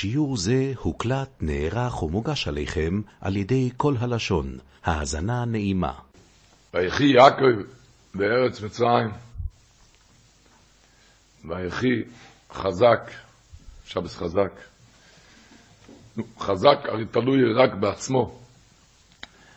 [0.00, 4.58] שיעור זה הוקלט, נערך ומוגש עליכם על ידי כל הלשון.
[4.84, 5.92] האזנה נעימה.
[6.74, 7.62] ויחי יעקב
[8.14, 9.10] בארץ מצרים,
[11.44, 12.02] ויחי
[12.52, 13.10] חזק,
[13.84, 14.52] שבס חזק.
[16.38, 18.38] חזק הרי תלוי רק בעצמו.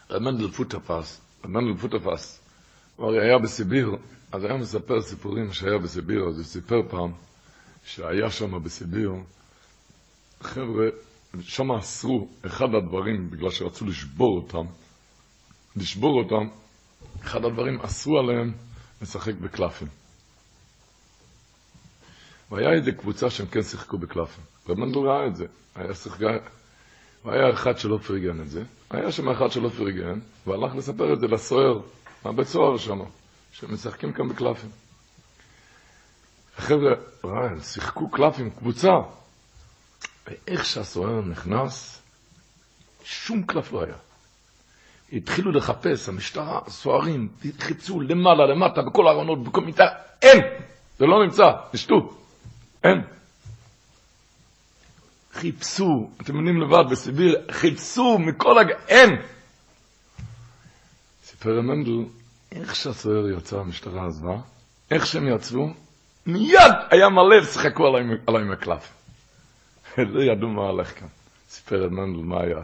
[0.09, 2.39] רב מנדל פוטרפס, רב מנדל פוטרפס,
[2.95, 3.95] הוא הרי היה בסיביר,
[4.31, 7.11] אז היה מספר סיפורים שהיה בסיביר, אז הוא סיפר פעם
[7.85, 9.11] שהיה שם בסיביר,
[10.41, 10.87] חבר'ה,
[11.41, 14.65] שם אסרו אחד הדברים, בגלל שרצו לשבור אותם,
[15.75, 16.47] לשבור אותם,
[17.21, 18.53] אחד הדברים אסרו עליהם
[19.01, 19.87] לשחק בקלפים.
[22.51, 24.43] והיה איזה קבוצה שהם כן שיחקו בקלפים.
[24.69, 25.45] רב מנדל ראה את זה.
[25.75, 26.27] היה שיחקה,
[27.25, 28.63] והיה אחד שלא פרגן את זה.
[28.89, 31.79] היה שם אחד שלא פרגן, והלך לספר את זה לסוער,
[32.25, 32.99] מהבית סוהר שם,
[33.51, 34.69] שמשחקים כאן בקלפים.
[36.57, 38.89] החבר'ה, ראה, שיחקו קלפים, קבוצה.
[40.27, 42.01] ואיך שהסוער נכנס,
[43.03, 43.95] שום קלף לא היה.
[45.13, 49.85] התחילו לחפש, המשטרה, הסוהרים, חיפשו למעלה, למטה, בכל הארונות, בכל מיטה,
[50.21, 50.39] אין!
[50.99, 52.13] זה לא נמצא, תשתו,
[52.83, 53.01] אין.
[55.33, 58.67] חיפשו, אתם יודעים לבד, בסיביר, חיפשו מכל הג...
[58.87, 59.09] אין!
[61.23, 62.05] סיפר מנדל,
[62.51, 64.37] איך שהסוהר יצא, המשטרה עזבה,
[64.91, 65.67] איך שהם יצאו,
[66.25, 69.00] מיד היה מלא, שיחקו עליי עם הקלף.
[70.13, 71.07] לא ידעו מה הלך כאן.
[71.49, 72.61] סיפר את מנדל מה היה.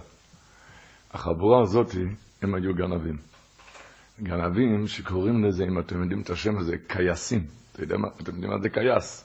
[1.12, 1.96] החבורה הזאת,
[2.42, 3.18] הם היו גנבים.
[4.24, 7.46] גנבים שקוראים לזה, אם אתם יודעים את השם הזה, קייסים.
[7.72, 9.24] אתה יודע מה, אתם יודעים מה זה קייס?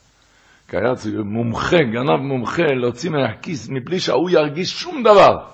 [0.67, 5.47] קייס הוא מומחה, גנב מומחה, להוציא מהכיס מבלי שההוא ירגיש שום דבר.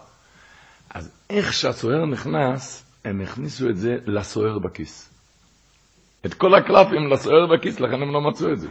[0.90, 5.10] אז איך שהסוהר נכנס, הם הכניסו את זה לסוהר בכיס.
[6.26, 8.68] את כל הקלפים לסוהר בכיס, לכן הם לא מצאו את זה.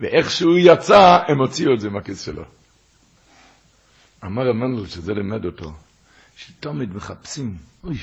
[0.00, 2.44] ואיך שהוא יצא, הם הוציאו את זה מהכיס שלו.
[4.24, 5.72] אמר המנדל שזה לימד אותו,
[6.36, 7.96] שתמיד מחפשים, אוי,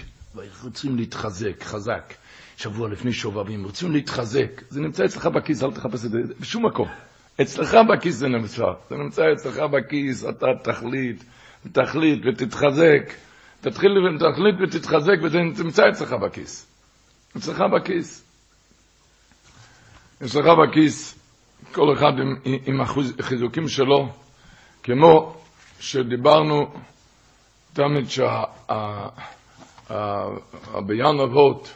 [0.64, 2.14] רוצים להתחזק, חזק.
[2.58, 4.62] שבוע לפני שובבים, רוצים להתחזק.
[4.70, 6.88] זה נמצא אצלך בכיס, אל תחפש את זה בשום מקום.
[7.42, 8.64] אצלך בכיס זה נמצא.
[8.90, 11.24] זה נמצא אצלך בכיס, אתה תחליט,
[11.72, 13.14] תחליט ותתחזק.
[13.62, 16.68] תתחיל ותחליט ותתחזק, וזה נמצא אצלך בכיס.
[17.38, 18.24] אצלך בכיס.
[20.26, 21.20] אצלך בכיס,
[21.72, 22.82] כל אחד עם, עם
[23.20, 24.14] החיזוקים שלו,
[24.84, 25.42] כמו
[25.80, 26.68] שדיברנו
[27.74, 28.06] תמיד
[29.90, 31.74] שהביאן אבות,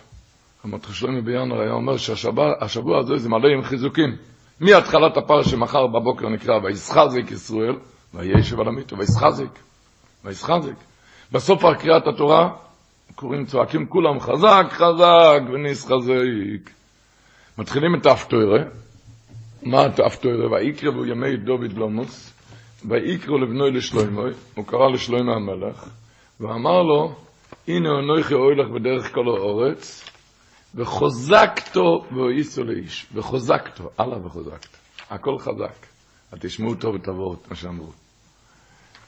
[0.63, 4.15] המתחשלמי ביאנר היה אומר שהשבוע הזה זה מלא עם חיזוקים.
[4.59, 7.75] מהתחלת הפרשה מחר בבוקר נקרא וישחזק ישראל,
[8.13, 9.59] וישב על המיטו, וישחזק,
[10.25, 10.73] וישחזק.
[11.31, 12.49] בסוף קריאת התורה
[13.15, 16.69] קוראים, צועקים כולם חזק, חזק, ונסחזק.
[17.57, 18.59] מתחילים את האפטוירה,
[19.63, 20.51] מה האפטוירה?
[20.51, 22.28] ויקרבו ימי דוד גלומוס,
[22.88, 25.90] ויקראו לבנוי לשלוימוי, הוא קרא לשלוימי המלך,
[26.40, 27.16] ואמר לו,
[27.67, 30.06] הנה אנוכי אוילך בדרך כל האורץ,
[30.75, 34.78] וחוזקתו ואויסו לאיש, וחוזקתו, הלאה וחוזקתו,
[35.09, 35.85] הכל חזק.
[36.39, 37.91] תשמעו טוב את אבות, מה שאמרו.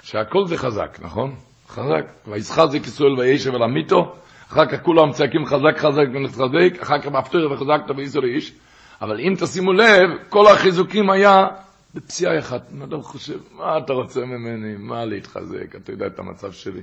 [0.03, 1.35] שהכל זה חזק, נכון?
[1.67, 2.05] חזק.
[2.27, 4.15] וישחזק ישראל וישב על המיתו,
[4.47, 8.53] אחר כך כולם צעקים חזק חזק ונתחזק, אחר כך בהפטר וחזקתו ואיסו לאיש.
[9.01, 11.47] אבל אם תשימו לב, כל החיזוקים היה
[11.95, 12.61] בפציעה אחת.
[12.71, 14.75] אני לא חושב, מה אתה רוצה ממני?
[14.77, 15.75] מה להתחזק?
[15.75, 16.81] אתה יודע את המצב שלי.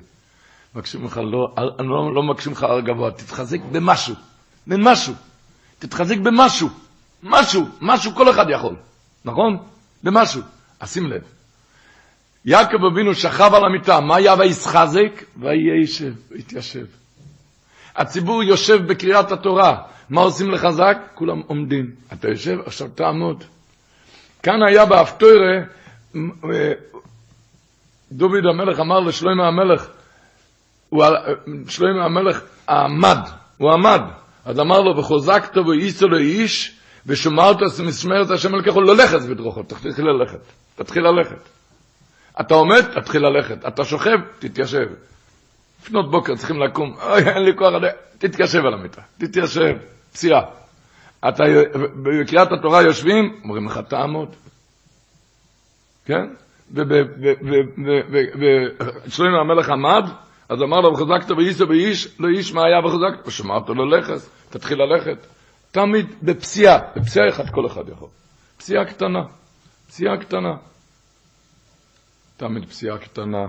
[0.74, 4.14] מבקשים לך, לא, לא, לא מבקשים לך הר גבוה, תתחזק במשהו.
[4.66, 5.14] במשהו.
[5.78, 6.68] תתחזק במשהו.
[7.22, 8.76] משהו, משהו כל אחד יכול.
[9.24, 9.56] נכון?
[10.02, 10.42] במשהו.
[10.80, 11.22] אז שים לב.
[12.44, 15.24] יעקב אבינו שכב על המיטה, מה היה וישחזק?
[15.36, 16.86] וישב, ויתיישב.
[17.97, 19.82] הציבור יושב בקריאת התורה.
[20.10, 20.98] מה עושים לחזק?
[21.14, 21.91] כולם עומדים.
[22.12, 23.44] אתה יושב, עכשיו תעמוד.
[24.43, 25.62] כאן היה באפטוירה,
[28.12, 29.88] דוד המלך אמר לשלמה המלך,
[31.69, 33.19] שלמה המלך עמד,
[33.56, 34.00] הוא עמד,
[34.44, 37.56] אז אמר לו, וחוזקת ואיסו לאיש, ושמרת
[37.87, 40.41] משמרת השם אלוקיך, לא לכת בדרוכו, תתחיל ללכת,
[40.77, 41.48] תתחיל ללכת.
[42.41, 44.86] אתה עומד, תתחיל ללכת, אתה שוכב, תתיישב.
[45.83, 47.72] לפנות בוקר צריכים לקום, אוי, אין לי כוח,
[48.18, 49.77] תתיישב על המיטה, תתיישב,
[50.12, 50.41] פציעה.
[51.20, 51.44] אתה,
[52.03, 54.36] בקריאת התורה יושבים, אומרים לך תעמוד.
[56.04, 56.34] כן?
[59.06, 60.04] ושלמה המלך עמד,
[60.48, 61.30] אז אמר לו, וחזקת
[61.68, 65.26] באיש, לא איש מה היה וחזקת, ושמרת לו לכס, תתחיל ללכת.
[65.70, 68.09] תמיד בפציעה, בפציעה אחת כל אחד יכול.
[68.56, 69.22] פציעה קטנה,
[69.88, 70.56] פציעה קטנה.
[72.36, 73.47] תמיד פציעה קטנה.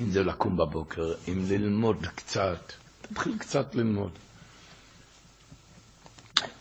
[0.00, 2.72] אם זה לקום בבוקר, אם ללמוד קצת,
[3.02, 4.10] תתחיל קצת ללמוד.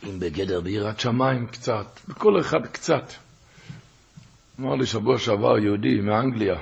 [0.04, 3.12] אם בגדר ביראת שמיים קצת, בכל אחד קצת.
[4.60, 6.56] אמר לי שבוע שעבר יהודי מאנגליה,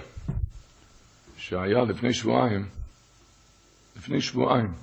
[1.38, 2.66] שהיה לפני שבועיים,
[3.98, 4.74] לפני שבועיים,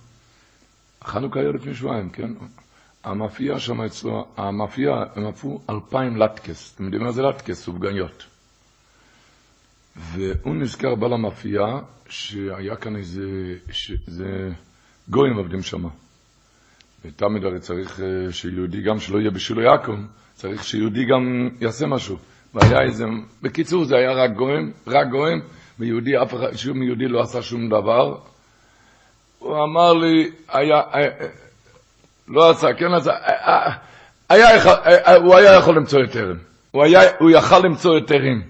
[1.05, 2.33] חנוכה היה לפני שבועיים, כן?
[3.05, 6.75] המאפייה שם אצלו, המאפייה, הם עפו אלפיים לטקס.
[6.75, 7.63] אתם יודעים מה זה לטקס?
[7.63, 8.25] סופגניות.
[9.97, 11.67] והוא נזכר בעל המאפייה,
[12.09, 14.51] שהיה כאן איזה, שזה
[15.09, 15.85] גויים עובדים שם.
[17.07, 19.93] ותמיד הרי צריך אה, שיהודי גם שלא יהיה בשילו יעקב,
[20.35, 22.17] צריך שיהודי גם יעשה משהו.
[22.55, 23.05] והיה איזה,
[23.43, 25.41] בקיצור זה היה רק גויים, רק גויים,
[25.79, 28.19] ויהודי, אף אחד, שום יהודי לא עשה שום דבר.
[29.39, 31.27] הוא אמר לי, היה, היה אה,
[32.29, 33.73] לא עשה, כן עשה, אה,
[34.29, 34.49] היה,
[35.17, 36.39] הוא היה יכול למצוא היתרים.
[36.71, 38.43] הוא, היה, הוא יכל למצוא היתרים.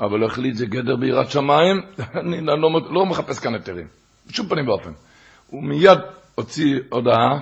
[0.00, 1.82] אבל הוא החליט זה גדר ביראת שמיים,
[2.20, 3.86] אני לא, לא מחפש כאן היתרים,
[4.26, 4.90] בשום פנים ואופן.
[5.50, 5.98] הוא מיד
[6.34, 7.38] הוציא הודעה,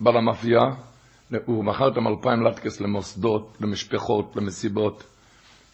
[0.00, 0.60] בעל המאפייה,
[1.44, 5.04] הוא מכר אותם אלפיים לאטקעס למוסדות, למשפחות, למסיבות,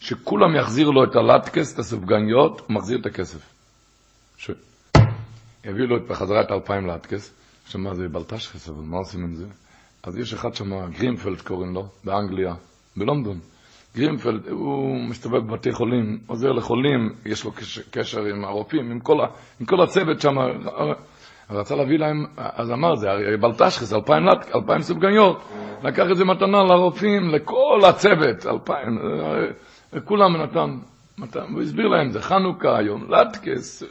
[0.01, 3.53] שכולם יחזירו לו את הלאטקעס, את הסופגניות, הוא מחזיר את הכסף.
[4.37, 4.51] ש...
[5.65, 7.35] יביאו לו בחזרה את האלפיים לאטקעס,
[7.67, 9.47] שמה זה בלטשכס, אבל מה עושים עם זה?
[10.03, 12.55] אז יש אחד שם, גרינפלד קוראים לו, באנגליה,
[12.97, 13.39] בלונדון.
[13.97, 19.19] גרינפלד, הוא מסתובב בבתי חולים, עוזר לחולים, יש לו קשר, קשר עם הרופאים, עם כל,
[19.61, 20.35] עם כל הצוות שם.
[21.57, 24.23] רצה להביא להם, אז אמר, זה הרי בלטשכס, אלפיים,
[24.55, 25.43] אלפיים סופגניות,
[25.83, 28.99] לקח את זה מתנה לרופאים, לכל הצוות, אלפיים,
[29.93, 30.79] לכולם נתן,
[31.19, 33.83] מתן, הוא הסביר להם, זה חנוכה היום, לטקס.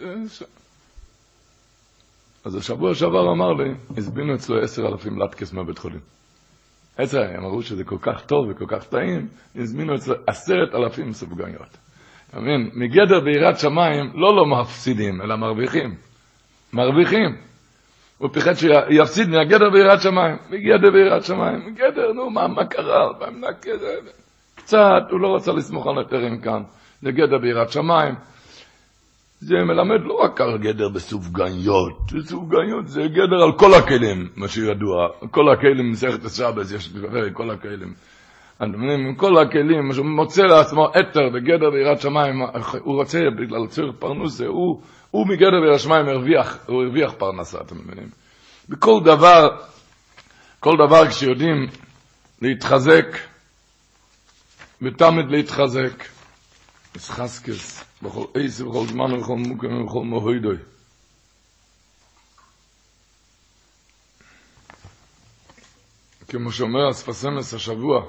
[2.46, 6.00] אז השבוע שעבר אמר לי, הזמינו אצלו עשר אלפים לטקס מהבית חולים.
[6.98, 11.78] עשר, הם אמרו שזה כל כך טוב וכל כך טעים, הזמינו אצלו עשרת אלפים סופגניות.
[12.30, 12.69] אתה מבין?
[12.74, 15.96] מגדר ביראת שמיים לא לא מפסידים, אלא מרוויחים.
[16.74, 17.50] מרוויחים.
[18.21, 20.38] הוא פיחד שיפסיד מהגדר ביראת שמיים.
[20.50, 21.59] מגדר ביראת שמיים.
[21.65, 23.09] מגדר, נו, מה, מה קרה?
[24.56, 26.63] קצת, הוא לא רצה לסמוך על היתרים כאן.
[27.01, 28.15] זה גדר ביראת שמיים.
[29.39, 35.07] זה מלמד לא רק על גדר בסופגניות, סופגניות זה גדר על כל הכלים, מה שידוע,
[35.31, 37.94] כל הכלים, מסכת השבס, יש בפרק כל הכלים.
[38.59, 42.41] עם כל הכלים, שהוא מוצא לעצמו אתר בגדר ביראת שמיים,
[42.79, 44.81] הוא רוצה בגלל צורך פרנוסה, הוא,
[45.12, 48.10] הוא מגדר ביראת שמיים הרוויח, הוא הרוויח פרנסה, אתם מבינים?
[48.69, 49.50] בכל דבר,
[50.60, 51.68] כל דבר כשיודעים
[52.42, 53.06] להתחזק,
[54.81, 56.06] ותמיד להתחזק,
[56.96, 57.92] מסחסקס.
[58.04, 60.58] בכל עשר, בכל זמן ובכל מוקם ובכל מוהידוי.
[66.28, 68.06] כמו שאומר אספסמס השבוע,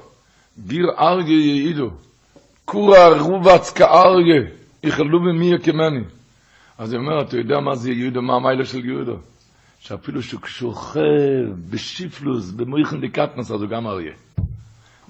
[0.67, 1.91] גיר אריה יעידו,
[2.65, 4.43] קורא רובץ כאריה,
[4.83, 6.05] יחלו במי יקמני.
[6.83, 9.17] אז הוא אומר, אתה יודע מה זה יהודו, מה המיילה של יהודו?
[9.79, 11.01] שאפילו שהוא שוכב
[11.71, 14.13] בשיפלוס, במויכן דקטנוס, אז הוא גם אריה.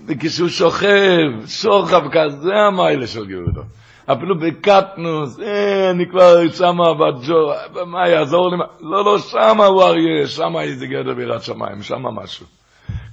[0.06, 3.62] וכשהוא שוכב, שוכב כזה המיילה של יהודו.
[4.06, 7.52] אפילו בקטנוס, אה, אני כבר שמה בג'ור,
[7.86, 8.56] מה יעזור לי?
[8.80, 12.46] לא, לא, שמה הוא אריה, שמה איזה גדר בירת שמיים, שמה משהו.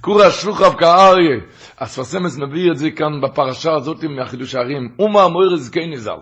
[0.00, 1.40] קורא שוכב כאריה.
[1.78, 4.88] הספסמס מביא את זה כאן בפרשה הזאת מהחידוש הערים.
[4.98, 6.18] אומה מוירז כן נזל.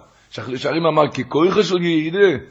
[0.65, 2.45] הערים אמר, כי כויכה של יעידה,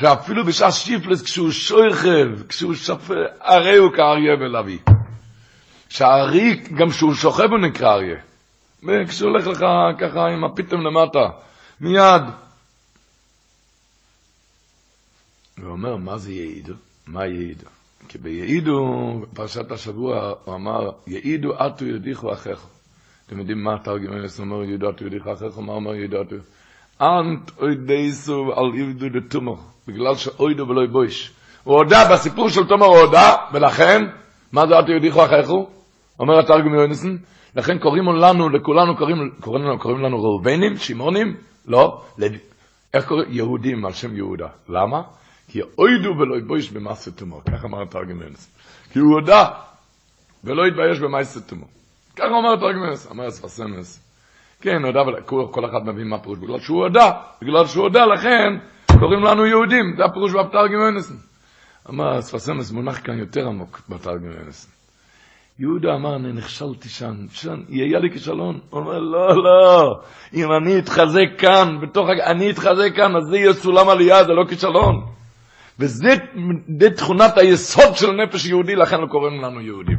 [0.00, 4.78] שאפילו בשעה שיפלס, כשהוא שוכב, כשהוא שופט, הרי הוא כאריה ולוי.
[5.88, 8.18] שהארי, גם כשהוא שוכב הוא נקרא אריה.
[8.82, 9.64] וכשהוא הולך לך
[9.98, 11.28] ככה עם הפיתם למטה,
[11.80, 12.22] מיד.
[15.62, 16.74] הוא אומר, מה זה יעידו?
[17.06, 17.66] מה יעידו?
[18.08, 22.66] כי ביעידו, בפרשת השבוע, הוא אמר, יעידו אתו יודיכו אחיך.
[23.26, 25.58] אתם יודעים מה התרגמנס אומר, יעידו אתו יודיכו אחיך?
[25.58, 26.36] מה אומר יעידו אתו?
[27.00, 29.56] אנט אוידייסו על יבדו דתומו,
[29.88, 31.32] בגלל שאוידו ולא יבויש.
[31.64, 34.02] הוא הודה, בסיפור של תומר הוא הודה, ולכן,
[34.52, 35.50] מה זה אתו יודיכו אחיך?
[36.20, 37.16] אומר התרגם יונסן,
[37.56, 41.36] לכן קוראים לנו, לכולנו קוראים, קוראים לנו, קוראים לנו ראובנים, שמעונים,
[41.66, 42.02] לא,
[42.94, 43.26] איך קוראים?
[43.30, 44.48] יהודים על שם יהודה.
[44.68, 45.02] למה?
[45.48, 48.50] כי אוידו ולא יתבויש במעשה תומו, כך אמר תרגמנס.
[48.92, 49.48] כי הוא הודה
[50.44, 51.64] ולא יתבייש במעשה תומו.
[52.16, 54.07] כך אומר תרגמנס, אמר אספסמס.
[54.60, 55.00] כן, הודה,
[55.50, 57.10] כל אחד מבין מה פירוש, בגלל שהוא הודה,
[57.42, 58.48] בגלל שהוא הודה, לכן
[58.98, 61.12] קוראים לנו יהודים, זה הפירוש בתרגמנס.
[61.90, 64.78] אמר אספסמס מונח כאן יותר עמוק בתרגמנס.
[65.58, 68.60] יהודה אמר, אני נכשלתי שם, שם, יהיה לי כישלון.
[68.70, 70.00] הוא אומר, לא, לא,
[70.34, 74.44] אם אני אתחזק כאן, בתוך, אני אתחזק כאן, אז זה יהיה סולם עלייה, זה לא
[74.48, 75.06] כישלון.
[75.78, 76.14] וזה
[76.96, 79.98] תכונת היסוד של נפש יהודי, לכן לא קוראים לנו יהודים.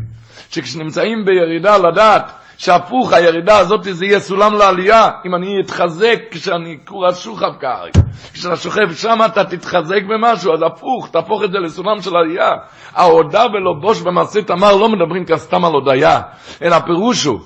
[0.50, 7.14] שכשנמצאים בירידה לדעת שהפוך, הירידה הזאת זה יהיה סולם לעלייה, אם אני אתחזק כשאני קורא
[7.14, 7.92] שוכב כארי.
[8.34, 12.52] כשאתה שוכב שם אתה תתחזק במשהו, אז הפוך, תהפוך את זה לסולם של עלייה.
[12.94, 16.22] ההודה ולא בוש במעשה תמר לא מדברים כסתם על הודיה,
[16.62, 17.40] אלא פירוש הוא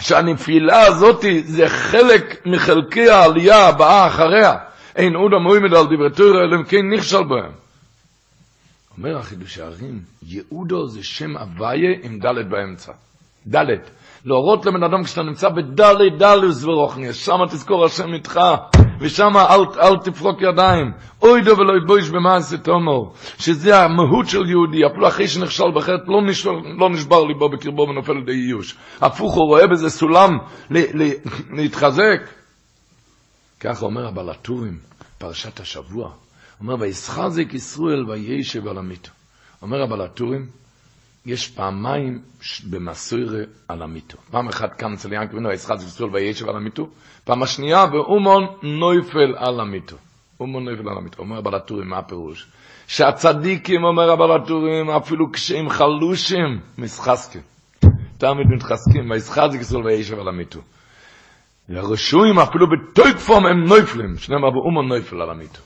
[0.00, 4.54] שהנפילה הזאת זה חלק מחלקי העלייה הבאה אחריה.
[4.96, 7.52] אין עוד המועמד על דברי תורה, אלא אם כן נכשל בהם.
[8.98, 12.92] אומר החידוש הערים, יהודו זה שם הוויה עם דלת באמצע.
[13.46, 13.90] דלת.
[14.24, 18.40] להורות לבן אדם כשאתה נמצא בדלת דלת ורוחני, שם תזכור השם איתך,
[19.00, 20.92] ושם אל, אל תפרוק ידיים.
[21.22, 23.00] אוי דו ולא יבויש במעשה תומר,
[23.38, 28.12] שזה המהות של יהודי, אפילו אחרי שנכשל בחטא, לא, נשבר, לא נשבר ליבו בקרבו ונופל
[28.12, 28.76] לידי איוש.
[29.00, 30.30] הפוך, הוא רואה בזה סולם
[30.70, 31.10] ל, ל,
[31.50, 32.20] להתחזק.
[33.60, 34.78] ככה אומר הבעל הטורים,
[35.18, 36.10] פרשת השבוע.
[36.60, 39.10] אומר, וישחזק ישראל וישב על המיתו.
[39.62, 40.46] אומר הבעל הטורים,
[41.26, 42.22] יש פעמיים
[42.70, 44.18] במסוירה על המיתו.
[44.30, 46.88] פעם אחת כאן אצל ינקו וינו, וישחזק ישראל וישב על המיתו.
[47.24, 49.96] פעם השנייה, ואומון נויפל על המיתו.
[50.40, 51.22] אומון נויפל על המיתו.
[51.22, 52.46] אומר הבעל הטורים, מה הפירוש?
[52.86, 57.42] שהצדיקים, אומר הבעל הטורים, אפילו כשהם חלושים, מסחזקים.
[58.18, 60.60] תמיד מתחזקים, וישחזק ישראל וישב על המיתו.
[61.68, 65.60] הרשועים אפילו בתויקפום הם נויפלים, שנאמר באומן נויפל על המיתו.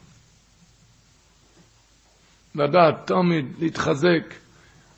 [2.54, 4.34] לדעת תמיד להתחזק,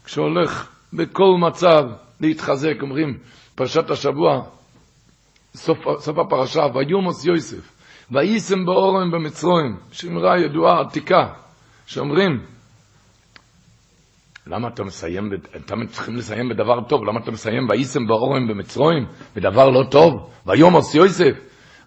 [0.08, 1.84] כשהולך בכל מצב
[2.20, 3.18] להתחזק, אומרים,
[3.54, 4.42] פרשת השבוע,
[5.54, 7.72] סוף, סוף הפרשה, ויומוס יוסף,
[8.10, 11.26] ויישם באורם במצרים, שאמרה ידועה עתיקה,
[11.86, 12.40] שאומרים,
[14.46, 19.70] למה אתה מסיים, אתם צריכים לסיים בדבר טוב, למה אתה מסיים ויישם באורם במצרים, בדבר
[19.70, 21.34] לא טוב, ויומוס יוסף,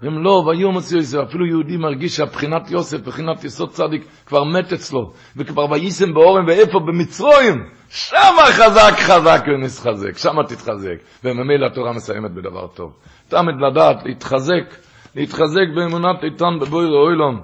[0.04, 5.12] אומרים לא, ויומוס יוסף, אפילו יהודי מרגיש שהבחינת יוסף, בחינת יסוד צדיק, כבר מת אצלו,
[5.36, 6.80] וכבר ויישם באורם, ואיפה?
[6.80, 12.94] במצרים, שמה חזק חזק ונסחזק, שמה תתחזק, וממילא התורה מסיימת בדבר טוב.
[13.28, 14.76] תמיד לדעת, להתחזק,
[15.16, 17.42] להתחזק באמונת איתן בבויר אוילום,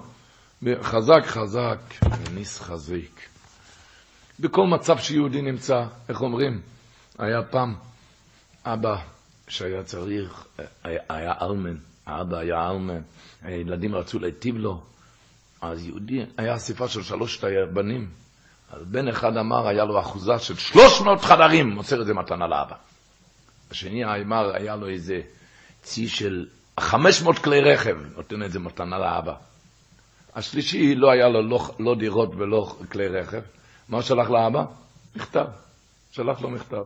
[0.81, 3.19] חזק חזק ונסחזק.
[4.39, 6.61] בכל מצב שיהודי נמצא, איך אומרים?
[7.19, 7.75] היה פעם
[8.65, 8.95] אבא
[9.47, 10.45] שהיה צריך,
[10.83, 11.75] היה, היה אלמן,
[12.05, 13.01] האבא היה אלמן,
[13.41, 14.81] הילדים רצו להיטיב לו,
[15.61, 18.07] אז יהודי, היה אספה של שלושת הבנים,
[18.71, 22.47] אז בן אחד אמר, היה לו אחוזה של שלוש מאות חדרים, מוסר את זה מתנה
[22.47, 22.75] לאבא.
[23.71, 25.21] השני אמר, היה לו איזה
[25.81, 26.45] צי של
[26.79, 29.33] חמש מאות כלי רכב, נותן את זה מתנה לאבא.
[30.36, 33.41] השלישי, לא היה לו לא, לא דירות ולא כלי רכב.
[33.89, 34.65] מה שלח לאבא?
[35.15, 35.45] מכתב.
[36.12, 36.83] שלח לו מכתב.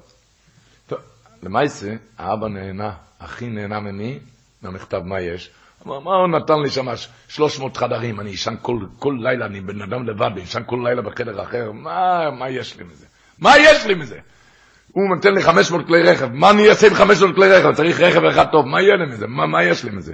[0.88, 1.00] טוב,
[1.44, 4.20] למעשה, האבא נהנה, אחי נהנה ממי?
[4.62, 5.50] מהמכתב, מה יש?
[5.88, 6.86] אמר, מה הוא נתן לי שם
[7.28, 11.02] 300 חדרים, אני אשן כל, כל לילה, אני בן אדם לבד, אני אשן כל לילה
[11.02, 13.06] בחדר אחר, מה, מה יש לי מזה?
[13.40, 14.20] מה יש לי מזה?
[14.92, 17.74] הוא נותן לי 500 כלי רכב, מה אני אעשה עם 500 כלי רכב?
[17.74, 19.28] צריך רכב אחד טוב, מה יהיה לי מזה?
[19.28, 20.14] מה, מה יש לי מזה?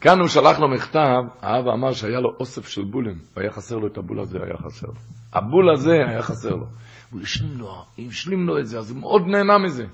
[0.00, 3.86] כאן הוא שלח לו מכתב, האבא אמר שהיה לו אוסף של בולים, והיה חסר לו
[3.86, 4.94] את הבול הזה, היה חסר לו.
[5.32, 6.66] הבול הזה היה חסר לו.
[7.12, 9.84] הוא השלים לו, השלים לו את זה, אז הוא מאוד נהנה מזה.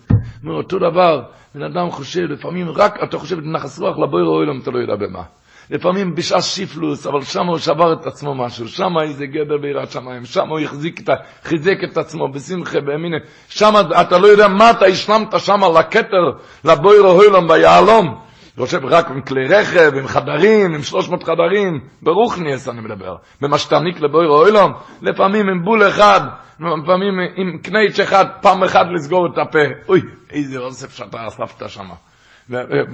[0.44, 1.22] אומר, אותו דבר,
[1.54, 4.96] בן אדם חושב, לפעמים רק אתה חושב בנחס רוח לבוי רואי לו, אתה לא יודע
[4.96, 5.22] במה.
[5.70, 10.24] לפעמים בשעה שיפלוס, אבל שם הוא שבר את עצמו משהו, שם איזה גדר ביראת שמיים,
[10.24, 11.10] שם הוא החזיק את,
[11.44, 13.16] חיזק את עצמו בשמחה, באמינה,
[13.48, 16.30] שם אתה לא יודע מה אתה השלמת שם לכתר,
[16.64, 18.27] לבוי רואי לו, ביהלום.
[18.58, 23.16] חושב רק עם כלי רכב, עם חדרים, עם שלוש מאות חדרים, ברוך נעש אני מדבר.
[23.40, 24.72] במשתניק לבויר אוילום,
[25.02, 26.20] לפעמים עם בול אחד,
[26.60, 29.88] לפעמים עם קנייץ' אחד, פעם אחת לסגור את הפה.
[29.88, 30.00] אוי,
[30.30, 31.88] איזה אוסף שאתה אספת שם.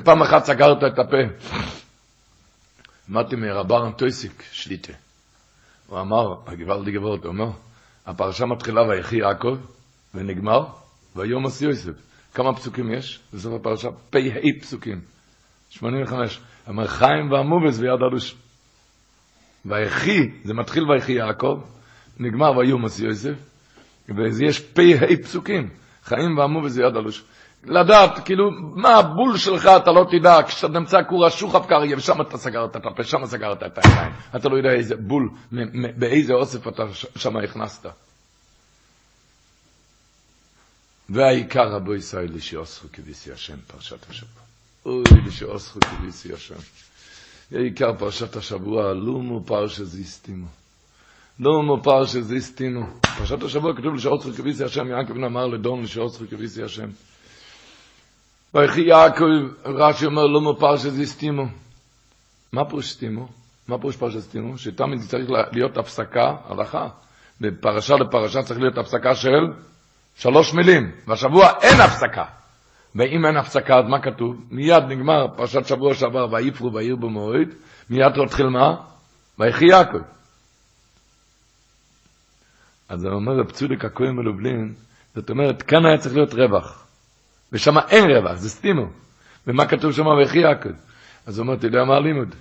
[0.05, 1.51] פעם אחת סגרת את הפה.
[3.11, 4.93] אמרתי מרבר אנטויסיק, שליטה.
[5.87, 7.51] הוא אמר, הגוואלדי גבורת, הוא אומר,
[8.07, 9.57] הפרשה מתחילה ויחי יעקב,
[10.15, 10.65] ונגמר,
[11.17, 11.93] ויום עשי יוסף.
[12.35, 13.89] כמה פסוקים יש בסוף הפרשה?
[14.11, 14.19] פ"ה
[14.61, 15.14] פסוקים.
[15.79, 16.41] 85.
[16.69, 18.35] אמר חיים והמובס ויד אלוש.
[19.65, 21.61] ויחי, זה מתחיל ויחי יעקב,
[22.19, 23.35] נגמר ויומס יוסף,
[24.09, 25.69] ויש פ"ה פסוקים,
[26.05, 27.25] חיים והמובס ויד אלוש.
[27.65, 32.37] לדעת, כאילו, מה הבול שלך אתה לא תדע, כשאתה נמצא כור השוחף קריה, ושם אתה
[32.37, 34.13] סגרת את הפה, שם סגרת את העיניים.
[34.37, 35.31] אתה לא יודע איזה בול,
[35.97, 36.83] באיזה אוסף אתה
[37.17, 37.87] שם הכנסת.
[41.09, 44.44] והעיקר רבו ישראל שאוסרו כביסי השם, פרשת השבוע.
[44.87, 45.05] אוי,
[45.81, 46.55] כביסי השם.
[47.51, 50.47] עיקר פרשת השבוע, לומו פרשה זיסטינו.
[51.41, 52.87] לומו פרשה זיסטינו.
[53.19, 56.89] פרשת השבוע כתוב לשאוסכו כביסי השם, יעקב אמר לדון לשאוסכו כביסי השם.
[58.55, 59.25] ויחי יעקב,
[59.65, 61.47] רש"י אומר, לומו פרשה זיסטינו.
[62.53, 63.29] מה פירוש סטימו?
[63.69, 64.59] מה פירוש פרשה סטימו?
[64.59, 66.89] שתמיד צריך להיות הפסקה, הלכה.
[67.41, 69.53] בפרשה לפרשה צריך להיות הפסקה של
[70.17, 72.44] שלוש מילים, והשבוע אין הפסקה.
[72.95, 74.37] ואם אין הפסקה, אז מה כתוב?
[74.51, 77.49] מיד נגמר פרשת שבוע שעבר, ויפרו ויהיו במועד,
[77.91, 78.77] מיד תתחיל מה?
[79.39, 79.99] ויחי יעקב.
[82.89, 84.75] אז זה אומר בפצודיק הכהן מלובלין,
[85.15, 86.87] זאת אומרת, כאן היה צריך להיות רווח,
[87.53, 88.87] ושם אין רווח, זה סתימו.
[89.47, 90.71] ומה כתוב שם וכי יעקב?
[91.27, 92.35] אז הוא אומר, אתה יודע מה הלימוד?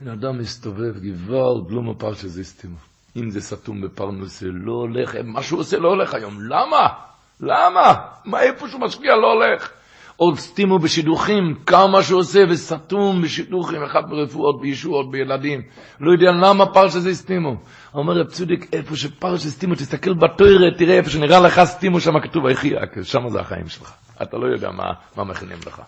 [0.00, 2.76] בן אדם מסתובב, גוואלד, לא מפר שזה הסתימו.
[3.16, 6.40] אם זה סתום בפרנוס, זה לא הולך, מה שהוא עושה לא הולך היום.
[6.40, 7.07] למה?
[7.40, 7.94] למה?
[8.24, 9.70] מה איפה שהוא משקיע לא הולך?
[10.16, 15.62] עוד סתימו בשידוכים, כמה שהוא עושה, וסתום בשידוכים, אחד ברפואות, בישועות, בילדים.
[16.00, 17.56] לא יודע למה פרשה זה סתימו.
[17.94, 22.46] אומר רב צודק, איפה שפרשה סתימו, תסתכל בתוירה, תראה איפה שנראה לך סתימו, שם כתוב,
[22.46, 22.70] היחי,
[23.02, 23.92] שם זה החיים שלך.
[24.22, 24.84] אתה לא יודע מה,
[25.16, 25.82] מה מכינים לך.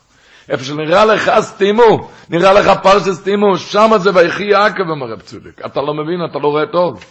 [0.48, 5.66] איפה שנראה לך סתימו, נראה לך פרשה סתימו, שם זה ויחי יעקב, אומר רב צודק.
[5.66, 7.04] אתה לא מבין, אתה לא רואה טוב.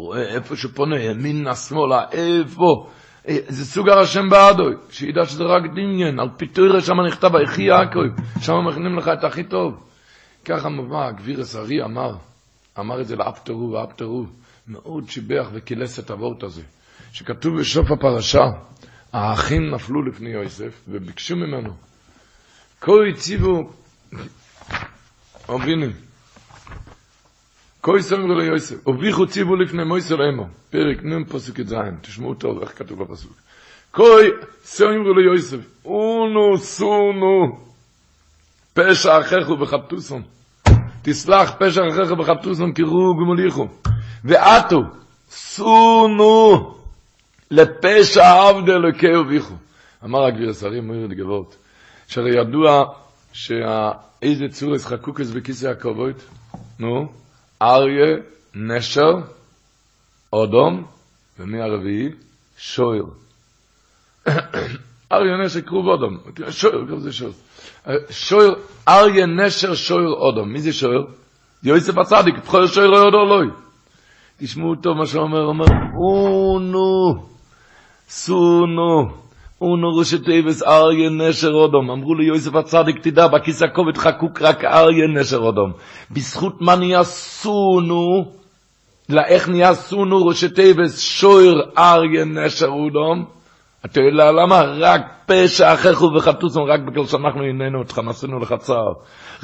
[0.00, 2.90] רואה איפה שפונה, ימינה, שמאלה, איפה?
[3.48, 8.52] זה סוג הרשם בעדוי, שידע שזה רק דמיין, על פיתוירה שם נכתב, היחי יעקב, שם
[8.68, 9.86] מכינים לך את הכי טוב.
[10.44, 12.12] ככה מובא, הגביר הסרי אמר,
[12.78, 14.24] אמר את זה לאפטרו ואפטרו,
[14.68, 16.62] מאוד שיבח וכילס את הוורט הזה.
[17.12, 18.44] שכתוב בסוף הפרשה,
[19.12, 21.72] האחים נפלו לפני יוסף וביקשו ממנו.
[22.80, 23.70] כה הציבו,
[25.54, 25.92] אבינים,
[27.82, 32.78] כה סמרו ליוסף, וביכו ציבו לפני מויסר אמו, פרק נ' פסוק י"ז, תשמעו טוב איך
[32.78, 33.32] כתוב בפסוק.
[33.92, 34.02] כה
[34.64, 37.58] סמרו ליוסף, אונו סונו,
[38.74, 40.22] פשע אחיך וחבטוסון.
[41.02, 43.68] תסלח פשע אחיך וחבטוסון קראו גמוליכו.
[44.24, 44.80] ועטו,
[45.30, 46.74] סונו,
[47.50, 49.54] לפשע עבד אלוקי וביכו.
[50.04, 51.56] אמר הגביר השרים, מויר לגבות,
[52.06, 52.84] שהרי ידוע
[53.32, 56.14] שאיזה צורס חקוקס בכיסא הכבוד,
[56.78, 57.08] נו,
[57.62, 58.16] אריה,
[58.54, 59.12] נשר,
[60.32, 60.84] אודום,
[61.38, 62.08] ומי הרביעי?
[62.58, 63.04] שויר.
[65.12, 66.18] אריה, נשר, קרוב אודום.
[66.50, 67.32] שויר, כזה זה שויר.
[68.10, 68.54] שויר,
[68.88, 70.52] אריה, נשר, שויר, אודום.
[70.52, 71.06] מי זה שויר?
[71.62, 73.48] יוסף הצדיק, תחוי שויר אודו אלוהי.
[74.38, 77.26] תשמעו טוב מה שאומר, אומר, אונו,
[78.08, 79.08] סונו,
[79.62, 81.90] ראשי תיבס אריה נשר אודום.
[81.90, 85.72] אמרו לי יוסף הצדיק, תדע, בכיס הכובד חקוק רק אריה נשר אודום.
[86.10, 88.24] בזכות מה נהיה סונו,
[89.08, 93.24] לאיך נהיה סונו ראשי תיבס שויר אריה נשר אודום?
[93.84, 94.62] אתה יודע למה?
[94.62, 98.92] רק פשע אחיכו וחטוסון, רק בגלל שאנחנו הננו אותך, נעשינו לך צער.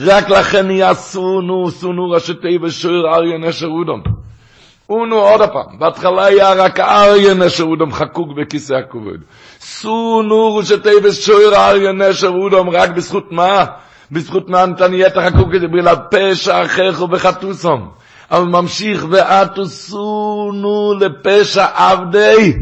[0.01, 4.26] רק לכן נהיה סונו, סונו ראשי תיבס שויר אריה נשר אודום.
[4.91, 9.19] אונו עוד הפעם, בהתחלה היה רק אריה נשר אודם חקוק בכיסא הכובד.
[9.61, 13.65] סונו ראשי ושויר אריה נשר אודם, רק בזכות מה?
[14.13, 17.89] בזכות מה נתן יהיה את החקוק הזה, בגלל פשע אחיך ובחטוסום.
[18.31, 22.53] אבל ממשיך, ואתו סונו לפשע עבדי,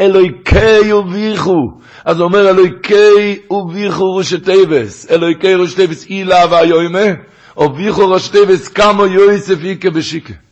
[0.00, 1.80] אלוהיקי וביכו.
[2.04, 7.08] אז הוא אומר, אלוהיקי וביכו ראשי תיבס, אלוהיקי ראשי תיבס אילה והיוימה,
[7.56, 10.45] וביכו ראשי תיבס כמה יויסף איקה בשיקה.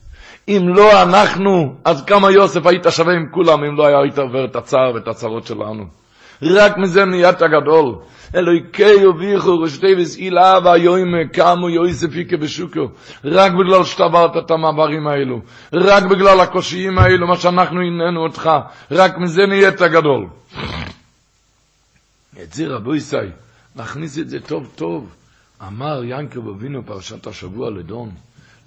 [0.49, 4.57] אם לא אנחנו, אז כמה יוסף היית שווה עם כולם, אם לא היית עובר את
[4.57, 5.85] הצער ואת הצרות שלנו.
[6.43, 7.95] רק מזה נהיית הגדול.
[8.35, 12.89] אלוהיקי וביכו רשתי וסעילה והיום קמו יוסף איקה בשוקו.
[13.25, 15.41] רק בגלל שתברת את המעברים האלו.
[15.73, 18.51] רק בגלל הקושיים האלו, מה שאנחנו הננו אותך.
[18.91, 20.27] רק מזה נהיית הגדול.
[22.53, 23.17] זה רבו ישי,
[23.77, 25.15] להכניס את זה טוב טוב.
[25.69, 28.11] אמר ינקב אבינו פרשת השבוע לדון.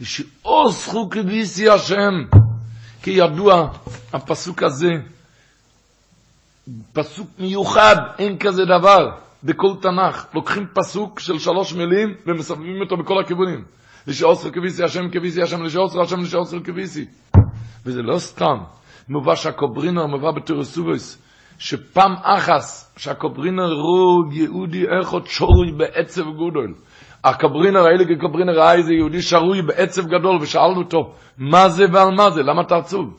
[0.01, 2.13] ושאוסכו כביסי השם.
[3.01, 3.69] כי ידוע,
[4.13, 4.89] הפסוק הזה,
[6.93, 9.09] פסוק מיוחד, אין כזה דבר
[9.43, 10.25] בכל תנ"ך.
[10.33, 13.63] לוקחים פסוק של שלוש מילים ומסבבים אותו בכל הכיוונים.
[14.07, 17.05] לישועתך קיוויתי השם קיוויתי השם, לישועתך השם לישועתך קיוויתי.
[17.85, 18.57] וזה לא סתם.
[19.09, 21.21] מובא שהקוברינר מובא בתורת אבות,
[21.59, 26.73] שפעם אחת שהקוברינר רוג יהודי אחד שרוי בעצב גדול.
[27.23, 32.29] הקברינר, הייליקער קאברינער ראה איזה יהודי שרוי בעצב גדול, ושאלנו אותו, מה זה ועל מה
[32.29, 33.13] זה, למה אתה עצוב?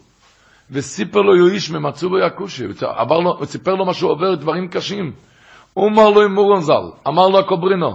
[0.71, 5.13] וסיפר לו ייאוש ממצבו הקשה, הוא סיפר לו מה שהוא עובר, דברים קשים.
[5.75, 7.95] הוא אמר לו עם מורון ז"ל, אמר לו הקברינר,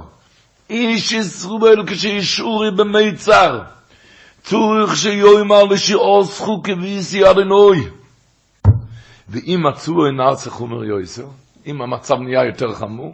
[0.70, 3.62] איש ישרובל כשישורי במיצר,
[4.44, 7.88] צורך שיאמר לשיעוסכו כביסי אדינוי.
[9.30, 11.26] ואם מצאו אינה חומר יויסר,
[11.66, 13.14] אם המצב נהיה יותר חמור,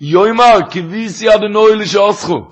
[0.00, 2.50] יוימר כביסי אדנוי לשעוסכו.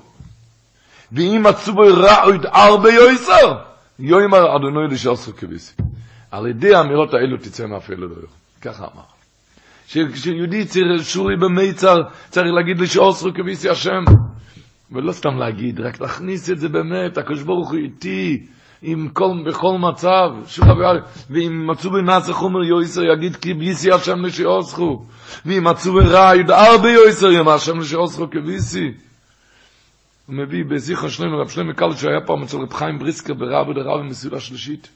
[1.13, 3.59] ואם מצאו בו רעוד ארבע יויסר,
[3.99, 5.73] יוימר אדנוי לשעוסכו כביסי.
[6.31, 8.31] על ידי האמירות האלו תצא מאפל אלוהיך.
[8.61, 9.03] ככה אמר.
[9.87, 14.05] שכשיהודי צריך שורי במיצר, צריך להגיד לשעוסכו כביסי השם.
[14.93, 18.47] ולא סתם להגיד, רק להכניס את זה באמת, ברוך הוא איתי,
[18.83, 20.31] עם כל, בכל מצב,
[20.63, 25.05] אבי ואם מצאו בנאצה חומר יויסר, יגיד כי ביסי השם לשעוסכו.
[25.47, 28.93] ואם מצאו ברע, ידער ביויסר, ימה השם לשעוסכו כביסי.
[30.27, 34.03] הוא מביא בזיכר שלם, רב שלם מקל שהיה פעם אצל רב חיים בריסקר ברב ודרב
[34.03, 34.89] מסעודה שלישית.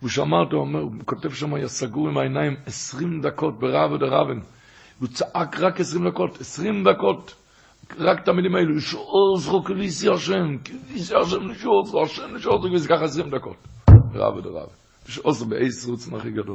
[0.00, 4.40] והוא שמע אותו, אומר, הוא כותב שם, היה סגור עם העיניים 20 דקות ברב ודרבן.
[4.98, 7.34] הוא צעק רק 20 דקות, 20 דקות.
[7.98, 12.68] רק את המילים האלו, לשאול זכו כביסי השם, כביסי השם, לשאול זכו השם, לשאול זכו
[12.68, 13.56] כביסי, ככה 20 דקות.
[14.14, 14.68] רב ודרב.
[15.08, 16.54] לשאול זכו באייס רוצן הכי גדול.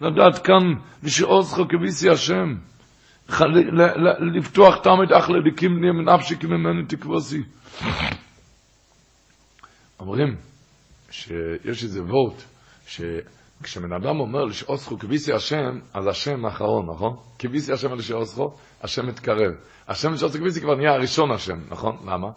[0.00, 0.62] לדעת כאן,
[1.02, 2.54] לשאול זכו כביסי השם.
[4.36, 7.42] לפתוח תמת אך לליקים לי מנפשי כי ממני תקבוסי.
[10.00, 10.36] אומרים
[11.10, 12.42] שיש איזה וורט,
[13.60, 17.16] שכשבן אדם אומר לשאוסכו כביסי השם, אז השם האחרון, נכון?
[17.38, 19.52] כביסי השם על לשאוסכו, השם מתקרב.
[19.88, 21.96] השם לשאוסכו כביסי כבר נהיה הראשון השם, נכון?
[22.06, 22.28] למה?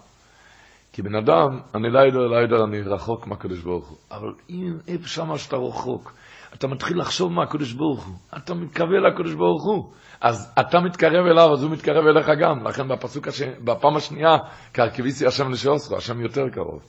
[0.94, 3.98] כי בן אדם, אני לא יודע, אני רחוק מהקדוש ברוך הוא.
[4.12, 6.14] אבל אם איפה שמה שאתה רחוק,
[6.54, 9.92] אתה מתחיל לחשוב מהקדוש ברוך הוא, אתה מתקבל לקדוש ברוך הוא.
[10.22, 12.68] אז אתה מתקרב אליו, אז הוא מתקרב אליך גם.
[12.68, 13.42] לכן בפסוק, הש...
[13.42, 14.38] בפעם השנייה,
[14.74, 16.82] כרכביסי השם לשאוסכו, השם יותר קרוב.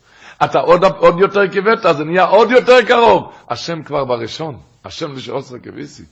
[0.44, 3.32] אתה עוד, עוד יותר כיווית, זה נהיה עוד יותר קרוב.
[3.50, 6.02] השם כבר בראשון, השם לשעוסר כביסי.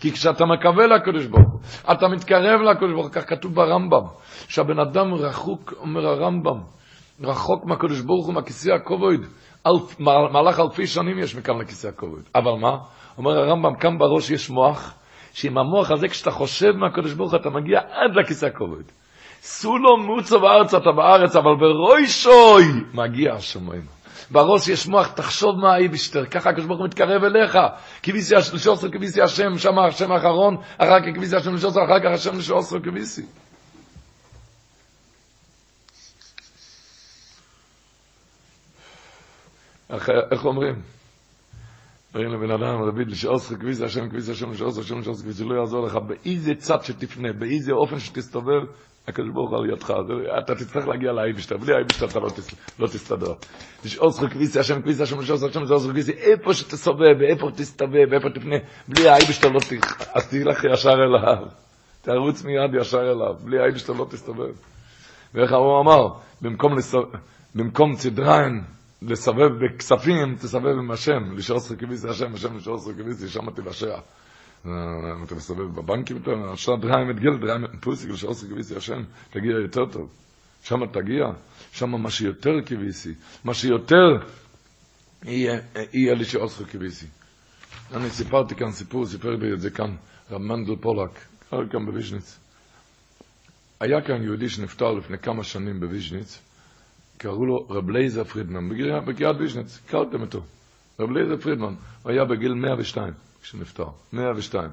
[0.00, 1.60] כי כשאתה מקווה לקדוש ברוך הוא,
[1.92, 4.04] אתה מתקרב לקדוש ברוך הוא, כך כתוב ברמב"ם,
[4.48, 6.60] שהבן אדם רחוק, אומר הרמב"ם,
[7.20, 9.18] רחוק מהקדוש ברוך הוא, מהכיסא הכובד.
[9.66, 12.22] אלף, מהלך אלפי שנים יש מכאן לכיסא הכובד.
[12.34, 12.76] אבל מה?
[13.18, 14.94] אומר הרמב"ם, כאן בראש יש מוח,
[15.32, 18.82] שעם המוח הזה, כשאתה חושב מהקדוש ברוך הוא, אתה מגיע עד לכיסא הכובד.
[19.42, 23.98] סולו מוצו בארץ אתה בארץ, אבל ברוישוי מגיע השמיים.
[24.30, 27.58] בראש יש מוח, תחשוב מה האיבשטר, ככה הקדוש ברוך הוא מתקרב אליך.
[28.02, 32.38] כביסי לשוסר, כביסי השם, שם השם האחרון, אחר כך כביסי השם לשוסר, אחר כך השם
[32.38, 33.22] לשוסר, כביסי.
[40.30, 40.82] איך אומרים?
[42.14, 45.86] אומרים לבן אדם, דוד, לשעוסך כביסי השם, כביסי השם, לשעוסך, השם, לשעוסך, כביסי, לא יעזור
[45.86, 48.62] לך, באיזה צד שתפנה, באיזה אופן שתסתובב,
[49.08, 49.92] הקדוש ברוך הוא על ידך,
[50.38, 52.18] אתה תצטרך להגיע לאייבשטר, בלי האייבשטר אתה
[52.78, 53.32] לא תסתדר.
[53.84, 58.12] לשאול זכו כביסי השם, כביסי השם, לשאול זכו לשאול זכו כביסי, איפה שתסובב, איפה תסתובב,
[58.12, 58.56] איפה תפנה,
[58.88, 61.46] בלי האייבשטר לא תלך, אז תלך ישר אליו.
[62.02, 64.54] תרוץ מיד ישר אליו, בלי האייבשטר לא תסתובב.
[65.34, 66.08] ואיך הוא אמר,
[67.54, 68.64] במקום צדריים,
[69.02, 73.96] לסבב בכספים, תסבב עם השם, לשאול זכו כביסי השם, השם לשאול כביסי, שם תבשע.
[74.60, 76.16] אתה מסתובב בבנקים,
[76.52, 80.08] עכשיו דריים את גיל, דריים את פוסיק, לשעוס כביסי השם, תגיע יותר טוב.
[80.62, 81.24] שם תגיע,
[81.72, 84.18] שם מה שיותר כביסי, מה שיותר
[85.24, 87.06] יהיה לשעוס כביסי.
[87.94, 89.96] אני סיפרתי כאן סיפור, סיפר לי את זה כאן,
[90.30, 91.10] רב מנדל פולק,
[91.50, 92.38] כאן בוויז'ניץ.
[93.80, 96.38] היה כאן יהודי שנפטר לפני כמה שנים בוויז'ניץ,
[97.18, 98.68] קראו לו רב לייזר פרידמן,
[99.06, 100.42] בקריאת ויז'ניץ, הכרתם אותו.
[101.00, 103.27] רב לייזר פרידמן, הוא היה בגיל 102.
[103.42, 104.70] כשנפטר, 102.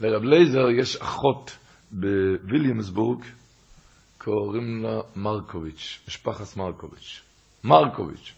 [0.00, 1.56] לרב לייזר יש אחות
[1.92, 3.24] בוויליאמסבורג,
[4.18, 7.20] קוראים לה מרקוביץ', משפחת מרקוביץ'.
[7.64, 8.32] מרקוביץ'.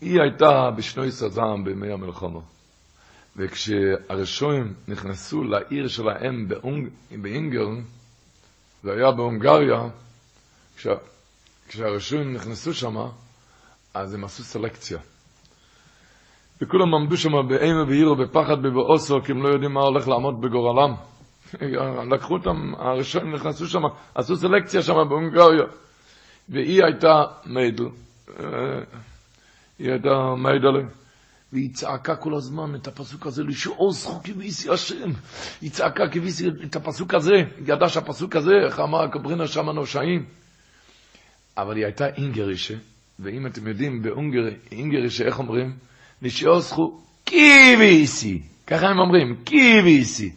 [0.00, 2.40] היא הייתה בשנות הזעם בימי המלחמה.
[3.36, 6.88] וכשהרשעים נכנסו לעיר שלהם באונג...
[7.20, 7.82] באונגרן,
[8.82, 9.80] זה היה בהונגריה,
[10.76, 10.90] כשה...
[11.68, 12.96] כשהרשועים נכנסו שם,
[13.94, 14.98] אז הם עשו סלקציה.
[16.62, 20.94] וכולם עמדו שם באימה ואירו בפחד ובאוסו, כי הם לא יודעים מה הולך לעמוד בגורלם.
[22.14, 23.82] לקחו אותם, הראשונים נכנסו שם,
[24.14, 25.64] עשו סלקציה שם בהונגריה.
[26.48, 27.84] והיא הייתה מיידל,
[29.78, 30.82] היא הייתה מיידלה,
[31.52, 35.10] והיא צעקה כל הזמן את הפסוק הזה, לשעוז חוקי ואיסי השם.
[35.60, 40.24] היא צעקה כביסי את הפסוק הזה, היא ידעה שהפסוק הזה, איך אמר קברינה שם הנושעים.
[41.56, 42.74] אבל היא הייתה אינגרישה,
[43.18, 45.76] ואם אתם יודעים, באינגרישה, איך אומרים?
[46.22, 50.32] לשאוסכו קיביסי, ככה הם אומרים, קיביסי.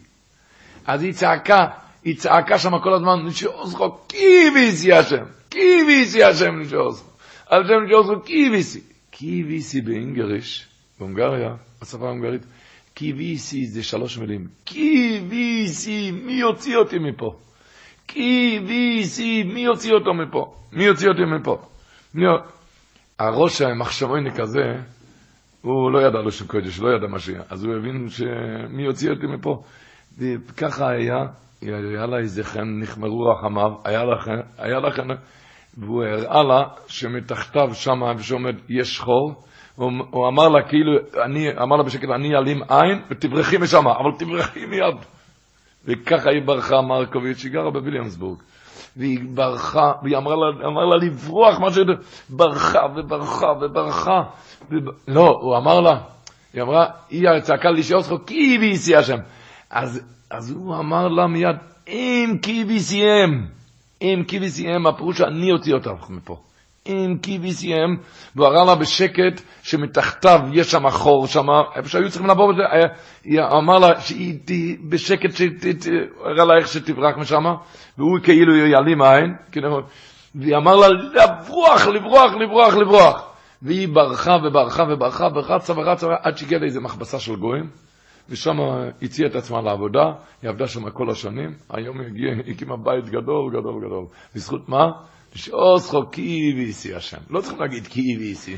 [0.86, 1.66] אז היא צעקה,
[2.04, 7.10] היא צעקה שם כל הזמן, לשאוסכו קיביסי השם, קיביסי השם לשאוסכו,
[7.50, 8.80] השם לשאוסכו קיביסי.
[9.10, 10.66] קיביסי באינגריש,
[10.98, 12.42] בהונגריה, בשפה ההונגרית,
[12.94, 14.46] קיביסי זה שלוש מילים.
[14.64, 17.36] קיביסי, מי יוציא אותי מפה?
[18.06, 20.54] קיביסי, מי יוציא אותו מפה?
[20.72, 21.58] מי יוציא אותי מפה?
[23.18, 24.74] הראש המחשבוני כזה,
[25.62, 27.42] הוא לא ידע לשון קודש, לא ידע מה שהיה.
[27.50, 29.62] אז הוא הבין שמי יוציא אותי מפה.
[30.18, 31.16] וככה היה,
[31.62, 35.08] היה לה איזה חן, נחמרו רחמיו, היה לה חן, היה לה חן,
[35.78, 39.42] והוא הראה לה שמתחתיו שם, שעומד, יש חור.
[39.76, 40.92] הוא, הוא אמר לה כאילו,
[41.24, 44.96] אני, אמר לה בשקט, אני אעלים עין ותברחי משם, אבל תברחי מיד.
[45.84, 48.38] וככה היא ברחה, מרקוביץ', היא גרה בוויליאמסבורג.
[48.96, 51.92] והיא ברחה, והיא אמרה לה, אמר לה לברוח, מה שזה,
[52.30, 54.22] ברחה וברחה וברחה.
[54.70, 54.88] וב...
[55.08, 56.00] לא, הוא אמר לה,
[56.54, 59.18] היא אמרה, היא צעקה לי שאוסכו, כי ביסי השם.
[59.70, 61.56] אז, אז הוא אמר לה מיד,
[61.88, 63.46] אם כי ביסיהם,
[64.02, 66.36] אם כי ביסיהם, הפירוש שאני אותי אותך מפה.
[66.86, 67.96] עם קיביסיהם,
[68.36, 71.46] והוא הראה לה בשקט שמתחתיו יש שם חור שם,
[71.76, 72.62] איפה שהיו צריכים בזה,
[73.24, 74.38] היא אמר לה שהיא
[74.88, 75.30] בשקט,
[76.24, 77.44] הראה לה איך שתברח משם,
[77.98, 79.80] והוא כאילו יעלים עין, כאילו,
[80.34, 83.32] והיא אמר לה לברוח, לברוח, לברוח, לברוח.
[83.62, 87.70] והיא ברחה וברחה וברחה ורצה ורצה עד שהגיעה לאיזה מכבסה של גויים,
[88.28, 88.56] ושם
[89.02, 93.86] הציעה את עצמה לעבודה, היא עבדה שם כל השנים, היום היא הקימה בית גדול, גדול,
[93.86, 94.04] גדול.
[94.34, 94.90] בזכות מה?
[95.36, 97.18] שאוסחו כי ואיסי השם.
[97.30, 98.56] לא צריכים להגיד כי ואיסי.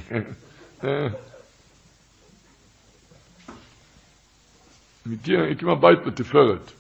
[5.25, 6.73] היא הקימה בית בתפארת.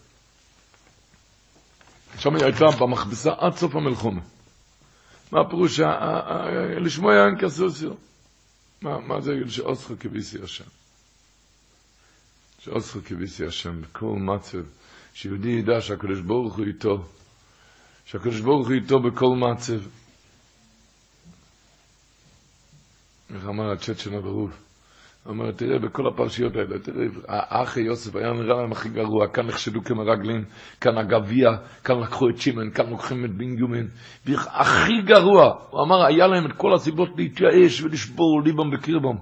[2.18, 4.20] שם היא הייתה במכבסה עד סוף המלחומה.
[5.32, 5.80] מה הפירוש?
[6.80, 7.92] לשמוע אין כסוסיו.
[8.82, 10.64] מה זה שאוסחו כביסי השם?
[12.58, 14.62] שאוסחו כביסי השם, בכל מצב,
[15.14, 17.04] שיהודי ידע שהקדוש ברוך הוא איתו,
[18.10, 19.80] שהקדוש ברוך הוא איתו בכל מצב.
[23.34, 23.72] איך אמר
[24.20, 24.50] ברוב?
[25.24, 29.46] הוא אומר, תראה, בכל הפרשיות האלה, תראה, האח יוסף היה נראה להם הכי גרוע, כאן
[29.46, 30.44] נחשדו כמרגלים,
[30.80, 31.50] כאן הגביע,
[31.84, 33.88] כאן לקחו את שמן, כאן לוקחים את בנימין,
[34.46, 35.54] הכי גרוע.
[35.70, 39.16] הוא אמר, היה להם את כל הסיבות להתייאש ולשבור ליבם בקרבם.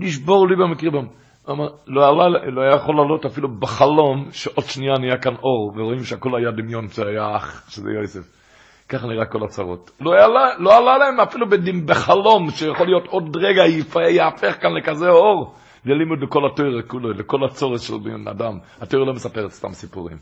[0.00, 1.06] לשבור ליבם בקרבם.
[1.86, 6.30] לא, עלה, לא היה יכול לעלות אפילו בחלום שעוד שנייה נהיה כאן אור, ורואים שהכל
[6.38, 8.36] היה דמיון, שהיה אח, שזה יוסף.
[8.88, 9.90] ככה נראה כל הצרות.
[10.00, 13.62] לא עלה, לא עלה להם אפילו בדים, בחלום, שיכול להיות עוד רגע
[14.10, 15.54] יהפך כאן לכזה אור.
[15.84, 16.68] ללימוד לכל התואר
[17.18, 18.58] לכל הצורת של בן אדם.
[18.80, 20.16] התואר לא מספרת סתם סיפורים.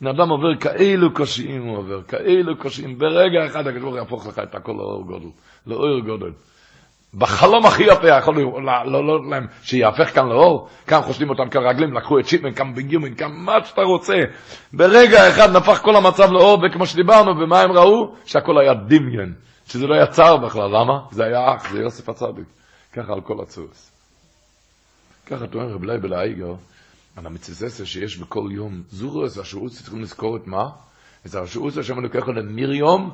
[0.00, 2.98] בן אדם עובר כאלו קושיים הוא עובר, כאלו קושיים.
[2.98, 5.28] ברגע אחד הקדוש יהפוך לך את הכל לאור גודל.
[5.66, 6.30] לאור גודל.
[7.14, 8.36] בחלום הכי יפה יכול
[8.84, 13.14] לא לא להם שיהפך כאן לאור, כאן חושבים אותם כרגלים, לקחו את שיפמן, כאן בגיומן,
[13.14, 14.14] כאן מה שאתה רוצה.
[14.72, 18.14] ברגע אחד נפח כל המצב לאור, וכמו שדיברנו, ומה הם ראו?
[18.24, 19.34] שהכל היה דמיין,
[19.66, 21.00] שזה לא יצר בכלל, למה?
[21.10, 22.44] זה היה אח, זה יוסף הצדיק.
[22.92, 23.92] ככה על כל הצורס.
[25.26, 26.54] ככה טוען רב לייבל האיגר,
[27.16, 30.64] על המצססה שיש בכל יום, זורס, השעוץ צריכים לזכור את מה?
[31.26, 33.10] את השעוץ השם לוקח עליהם מריום,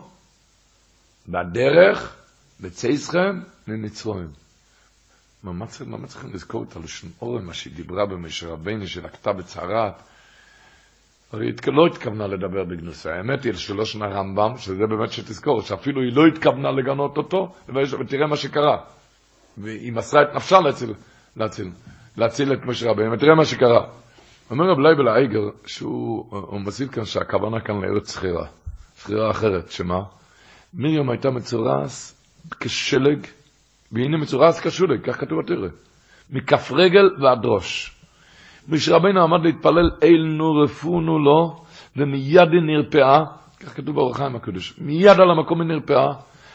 [1.29, 2.17] בדרך,
[2.61, 4.29] בצייסכם, ממצרים.
[5.43, 5.67] מה
[6.07, 9.95] צריכים לזכור את הלשון אורן, מה שהיא דיברה במשה רבינו, שלקתה בצהרת?
[11.33, 13.09] הרי היא לא התכוונה לדבר בגנוסי.
[13.09, 18.27] האמת היא שלא שנה רמב"ם, שזה באמת שתזכור, שאפילו היא לא התכוונה לגנות אותו, ותראה
[18.27, 18.85] מה שקרה.
[19.59, 20.95] והיא מסרה את נפשה להציל,
[21.37, 21.71] להציל,
[22.17, 23.87] להציל את משה רבינו, ותראה מה שקרה.
[24.51, 28.47] אומר רב לייבל האייגר, שהוא מוסיף כאן שהכוונה כאן לארץ שכירה,
[28.99, 30.01] שכירה אחרת, שמה?
[30.75, 32.21] מרים הייתה מצורס
[32.61, 33.27] כשלג,
[33.93, 35.69] והנה מצורס כשולג, כך כתוב בתרא,
[36.31, 37.91] מכף רגל ועד ראש.
[38.69, 41.57] משה עמד להתפלל אל נו רפונו לו,
[41.97, 43.21] ומיד היא נרפאה,
[43.61, 46.13] כך כתוב באור הקדוש, מיד על המקום היא נרפאה,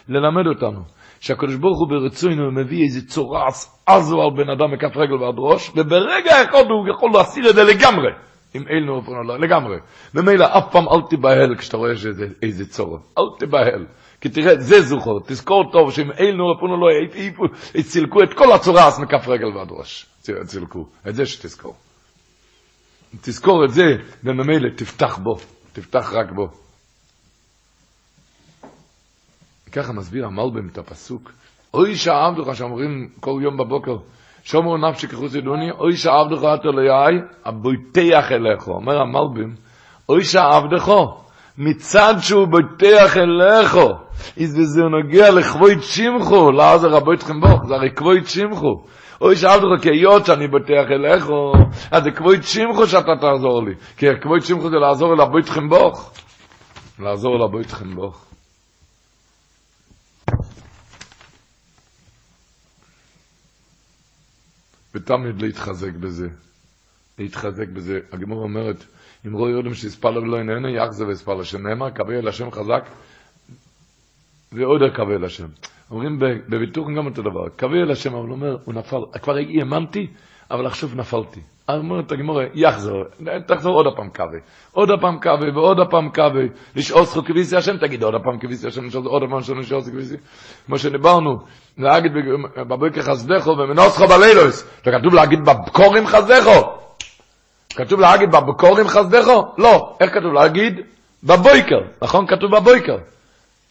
[0.09, 0.79] ללמד אותנו,
[1.19, 5.71] שהקדוש ברוך הוא ברצונו מביא איזה צורס עזו על בן אדם מכף רגל ועד ראש,
[5.75, 8.28] וברגע אחד הוא יכול להסיר את זה לגמרי.
[8.53, 9.77] עם אל נו רפונו לו, לגמרי.
[10.13, 13.85] ממילא אף פעם אל תיבהל כשאתה רואה שזה איזה צורך, אל תיבהל.
[14.21, 16.87] כי תראה, זה זוכר, תזכור טוב שאם אילו רפונו לא
[17.83, 20.05] צילקו את כל הצורה אז מכף רגל ועד ראש.
[20.45, 21.75] צילקו, את זה שתזכור.
[23.21, 23.83] תזכור את זה,
[24.23, 25.35] וממילא תפתח בו,
[25.73, 26.47] תפתח רק בו.
[29.71, 31.31] ככה מסביר המלבם את הפסוק.
[31.73, 33.95] אוי שעבדך, שאומרים כל יום בבוקר,
[34.51, 38.67] שומרו נפשי כחוץ ידוני, אוי שעבדך אתו ליאי, הבויתח אליך.
[38.67, 39.53] אומר המלבם,
[40.09, 40.91] אוי שעבדך,
[41.57, 43.89] מצד שהוא בוטח אליכו,
[44.37, 48.83] איז וזה נוגע לכבוד שמחו, לא זה רבו אתכם בו, זה הרי כבוד שמחו.
[49.21, 51.53] אוי אותו, כי היות שאני בוטח אליכו,
[51.91, 53.75] אז זה כבוד שמחו שאתה תעזור לי.
[53.97, 55.91] כי כבוד שמחו זה לעזור אל הבו אתכם בו.
[56.99, 58.28] לעזור אל הבו אתכם בו.
[64.99, 66.27] ותמיד להתחזק בזה.
[67.19, 67.99] להתחזק בזה.
[68.11, 68.85] הגמור אומרת,
[69.27, 72.89] אם רואי יודעים שיספלו ולא איננו, יחזה ויספלו, שנאמר, קבל השם חזק,
[74.51, 75.47] ועוד קבל השם.
[75.91, 80.07] אומרים בביטוח גם אותו דבר, קבל השם, אבל הוא אומר, הוא נפל, כבר האמנתי,
[80.51, 81.39] אבל עכשיו נפלתי.
[81.69, 83.03] אומרת הגמורה, יחזור,
[83.45, 84.39] תחזור עוד הפעם קווה,
[84.71, 86.43] עוד הפעם קווה ועוד הפעם קווה,
[86.75, 90.15] לשעוס חוק כביסי השם, תגיד עוד הפעם כביסי השם, עוד הפעם שלנו לשעוס כביסי,
[90.65, 91.37] כמו שדיברנו,
[91.77, 92.11] להגיד
[92.55, 96.79] בבוקר חסדךו ומנוסחו בלילוס, זה כתוב להגיד בבקורים חסדךו,
[97.75, 99.53] כתוב להגיד בבקורים חסדךו?
[99.57, 99.97] לא.
[99.99, 100.73] איך כתוב להגיד?
[101.23, 101.79] בבויקר.
[102.01, 102.27] נכון?
[102.27, 102.97] כתוב בבויקר.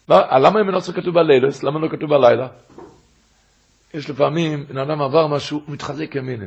[0.08, 1.62] לא, למה אם לא כתוב בלילוס?
[1.62, 2.46] למה לא כתוב בלילה?
[3.94, 6.46] יש לפעמים, בן אדם עבר משהו, הוא מתחזק ימינה.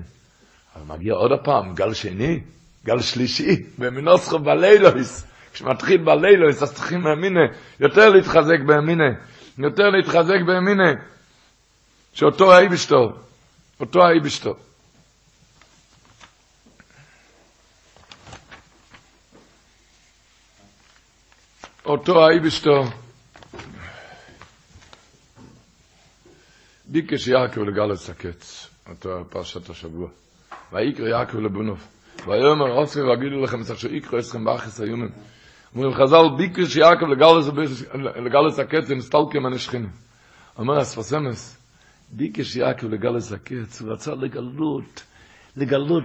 [0.76, 2.40] אבל מגיע עוד הפעם, גל שני,
[2.86, 5.24] גל שלישי, ומנוסחו בלילוס.
[5.54, 7.46] כשמתחיל בלילוס, אז צריכים בימינה,
[7.80, 9.10] יותר להתחזק בימינה.
[9.58, 10.92] יותר להתחזק באמינה,
[12.14, 13.12] שאותו האי בשטור,
[13.80, 14.56] אותו האי בשטור.
[21.86, 22.86] אותו האי בשטור.
[26.86, 30.10] ביקש יעקב לגלס הקץ, אותו פרשת השבוע.
[30.74, 31.88] ויקרא יעקב לבונוב.
[32.28, 35.10] ויאמר עוצרי ואגידו לכם, צריך שיקרא אסכם באחס היומים.
[35.76, 37.06] אומרים חז"ל, ביקש יעקב
[38.26, 39.90] לגלס הקץ, ונסתלקם הנשכינים.
[40.58, 41.62] אומר אספסמס,
[42.12, 45.04] ביקש יעקב לגלס הקץ, הוא רצה לגלות,
[45.58, 46.04] לגלות,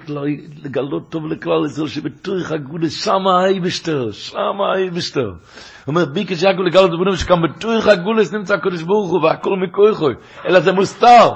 [0.64, 5.28] לגלות טוב לכלל ישראל, שבתורך הגודס, שמה האי בשטר, שמה האי בשטר.
[5.28, 5.36] הוא
[5.86, 10.14] אומר, ביקש יעקב לגלס לבונים, שכם בתורך הגודס נמצא הקודש ברוך הוא, והכל מכויכוי,
[10.48, 11.30] אלא זה מוסתר.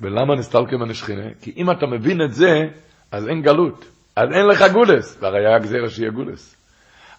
[0.00, 1.34] ולמה נסתלקם הנשכינה?
[1.42, 2.68] כי אם אתה מבין את זה,
[3.12, 3.84] אז אין גלות.
[4.16, 6.56] אז אין לך גולס, והרי היה גזירה שיהיה גולס.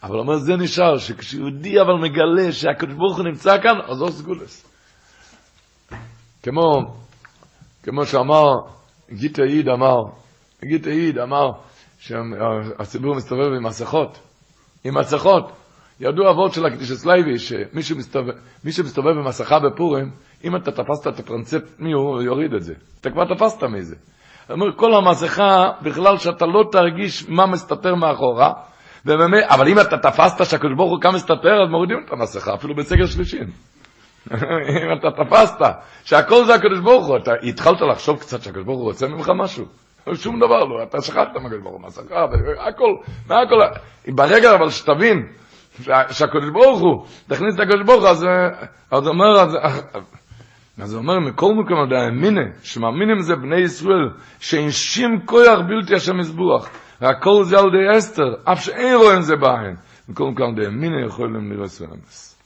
[0.04, 4.68] אבל אומר, זה נשאר, שכשיהודי אבל מגלה שהקדוש ברוך הוא נמצא כאן, אז עושה גולס.
[6.44, 6.62] כמו,
[7.84, 8.46] כמו שאמר,
[9.12, 9.98] גיטה עיד אמר,
[10.66, 11.52] גיטה עיד אמר,
[12.00, 14.20] שהציבור מסתובב עם מסכות,
[14.84, 15.61] עם מסכות.
[16.02, 18.34] ידוע הווארט של הקדושת לוי, שמי שמסתובב,
[18.70, 20.12] שמסתובב עם מסכה בפורים,
[20.44, 22.74] אם אתה תפסת את הפרצוף מי הוא, יוריד את זה.
[23.02, 23.96] אתה כבר תפסת מזה.
[24.50, 28.54] אומר, כל המסכה, בכלל שאתה לא תרגיש מה מסתתר מאחורה,
[29.06, 32.76] ובאמת, אבל אם אתה תפסת שהקדוש ברוך הוא כאן מסתתר, אז מורידים את המסכה, אפילו
[32.76, 33.40] בסגר שלישי.
[34.84, 35.62] אם אתה תפסת
[36.04, 39.66] שהכל זה הקדוש ברוך הוא, אתה התחלת לחשוב קצת שהקדוש ברוך הוא רוצה ממך משהו.
[40.14, 42.26] שום דבר לא, אתה שכחת מהקדוש ברוך הוא, מסכה,
[42.68, 42.96] הכל,
[43.30, 43.56] מהכל,
[44.08, 45.28] ברגע אבל שתבין
[46.12, 48.10] שהקדוש ברוך הוא, תכניס את הקדוש ברוך הוא,
[48.92, 49.42] אז אומר,
[50.78, 55.96] אז הוא אומר, מכל מקום על האמינה, שמאמינים זה בני ישראל, שאין שום כוח בלתי
[55.96, 56.70] השם מזבוח,
[57.02, 59.76] והכל זה על די אסתר, אף שאין רואים זה בהן.
[60.10, 62.38] מכל מקום על האמינה יכולים לראות סלמס.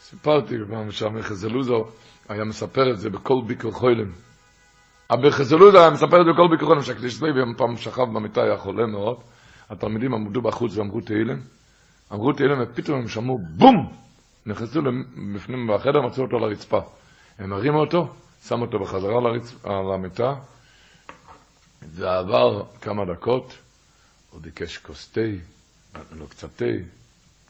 [0.00, 1.84] סיפרתי פעם שם, חזלוזו
[2.28, 4.10] היה מספר את זה בכל ביקור חוילם.
[5.10, 8.56] אבל חזלוזו היה מספר את זה בכל ביקור חוילם, שהקדיש צבי פעם שכב במיטה, היה
[8.56, 9.16] חולה מאוד.
[9.70, 11.40] התלמידים עמדו בחוץ ואמרו תהילים.
[12.12, 13.92] אמרו תהילים, ופתאום הם שמעו בום!
[14.46, 14.80] נכנסו
[15.34, 16.80] בפנים בחדר, מצאו אותו על הרצפה.
[17.38, 18.08] הם הרימו אותו,
[18.46, 19.18] שמו אותו בחזרה
[19.64, 20.34] על המיטה,
[21.82, 23.54] זה עבר כמה דקות,
[24.30, 25.20] הוא ביקש כוס תה,
[25.94, 26.64] נתנו לו קצת תה.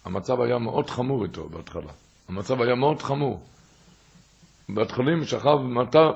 [0.04, 1.92] המצב היה מאוד חמור איתו בהתחלה.
[2.28, 3.42] המצב היה מאוד חמור.
[4.68, 5.56] בהתחלים שכב,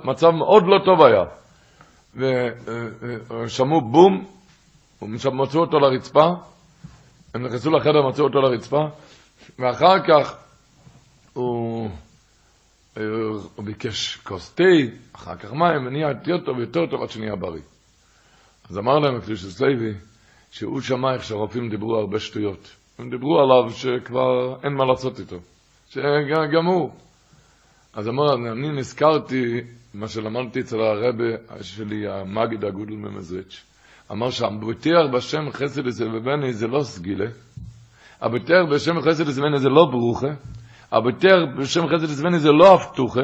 [0.04, 1.24] מצב מאוד לא טוב היה.
[3.44, 4.24] ושמעו בום,
[5.02, 6.26] מצאו אותו לרצפה,
[7.34, 8.84] הם נכנסו לחדר, מצאו אותו לרצפה,
[9.58, 10.36] ואחר כך
[11.32, 11.90] הוא,
[12.96, 14.64] הוא ביקש כוס תה,
[15.12, 17.62] אחר כך מים, ונהיה יותר טוב, יותר טוב עד שנהיה בריא.
[18.70, 19.94] אז אמר להם הקדוש לוי,
[20.50, 22.70] שהוא שמע איך שהרופאים דיברו הרבה שטויות.
[22.98, 25.36] הם דיברו עליו שכבר אין מה לעשות איתו,
[25.88, 26.90] שגם הוא.
[27.92, 29.60] אז אמר, אני נזכרתי
[29.94, 31.24] מה שלמדתי אצל הרבה
[31.62, 33.64] שלי, המגיד הגודל ממזריץ'.
[34.12, 37.26] אמר שהבוטח בשם חסד ובני זה לא סגילה,
[38.20, 40.28] הבוטח בשם חסד ובני זה לא ברוכה,
[40.92, 43.20] יותר בשם חסד וזמני זה לא הפתוחה,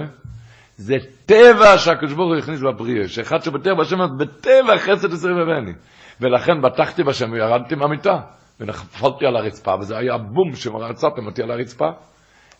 [0.76, 5.72] זה טבע שהקדוש ברוך הוא הכניס בבריאה, שאחד שבטבע בשם, בטבע חסד וזמני.
[6.20, 8.20] ולכן בטחתי בשם וירדתי מהמיטה,
[8.60, 11.88] ונפלתי על הרצפה, וזה היה בום שרצתם אותי על הרצפה.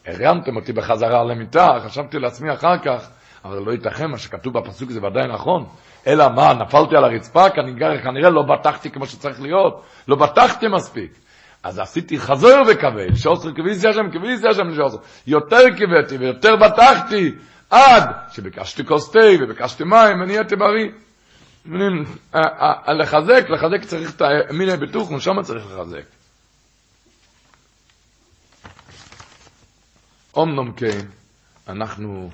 [0.06, 3.10] הרמתם אותי בחזרה למיטה, חשבתי לעצמי אחר כך,
[3.44, 5.66] אבל לא ייתכן, מה שכתוב בפסוק זה ודאי נכון.
[6.06, 11.12] אלא מה, נפלתי על הרצפה, כנראה, כנראה לא בטחתי כמו שצריך להיות, לא בטחתי מספיק.
[11.62, 14.98] אז עשיתי חזור וכבד, שעושר כביסי השם, כביסי השם שעושר.
[15.26, 17.30] יותר כבדתי ויותר בטחתי,
[17.70, 20.90] עד שביקשתי כוס תה וביקשתי מים ונהייתי בריא.
[22.88, 26.04] לחזק, לחזק צריך את המיני בטוח, ושם צריך לחזק.
[30.34, 31.00] אומנום כן,
[31.68, 32.30] אנחנו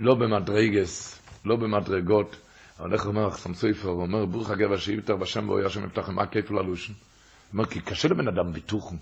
[0.00, 2.36] לא במדרגס, לא במדרגות,
[2.80, 6.26] אבל איך אומר חסם סופר, הוא אומר, ברוך הגבר שאיבטר בשם ואויה שם יפתחם, מה
[6.26, 6.92] כיף ללושן?
[7.52, 8.92] אומר, כי קשה לבן אדם ביטוח.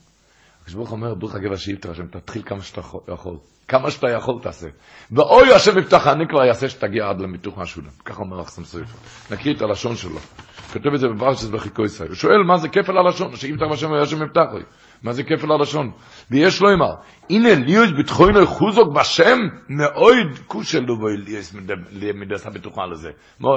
[0.63, 3.37] הקדוש אומר, ברוך הגבר שאילתא השם, תתחיל כמה שאתה יכול.
[3.69, 4.69] כמה שאתה יכול תעשה.
[5.11, 7.91] ואוי השם יפתח, אני כבר אעשה שתגיע עד למיתוך השולם.
[8.05, 8.85] ככה אומר אחסם סופר.
[9.31, 10.18] נקריא את הלשון שלו.
[10.73, 12.09] כותב את זה בברשת בחיקוי ישראל.
[12.09, 14.62] הוא שואל מה זה כפל הלשון, שיפתח בשם יפתח לי.
[15.03, 15.90] מה זה כפל הלשון?
[16.30, 16.94] ויש לו אמר,
[17.30, 19.38] הנה ליוס בתחוינו חוזוק בשם,
[19.68, 21.55] מאויד כושל לו ואליאס
[22.14, 23.11] מידס הבטוחה לזה.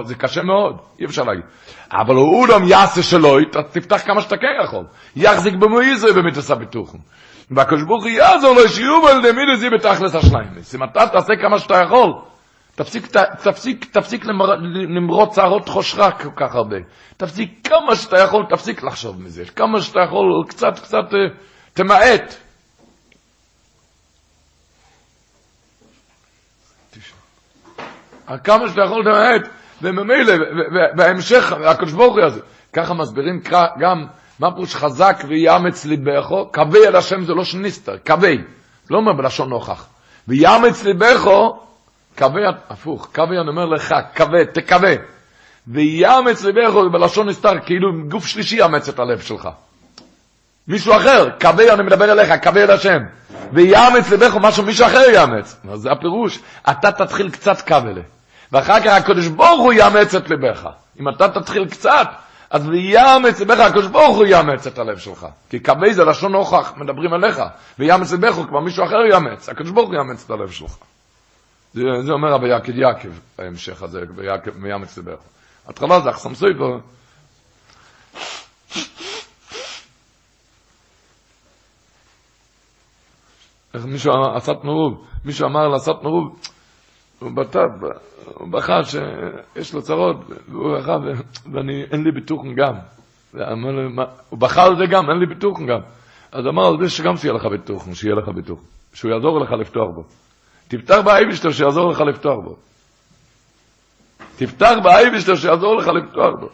[0.03, 1.45] זה קשה מאוד, אי אפשר להגיד.
[1.93, 3.37] אבל הוא אודם יעשה שלו,
[3.71, 4.85] תפתח כמה שאתה כן יכול.
[5.15, 6.11] יחזיק במויזוי.
[7.51, 10.49] והקדוש ברוך הוא יעזור לו שיוב על דמידס יהיה בתכלס השניים.
[10.75, 12.13] אם אתה תעשה כמה שאתה יכול,
[12.75, 13.07] תפסיק,
[13.43, 14.55] תפסיק, תפסיק למר,
[14.95, 16.77] למרוד צערות חושרה כל כך הרבה.
[17.17, 19.45] תפסיק כמה שאתה יכול, תפסיק לחשוב מזה.
[19.45, 21.19] כמה שאתה יכול, קצת, קצת, אה,
[21.73, 22.35] תמעט.
[28.43, 29.49] כמה שאתה יכול תמעט.
[29.81, 30.33] וממילא,
[30.95, 32.41] בהמשך, הקדוש ברוך הוא הזה.
[32.73, 33.41] ככה מסבירים
[33.79, 34.05] גם
[34.39, 38.37] מה פירוש חזק ויאמץ ליבךו, קווי על השם זה לא שניסטר, קווי,
[38.89, 39.87] לא אומר בלשון נוכח.
[40.27, 41.64] ויאמץ ליבךו,
[42.17, 44.93] קווי, הפוך, אני אומר לך, קווי, תקווה.
[45.67, 49.49] ויאמץ ליבכו בלשון נסתר, כאילו גוף שלישי יאמץ את הלב שלך.
[50.67, 52.99] מישהו אחר, קווי אני מדבר אליך, קווי על השם.
[53.53, 55.55] ויאמץ ליבכו משהו מישהו אחר יאמץ.
[55.73, 56.39] זה הפירוש,
[56.69, 57.93] אתה תתחיל קצת קווי.
[58.51, 60.67] ואחר כך הקדוש ברוך הוא יאמץ את ליבך.
[60.99, 62.07] אם אתה תתחיל קצת,
[62.49, 65.25] אז ויאמץ ליבך, הקדוש ברוך הוא יאמץ את הלב שלך.
[65.49, 67.41] כי קווי זה לשון נוכח, מדברים עליך.
[67.79, 69.49] ויאמץ ליבך, כבר מישהו אחר יאמץ.
[69.49, 70.75] הקדוש ברוך הוא יאמץ את הלב שלך.
[71.75, 74.01] זה, אומר רבי יעקב יעקב, ההמשך הזה,
[74.61, 75.19] ויאמץ ליבך.
[75.67, 76.77] התחלה זה אחסם סויבר.
[83.73, 86.39] איך מישהו עשה תנורוב, מישהו אמר לעשות תנורוב,
[87.19, 87.69] הוא בטב,
[88.33, 90.17] הוא בכה שיש לו צרות,
[90.47, 90.97] והוא בכה,
[91.53, 92.73] ואני, אין לי ביטוחן גם.
[94.29, 95.79] הוא בכה על זה גם, אין לי ביטוחן גם.
[96.31, 98.63] אז אמר זה שגם שיהיה לך ביטוחן, שיהיה לך ביטוחן,
[98.93, 100.03] שהוא יעזור לך לפתוח בו.
[100.67, 102.55] תפתח באייבשטר שיעזור לך לפתוח בו.
[104.35, 106.49] תפתח באייבשטר שיעזור לך לפתוח בו.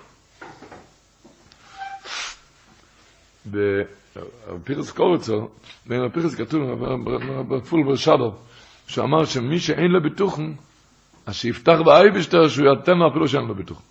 [3.45, 5.49] בפירס קורצו,
[5.85, 6.61] בין הפירס כתוב,
[7.49, 8.33] בפול ברשדו,
[8.87, 10.53] שאמר שמי שאין לו ביטוחן,
[11.25, 13.83] אז שיפתח באייבשטר שהוא יתן לו אפילו שאין לו ביטוחן.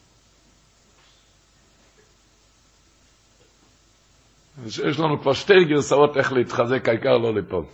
[4.66, 7.64] יש לנו כבר שתי גרסאות איך להתחזק, העיקר לא ליפול.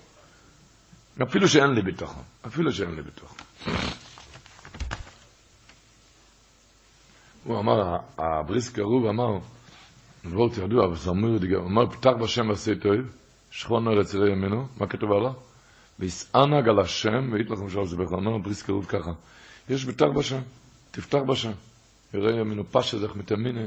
[1.22, 3.38] אפילו שאין לי ביטחון, אפילו שאין לי ביטחון.
[7.44, 9.38] הוא אמר, הבריסקר רוב אמר,
[10.24, 12.94] וולט ידוע, אבל זה אומר, הוא אמר, פתח בשם ועשה טוב,
[13.50, 15.32] שכון ארץ אלי ימינו, מה כתוב עליו?
[15.98, 19.10] ויסענג על השם, ואית לכם שאול זה בכלל, אמר בריסקר רוב ככה,
[19.68, 20.40] יש פתח בשם,
[20.90, 21.52] תפתח בשם,
[22.14, 23.66] יראה ימינו פשע זך מתאמיני,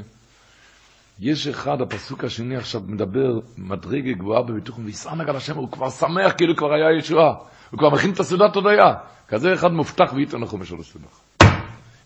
[1.20, 6.32] יש אחד, הפסוק השני עכשיו מדבר מדרגה גבוהה בביטוחים, ויסענג על השם, הוא כבר שמח
[6.36, 7.34] כאילו כבר היה ישועה.
[7.70, 8.94] הוא כבר מכין את הסעודת הודיה.
[9.28, 11.20] כזה אחד מובטח ואיתו נחום משלו סבך.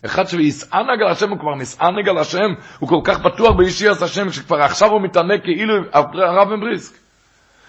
[0.04, 4.32] אחד שיסענג על השם, הוא כבר מסענג על השם, הוא כל כך בטוח באישיאס השם,
[4.32, 6.94] שכבר עכשיו הוא מתענג כאילו הרב מבריסק.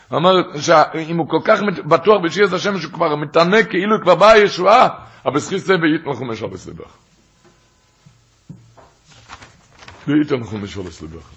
[0.10, 4.38] הוא אומר שאם הוא כל כך בטוח באישיאס השם, שהוא כבר מתענג כאילו כבר באה
[4.38, 4.88] ישועה,
[5.26, 6.50] אבל סחיס זה ואיתו נחום משלו
[10.08, 11.32] ואיתו נחום משלו סבך.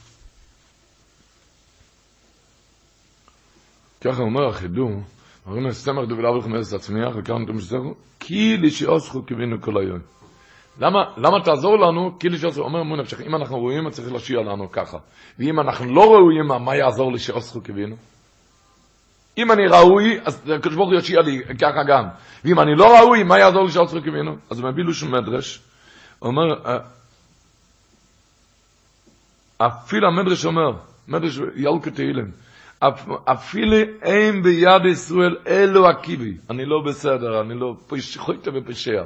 [4.04, 4.90] ככה אומר החידור,
[5.46, 9.98] אומרים לו, סתמר דובל אבו חמאס עצמיח, וכאן אתם שתכו, כי לשיעוסכו קיווינו כל היום.
[10.80, 12.18] למה, למה תעזור לנו?
[12.18, 14.98] כי לשיעוסכו, אומר אמון נפשך, אם אנחנו ראויים, צריך להשיע לנו ככה.
[15.38, 17.96] ואם אנחנו לא ראויים, מה יעזור לשיעוסכו קיווינו?
[19.38, 22.04] אם אני ראוי, אז הקדוש ברוך הוא ישיע לי ככה גם.
[22.44, 24.36] ואם אני לא ראוי, מה יעזור לשיעוסכו קיווינו?
[24.50, 25.60] אז הוא מביא לו שום מדרש,
[26.18, 26.54] הוא אומר,
[29.58, 30.72] אפילו המדרש אומר,
[31.08, 32.30] מדרש ילקה תהילם,
[33.24, 36.36] אפילו אין ביד ישראל אלו הקיבי.
[36.50, 37.74] אני לא בסדר, אני לא
[38.16, 39.02] חויטה ופשע.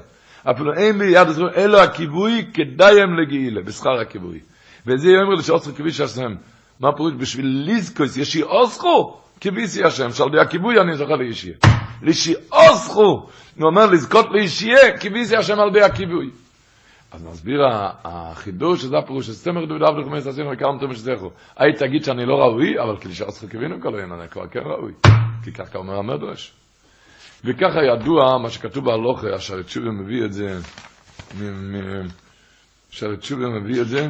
[0.51, 4.41] אפילו אין ביד ישראל אלו הכיבוי כדאי הם לגאילה, בשכר הכיבוי.
[4.87, 6.35] וזה יאמר לשעוסכו כביש השם.
[6.81, 7.13] מה פירוש?
[7.13, 11.55] בשביל ליזקוס, ישי אוסכו, כביסי השם, שעל די הכיבוי אני זוכה לישיה.
[12.03, 13.27] לישי אוסכו,
[13.57, 16.31] הוא אומר לזכות לישיה, כביסי השם על די הכיבוי.
[17.13, 17.61] אז מסביר
[18.05, 21.31] החידוש, שזה הפירוש, שסתמר דוד עבדו חמש עשינו וכמה תומש זכו.
[21.57, 24.93] היית תגיד שאני לא ראוי, אבל כדי שעשו כבינו כל היום, אני כבר כן ראוי.
[25.45, 26.53] כי ככה אומר המדרש.
[27.45, 30.59] וככה ידוע מה שכתוב בהלוכה, אשר תשובה מביא את זה,
[32.93, 34.09] אשר תשובה מביא את זה,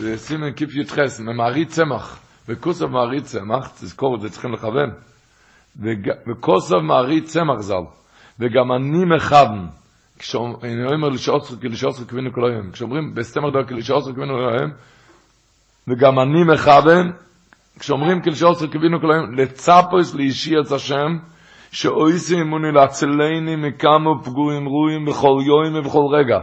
[0.00, 4.90] בסימן קיף י"ח, ממערי צמח, וכוסף מערי צמח, תזכור את זה, צריכים לכוון,
[6.26, 7.99] וכוסף מערי צמח ז"ל.
[8.40, 9.66] וגם אני מכוון.
[10.18, 11.08] כשאני אומר
[11.60, 12.70] כי לשעוסו כבינו כל היום.
[12.70, 14.70] כשאומרים בסתמר דבר כי לשעוסו כבינו כל היום,
[15.88, 17.12] וגם אני מכוון,
[17.78, 21.18] כשאומרים כי לשעוסו כבינו כל היום, לצפוס לאישי את השם,
[21.72, 26.38] שאויסי אמוני להצלני מכמה פגועים רואים בכל יום ובכל רגע.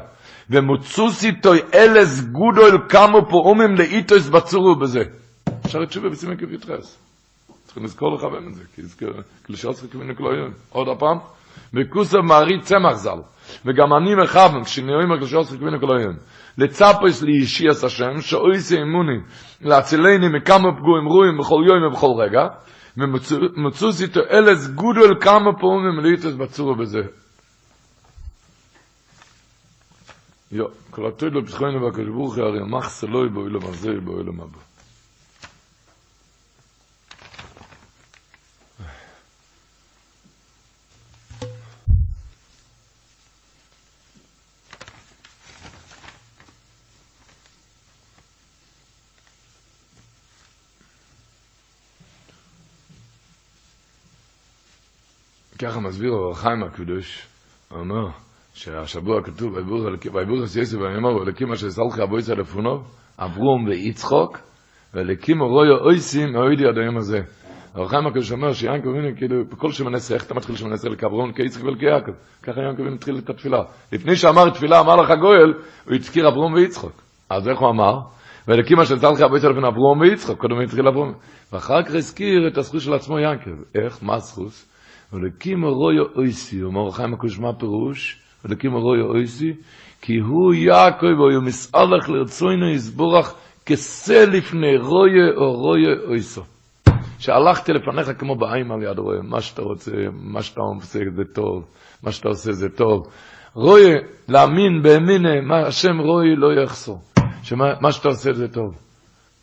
[0.49, 5.03] ומוצוסי תוי אלס גודו אל כמה פעומים לאיתוס בצורו בזה.
[5.65, 6.97] אפשר לתשובה בסימן כפיתרס.
[7.65, 9.05] צריכים לזכור לכוון את זה, כי
[9.49, 10.51] לשעוסו כבינו כל היום.
[10.69, 11.36] עוד הפעם.
[11.73, 13.19] וכוסף מערי צמח ז"ל,
[13.65, 16.15] וגם אני מכוון, כשנראים עושה כבינו כל היום,
[16.57, 19.17] לצפס לישי את השם, שאויסי אמוני,
[19.61, 22.47] להצילני מכמה פגועים רואים בכל יום ובכל רגע,
[22.97, 27.01] ומצוס איתו אלס גודו אל כמה פעמים ליטס בצורה בזה.
[30.51, 31.79] יו, כל התויד לא פתחוינו
[32.13, 34.61] הוא הרי מחסה לא יבוא אילו מזה יבוא אילו מבוא.
[55.67, 57.27] ככה מסביר אור החיים הקדוש,
[57.69, 58.07] הוא אומר,
[58.53, 62.83] שהשבוע כתוב, ויבור את יסף ויאמר, ולקים אשר סלחי אבויסה לפונו,
[63.19, 64.37] אברום ויצחוק,
[64.93, 67.19] ולקים אורויו אויסים מאוידי עד היום הזה.
[67.75, 71.31] אור החיים הקדוש אומר שיענקב אבינו, כאילו, בכל עשרה, איך אתה מתחיל שמונה עשרה לקברון,
[71.31, 72.11] כיצחק ולכיעקב.
[72.43, 73.61] ככה יענקב אבינו התחיל את התפילה.
[73.91, 75.53] לפני שאמר תפילה, אמר לך גואל,
[75.85, 77.01] הוא הזכיר אברום ויצחוק.
[77.29, 77.99] אז איך הוא אמר?
[78.47, 81.13] ולקים אשר סלחי אבויסה לפונו, אברום ויצחוק, קודם התחיל אברום.
[81.53, 83.51] ואחר כך הזכיר את הזכות של עצמו יענקב.
[83.75, 84.03] איך?
[84.03, 84.76] מה הזכות?
[85.13, 88.21] ולקים אורויו אויסי, אומר חיים הקדוש מה פירוש?
[88.45, 89.53] ולקים אורויו אויסי,
[90.01, 93.35] כי הוא יעקב והוא מסעלך לרצוינו יסבורך
[93.65, 96.43] כסה לפני רויה או רויה אויסו.
[97.19, 101.65] שהלכתי לפניך כמו בעין על יד רויה, מה שאתה רוצה, מה שאתה עושה זה טוב,
[102.03, 103.07] מה שאתה עושה זה טוב.
[103.53, 103.95] רויה,
[104.27, 106.99] להאמין באמינה, מה השם רויה לא יחסור,
[107.43, 108.75] שמה שאתה עושה זה טוב.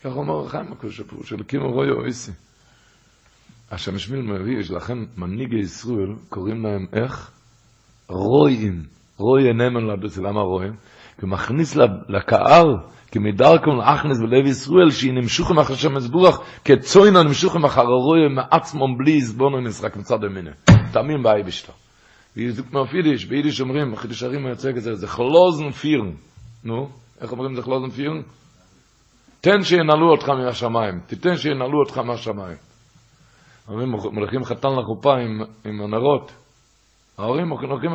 [0.04, 2.32] ככה אומר חיים הקדוש הפירוש, שלקים אורויו אויסי.
[3.70, 7.30] השם שמיל מביא, יש לכן מנהיגי ישראל, קוראים להם איך?
[8.08, 8.82] רואים.
[9.16, 10.72] רואי נאמן לדוסי, למה רואים?
[11.20, 11.76] כי מכניס
[12.08, 12.66] לקהל,
[13.10, 18.98] כי מדרכון לאכנס בלב ישראל, שהיא נמשוכם אחר שם הסבורך, כצוינו נמשוכם אחר הרואים מעצמם
[18.98, 20.50] בלי הסבונו נשרק מצד המיני.
[20.92, 21.72] תאמין באי בשתו.
[22.36, 26.12] ויזוק מהפידיש, ביידיש אומרים, חידוש הרים מייצג את זה, חלוזן פירן.
[26.64, 26.88] נו,
[27.20, 28.22] איך אומרים זה חלוזן פירן?
[29.40, 32.56] תן שינעלו אותך מהשמיים, תיתן שינעלו אותך מהשמיים.
[33.68, 36.32] אומרים, מולכים חתן לחופה עם, עם הנרות.
[37.18, 37.90] ההורים הולכים,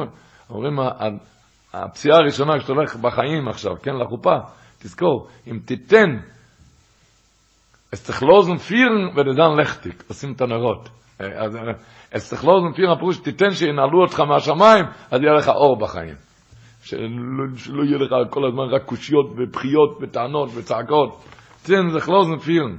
[0.49, 0.80] אומרים,
[1.74, 4.36] הפציעה הראשונה כשאתה הולך בחיים עכשיו, כן, לחופה,
[4.80, 6.17] תזכור, אם תיתן,
[7.93, 10.89] אז תחלוזן פירן ודדן לכתיק, עושים את הנרות.
[12.11, 16.15] אז תחלוזן פירן, הפירוש תיתן שינעלו אותך מהשמיים, אז יהיה לך אור בחיים.
[16.84, 17.07] שלא,
[17.55, 21.26] שלא יהיה לך כל הזמן רק קושיות ובחיות וטענות וצעקות.
[21.63, 22.76] תן, זה חלוזן פירן.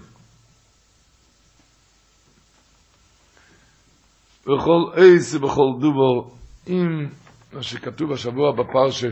[4.42, 6.30] בכל אייס ובכל דובר,
[6.68, 7.06] אם
[7.52, 9.08] מה שכתוב השבוע בפרשה,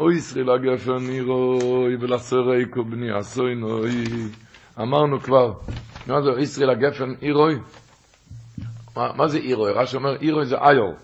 [0.00, 4.04] אוי ישראל הגפן נירוי ולסרי קובני עשוי נוי,
[4.80, 5.52] אמרנו כבר,
[6.06, 7.54] מה זה ישראל הגפן אירוי?
[8.96, 9.72] מה, מה זה אירוי?
[9.72, 10.94] רש"י אומר אירוי זה איור,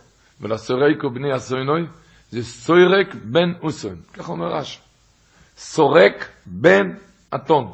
[0.41, 1.83] ולסרי קובני עשוי נוי,
[2.31, 4.81] זה סוירק בן אוסון, כך אומר רש"י.
[5.57, 6.87] סורק בן
[7.35, 7.73] אתון.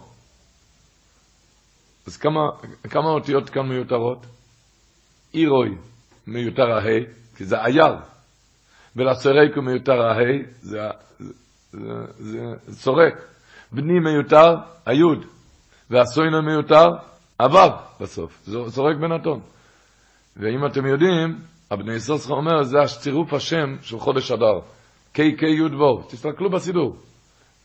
[2.07, 2.41] אז כמה,
[2.91, 4.27] כמה אותיות כאן מיותרות?
[5.35, 5.77] אירוי,
[6.27, 7.05] מיותר ההי,
[7.37, 7.95] כי זה אייל.
[8.97, 10.79] ולסרק הוא מיותר ההי, זה,
[11.19, 11.33] זה,
[11.73, 13.15] זה, זה סורק.
[13.73, 14.55] בני מיותר,
[14.87, 15.25] היוד.
[15.91, 16.87] והסוינו מיותר,
[17.41, 17.71] הוו
[18.01, 18.49] בסוף.
[18.69, 19.41] סורק בנתון.
[20.37, 21.39] ואם אתם יודעים,
[21.71, 24.61] הבני סוסך אומר, זה הצירוף השם של חודש אדר.
[25.13, 26.03] קי קי יוד וו.
[26.03, 26.97] תסתכלו בסידור.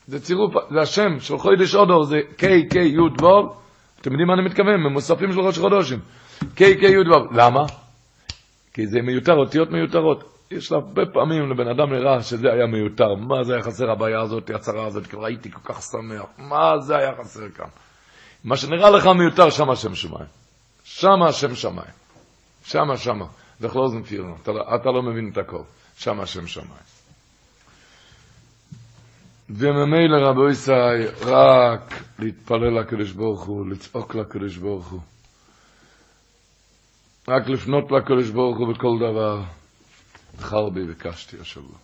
[0.07, 3.53] זה צירוף, זה השם של חודש אדר, זה קי קי יוד וו.
[4.01, 4.75] אתם יודעים מה אני מתכוון?
[4.75, 5.99] ממוספים של ראש חודשים.
[6.55, 7.33] קי קי יוד וו.
[7.33, 7.65] למה?
[8.79, 10.47] כי זה מיותר, אותיות מיותרות.
[10.51, 13.15] יש הרבה פעמים לבן אדם נראה שזה היה מיותר.
[13.15, 16.25] מה זה היה חסר הבעיה הזאת, הצרה הזאת, כי ראיתי כל כך שמח.
[16.37, 17.67] מה זה היה חסר כאן?
[18.43, 20.25] מה שנראה לך מיותר, שם השם שמיים.
[20.83, 21.91] שם השם שמיים.
[22.63, 23.19] שם.
[23.59, 24.35] זה חלוזן פירנו.
[24.43, 25.63] אתה, אתה לא מבין את הכל.
[25.97, 26.69] שם השם שמיים.
[29.49, 34.99] וממילא רבו ישראל, רק להתפלל לקדוש ברוך הוא, לצעוק לקדוש ברוך הוא.
[37.29, 39.41] רק לפנות לקדוש ברוך הוא בכל דבר.
[40.37, 41.77] בחר בי בקשתי השבוע.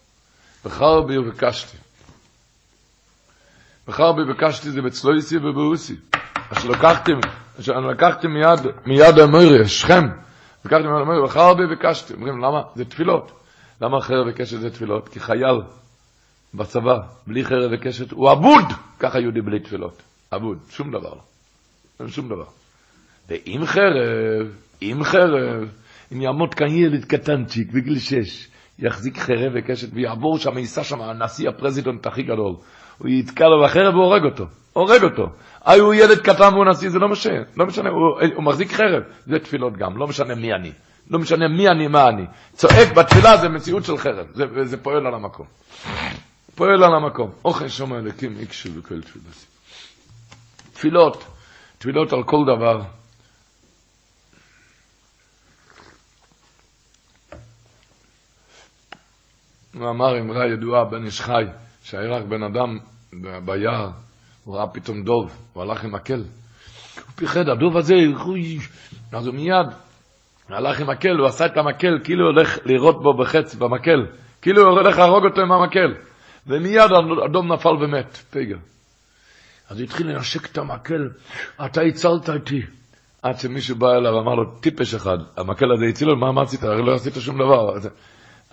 [0.65, 1.77] בחר בי ובקשתי.
[3.87, 5.95] בחרבי ובקשתי זה בצלותי ובבעותי.
[6.49, 7.13] אשר לקחתם,
[7.59, 10.03] אשר לקחתם מיד, מיד האמורי, שכם.
[10.65, 12.13] לקחתם מיד האמורי, בחרבי ובקשתי.
[12.13, 12.61] אומרים, למה?
[12.75, 13.31] זה תפילות.
[13.81, 15.09] למה חרב וקשת זה תפילות?
[15.09, 15.61] כי חייל
[16.53, 18.65] בצבא, בלי חרב וקשת, הוא אבוד!
[18.99, 20.01] ככה יהודי בלי תפילות.
[20.35, 21.21] אבוד, שום דבר לא.
[21.99, 22.45] אין שום דבר.
[23.27, 24.47] ועם חרב,
[24.81, 25.69] עם חרב,
[26.13, 28.47] אם יעמוד כאן ילד קטנצ'יק בגיל שש,
[28.79, 32.55] יחזיק חרב וקשת ויעבור שם, ייסע שם הנשיא הפרזידנט הכי גדול.
[32.97, 34.45] הוא יתקע לו בחרב והורג אותו.
[34.73, 35.29] הורג אותו.
[35.67, 37.39] אי הוא ילד קטן והוא נשיא, זה לא משנה.
[37.57, 39.03] לא משנה, הוא, הוא מחזיק חרב.
[39.25, 40.71] זה תפילות גם, לא משנה מי אני.
[41.09, 42.25] לא משנה מי אני, מה אני.
[42.53, 44.27] צועק בתפילה זה מציאות של חרב.
[44.33, 45.45] זה, זה פועל על המקום.
[46.55, 47.31] פועל על המקום.
[47.45, 49.45] אוכל שומע אלוקים איקשל וכל תפילות.
[50.73, 51.23] תפילות,
[51.77, 52.81] תפילות על כל דבר.
[59.81, 61.43] אמר אמרה ידועה בן איש חי,
[61.83, 62.77] שהיה רק בן אדם
[63.45, 63.89] ביער,
[64.43, 66.23] הוא ראה פתאום דוב, הוא הלך עם מקל.
[66.95, 67.95] הוא פיחד, הדוב הזה,
[69.11, 69.67] אז הוא מיד
[70.49, 74.05] הלך עם מקל, הוא עשה את המקל, כאילו הולך לירות בו בחץ במקל,
[74.41, 75.93] כאילו הוא הולך להרוג אותו עם המקל.
[76.47, 76.91] ומיד
[77.25, 78.57] הדוב נפל ומת, פגר.
[79.69, 81.09] אז הוא התחיל לנשק את המקל,
[81.65, 82.61] אתה הצלת אותי,
[83.21, 86.63] עד שמישהו בא אליו ואמר לו, טיפש אחד, המקל הזה הציל לו, מה, מה עשית?
[86.63, 87.89] הרי לא עשית שום דבר.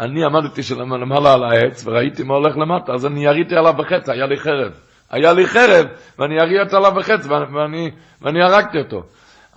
[0.01, 4.26] אני עמדתי למעלה על העץ וראיתי מה הולך למטה, אז אני יריתי עליו בחץ, היה
[4.26, 4.72] לי חרב.
[5.11, 5.86] היה לי חרב,
[6.18, 7.90] ואני יריתי עליו בחץ, ואני,
[8.22, 9.03] ואני הרגתי אותו.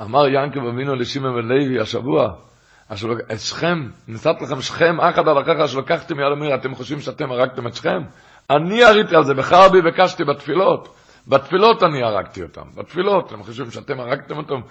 [0.01, 2.33] אמר ינקב אבינו לשמעון ולוי השבוע,
[3.31, 7.67] את שכם, נתת לכם שכם, אחד על אחריך שלקחתם יד אמיר, אתם חושבים שאתם הרגתם
[7.67, 8.01] את שכם?
[8.49, 10.95] אני יריתי על זה, בחרבי ביקשתי בתפילות.
[11.27, 14.61] בתפילות אני הרגתי אותם, בתפילות, אתם חושבים שאתם הרגתם אותם,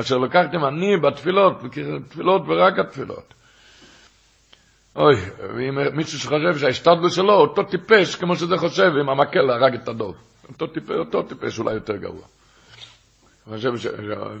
[0.00, 3.34] אשר לקחתם אני בתפילות, בתפילות ורק התפילות.
[4.96, 5.14] אוי,
[5.56, 10.16] ואם מישהו שחושב שההשתדלות שלו, אותו טיפש, כמו שזה חושב, אם המקל הרג את הדוב.
[10.48, 12.26] אותו טיפש, אותו טיפש אולי יותר גרוע.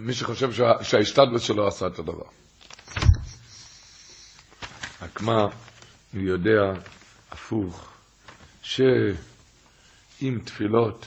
[0.00, 0.72] מי שחושב שה...
[0.82, 2.24] שההשתדלות שלו עשה את הדבר.
[5.02, 5.42] רק מה,
[6.12, 6.72] הוא יודע
[7.30, 7.92] הפוך,
[8.62, 11.06] שעם תפילות,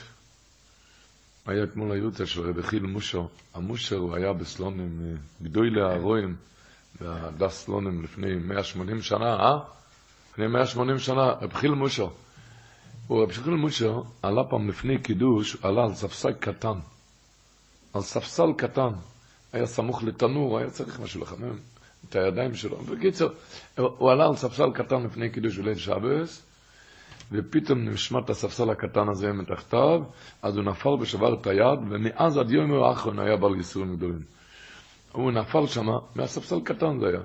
[1.46, 3.22] היה כמו ליוצא של רבי חיל מושר,
[3.54, 6.36] המושר הוא היה בסלונים, אה, גדוי להרועים,
[7.00, 9.58] והדס סלונים לפני 180 שנה, אה?
[10.32, 12.08] לפני 180 שנה, רבי חיל מושר.
[13.10, 16.78] רבי חיל מושר עלה פעם לפני קידוש, עלה על ספסק קטן.
[17.94, 18.90] על ספסל קטן,
[19.52, 21.56] היה סמוך לתנור, היה צריך משהו לחמם
[22.08, 22.76] את הידיים שלו.
[22.76, 23.30] בקיצור,
[23.76, 26.42] הוא עלה על ספסל קטן לפני קידוש וליל שבס,
[27.32, 30.00] ופתאום נשמע את הספסל הקטן הזה מתחתיו,
[30.42, 34.39] אז הוא נפל ושבר את היד, ומאז עד יום האחרון היה בעל ייסורים גדולים.
[35.12, 37.20] הוא נפל שם, מהספסל קטן זה היה.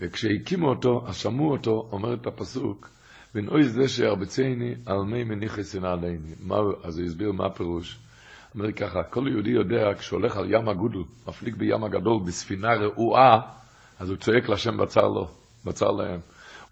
[0.00, 2.90] וכשהקימו אותו, אז שמעו אותו, אומר את הפסוק,
[3.34, 6.34] ונאוי זה שירבצני על מי מניחי שנא עליני.
[6.82, 7.98] אז הוא הסביר מה הפירוש.
[8.54, 13.40] אומר ככה, כל יהודי יודע, כשהולך על ים הגודל, מפליג בים הגדול בספינה רעועה,
[13.98, 15.28] אז הוא צועק להשם בצר לו,
[15.64, 16.20] בצר להם.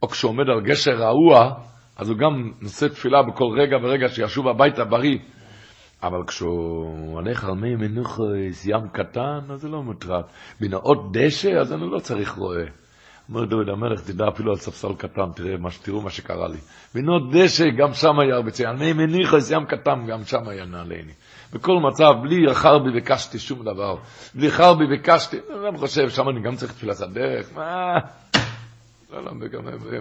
[0.03, 1.55] או כשהוא עומד על גשר רעוע,
[1.97, 5.19] אז הוא גם נושא תפילה בכל רגע ורגע שישוב הביתה בריא.
[6.03, 10.23] אבל כשהוא הולך על מי מנוחס, ים קטן, אז זה לא מוטרד.
[10.61, 12.65] בנאות דשא, אז אני לא צריך רועה.
[13.29, 16.59] אומר דוד המלך, תדע אפילו על ספסל קטן, תראה תראו מה שקרה לי.
[16.95, 18.77] בנאות דשא, גם שם היה הרבה ציין.
[18.77, 21.13] מי מניחס, ים קטן, גם שם היה נעלני.
[21.53, 23.97] בכל מצב, בלי חרבי ביקשתי שום דבר.
[24.35, 25.37] בלי חרבי ביקשתי,
[25.69, 27.95] אני חושב, שם אני גם צריך תפילת הדרך, מה?
[29.13, 29.33] לא, לא,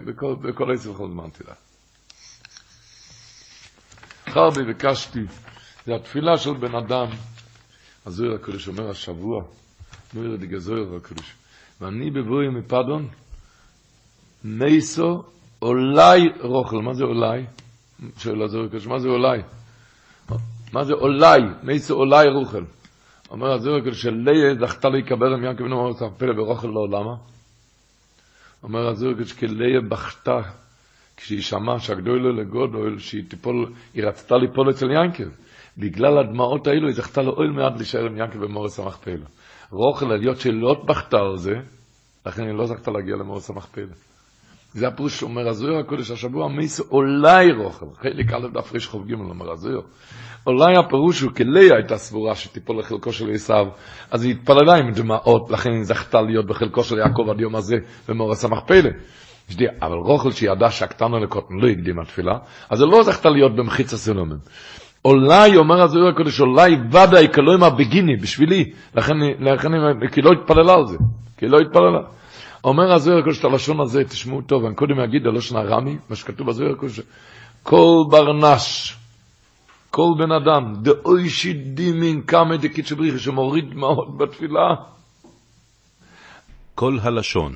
[0.05, 1.53] בכל, כל זמן תדע.
[4.29, 5.19] חרבי ביקשתי,
[5.87, 7.07] זה התפילה של בן אדם.
[8.05, 9.43] הזוהר הקדוש אומר השבוע,
[10.13, 11.35] נויר דגזוהר הקדוש,
[11.81, 13.07] ואני בבואי מפדון,
[14.43, 15.23] מייסו
[15.61, 17.45] אולי רוכל, מה זה אולי?
[18.17, 19.41] שואל הזוהר הקדוש, מה זה אולי?
[20.73, 21.39] מה זה אולי?
[21.63, 22.63] מייסו אולי רוכל.
[23.31, 27.15] אומר הזוהר הקדוש, שליה זכתה להיקבר עם ינקב נאמר הפלא ורוכל לא, למה?
[28.63, 30.39] אומר הזוהר הקדוש, כליה בכתה
[31.17, 35.46] כשהיא שמעה שהגדולו לגודל, שהיא תיפול, היא רצתה ליפול אצל ינקב.
[35.77, 39.25] בגלל הדמעות האלו היא זכתה לאוהל מעט להישאר עם ינקב במורס המכפלה.
[39.71, 41.53] רוכל, היות שלא בכתה על זה,
[42.25, 43.93] לכן היא לא זכתה להגיע למורס המכפלה.
[44.73, 49.13] זה הפירוש שאומר הזוהר הקודש השבוע, מייסו אולי רוכל, חלק א' דף ריש חוב ג'
[49.13, 49.81] אומר הזוהר.
[50.47, 53.65] אולי הפירוש הוא כליה הייתה סבורה שתיפול לחלקו של עשיו,
[54.11, 57.75] אז היא התפללה עם דמעות, לכן היא זכתה להיות בחלקו של יעקב עד יום הזה
[58.09, 58.89] במורס המכפלה.
[59.81, 62.37] אבל רוכל שידע שהקטנו לקוטן לא הקדימה תפילה,
[62.69, 64.37] אז היא לא זכתה להיות במחיץ הסולומן.
[65.05, 69.69] אולי, אומר הזוהר הקודש, אולי ודאי כלומר בגיני, בשבילי, לכן, לכן,
[70.11, 70.97] כי לא התפללה על זה,
[71.37, 71.99] כי לא התפללה.
[72.63, 76.47] אומר הזוהר הקודש את הלשון הזה, תשמעו טוב, אני קודם אגיד הלשון הרמי, מה שכתוב
[76.47, 76.99] בזוהר הקודש,
[77.63, 78.95] כל ברנש,
[79.91, 84.75] כל בן אדם, דאוי שידימין קמא דקיצ'ה בריחי, שמוריד דמעות בתפילה.
[86.75, 87.53] כל הלשון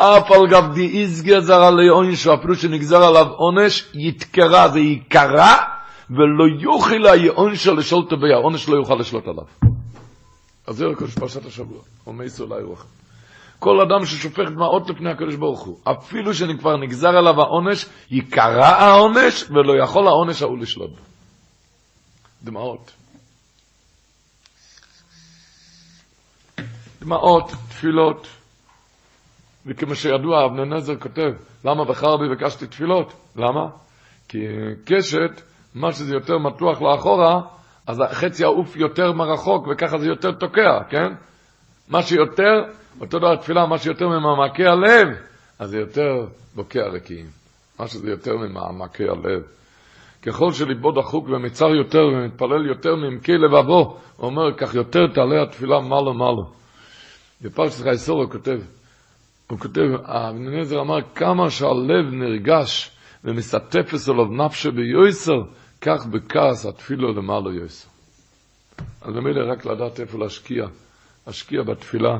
[0.00, 5.54] אף על גב די איזגזר עלי עונש, אפילו שנגזר עליו עונש, יתקרא, זה ייקרא,
[6.10, 9.44] ולא יוכל העונש לשלוט בי, העונש לא יוכל לשלוט עליו.
[10.66, 12.86] אז זה הקדוש פרשת השבוע, אומר ישראל רוח.
[13.58, 19.44] כל אדם ששופך דמעות לפני הקדוש ברוך הוא, אפילו שכבר נגזר עליו העונש, ייקרא העונש,
[19.50, 20.90] ולא יכול העונש ההוא לשלוט.
[22.42, 22.92] דמעות.
[27.00, 28.26] דמעות, תפילות.
[29.66, 31.30] וכמו שידוע, אבנר נזר כותב,
[31.64, 33.12] למה בחר בי ביקשתי תפילות?
[33.36, 33.66] למה?
[34.28, 34.38] כי
[34.84, 35.40] קשת,
[35.80, 37.40] מה שזה יותר מתוח לאחורה,
[37.86, 41.12] אז החצי העוף יותר מרחוק, וככה זה יותר תוקע, כן?
[41.88, 42.64] מה שיותר,
[43.00, 45.08] אותו דבר תפילה, מה שיותר ממעמקי הלב,
[45.58, 47.26] אז זה יותר בוקע רקיעים.
[47.80, 49.42] מה שזה יותר ממעמקי הלב.
[50.22, 55.80] ככל שליבו דחוק ומצר יותר ומתפלל יותר מעמקי לבבו, הוא אומר, כך יותר תעלה התפילה
[55.80, 56.42] מעלה מעלה.
[57.42, 58.58] בפרשת חייסור הוא כותב,
[59.50, 62.90] הוא כותב, אבן עזר אמר, כמה שהלב נרגש
[63.24, 65.38] ומסתפס עליו נפשו ביועסר,
[65.80, 67.88] כך בכעס התפילו למעלה יועסר.
[69.00, 70.66] אז במילא רק לדעת איפה להשקיע,
[71.24, 72.18] אשקיע בתפילה.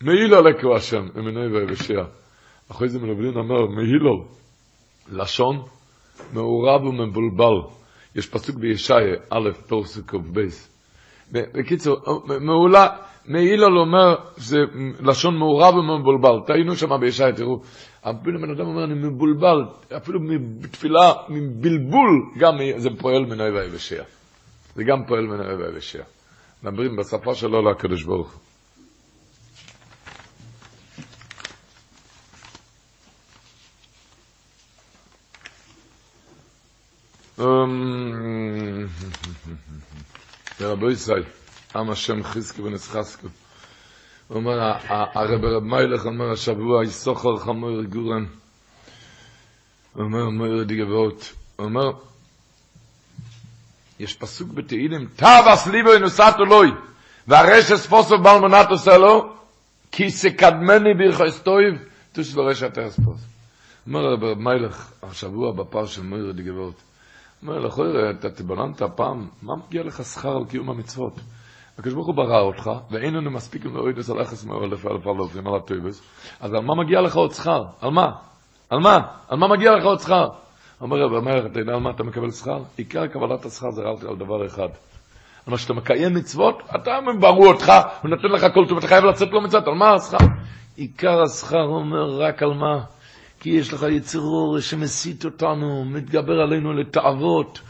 [0.00, 2.04] מעילו לקו השם, אמני ויבשע.
[2.70, 4.28] אחרי זה מלבלין אומר, מעילו,
[5.08, 5.62] לשון,
[6.32, 7.70] מעורב ומבולבל.
[8.14, 10.68] יש פסוק בישעיה, א', פרסוק בייס.
[11.32, 11.96] בקיצור,
[12.40, 12.86] מעולה,
[13.28, 14.56] מעילה אומר, זה
[15.00, 16.46] לשון מעורב ומבולבל.
[16.46, 17.60] תהיינו שם בישעיה, תראו.
[18.00, 19.64] אפילו בן אדם אומר, אני מבולבל,
[19.96, 20.20] אפילו
[20.60, 24.02] בתפילה, מבלבול, גם זה פועל מנהל ויבשע.
[24.74, 26.02] זה גם פועל מנהל ויבשע.
[26.62, 28.40] מדברים בשפה שלו לקדוש ברוך הוא.
[40.60, 41.24] רבו ישראל,
[41.78, 43.28] עם השם חזקו ונצחסקו.
[44.28, 48.24] הוא אומר, הרב רב מיילך אומר השבוע, יסוחר חמור גורן.
[49.92, 51.32] הוא אומר, מויר די גבעות.
[51.56, 51.92] הוא אומר,
[53.98, 56.70] יש פסוק בתהילים, תבס ליבו ינוסת אלוהי,
[57.26, 59.32] והרשס פוסו בל מונת עושה לו,
[59.92, 61.74] כי סקדמני בירכס טויב,
[62.12, 63.20] תוש לרשת אספוס.
[63.86, 66.82] אומר רב מיילך, השבוע בפר של מויר די גבעות.
[67.42, 71.20] אומר, לכוי, אתה תבוננת פעם, מה מגיע לך שכר על קיום המצוות?
[71.78, 75.46] הקדוש ברוך הוא ברא אותך, ואין לנו מספיק עם להוריד את הלכס מאלף אלף אלפים
[75.46, 76.02] על הטויבס,
[76.40, 77.64] אז על מה מגיע לך עוד שכר?
[77.80, 78.12] על מה?
[78.70, 79.00] על מה?
[79.28, 80.28] על מה מגיע לך עוד שכר?
[80.80, 82.62] אומר רב המלך, אתה יודע על מה אתה מקבל שכר?
[82.76, 84.68] עיקר קבלת השכר זה על דבר אחד.
[85.46, 87.72] על מה שאתה מקיים מצוות, אתה מברו אותך,
[88.02, 90.26] הוא נותן לך כל טוב, אתה חייב לצאת לו מצוות, על מה השכר?
[90.76, 92.80] עיקר השכר אומר רק על מה?
[93.40, 97.60] כי יש לך יצר אור שמסית אותנו, מתגבר עלינו לתאוות,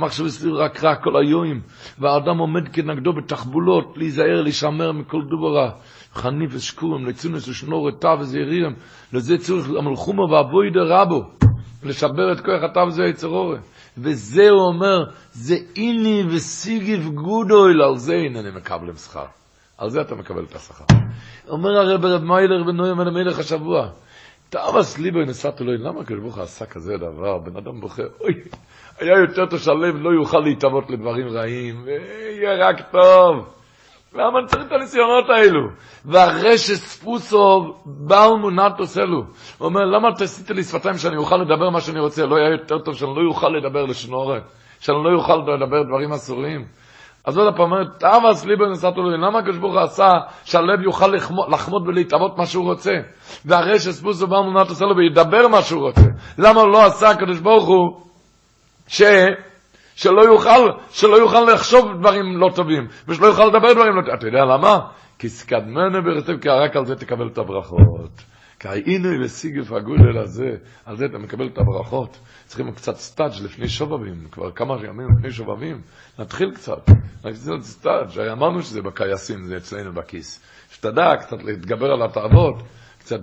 [0.00, 1.60] מחשב סביב רק רע כל היום,
[1.98, 5.70] והאדם עומד כנגדו בתחבולות, להיזהר, להישמר מכל דוברה.
[6.14, 8.74] חניף ושקורם, לצונס ושנור את תא וזעירים,
[9.12, 11.22] לזה צריך המלחומה ואבוי דרבו,
[11.82, 13.54] לשבר את כוח התא וזה יצר אור.
[13.98, 19.24] וזה הוא אומר, זה איני וסיגיב גודויל, על זה אינני מקבלם שכר.
[19.78, 20.84] על זה אתה מקבל את השכר.
[21.48, 23.88] אומר הרב רב מיילר בנוים על המלך השבוע,
[24.50, 27.38] תאווס ליבו נסעת אלוהים, למה הקדוש ברוך עשה כזה דבר?
[27.38, 28.34] בן אדם בוכה, אוי,
[29.00, 33.52] היה יותר תשלם, לא יוכל להתאבות לדברים רעים, ויהיה רק טוב.
[34.14, 35.68] למה אני צריך את הניסיונות האלו?
[36.04, 39.18] והרשת ספוסוב, בעל מונת עושלו.
[39.58, 42.26] הוא אומר, למה עשית לי שפתיים שאני אוכל לדבר מה שאני רוצה?
[42.26, 44.42] לא יהיה יותר טוב שאני לא יוכל לדבר לשנורת,
[44.80, 46.64] שאני לא יוכל לדבר דברים אסורים.
[47.26, 50.08] אז עוד פעם, תאווס ליבו נסעת אלוהים, למה הקדוש ברוך הוא עשה
[50.44, 51.06] שהלב יוכל
[51.48, 52.92] לחמוד ולהתאבות מה שהוא רוצה?
[53.44, 56.00] והרי שספוס ובא מונת עושה לו וידבר מה שהוא רוצה.
[56.38, 58.00] למה לא עשה הקדוש ברוך הוא
[58.88, 59.02] ש...
[59.96, 64.14] שלא יוכל, שלא יוכל לחשוב דברים לא טובים, ושלא יוכל לדבר דברים לא טובים.
[64.14, 64.78] אתה יודע למה?
[65.18, 68.35] כי סקדמנו ברצף, כי רק על זה תקבל את הברכות.
[68.86, 72.18] הנה וסיגף הגודל הזה, על זה אתה מקבל את הברכות.
[72.46, 75.80] צריכים קצת סטאג' לפני שובבים, כבר כמה ימים לפני שובבים,
[76.18, 76.90] נתחיל קצת.
[77.24, 80.40] נתחיל סטאג', אמרנו שזה בקייסים, זה אצלנו בכיס.
[80.70, 82.62] שתדע קצת להתגבר על התאוות,
[82.98, 83.20] קצת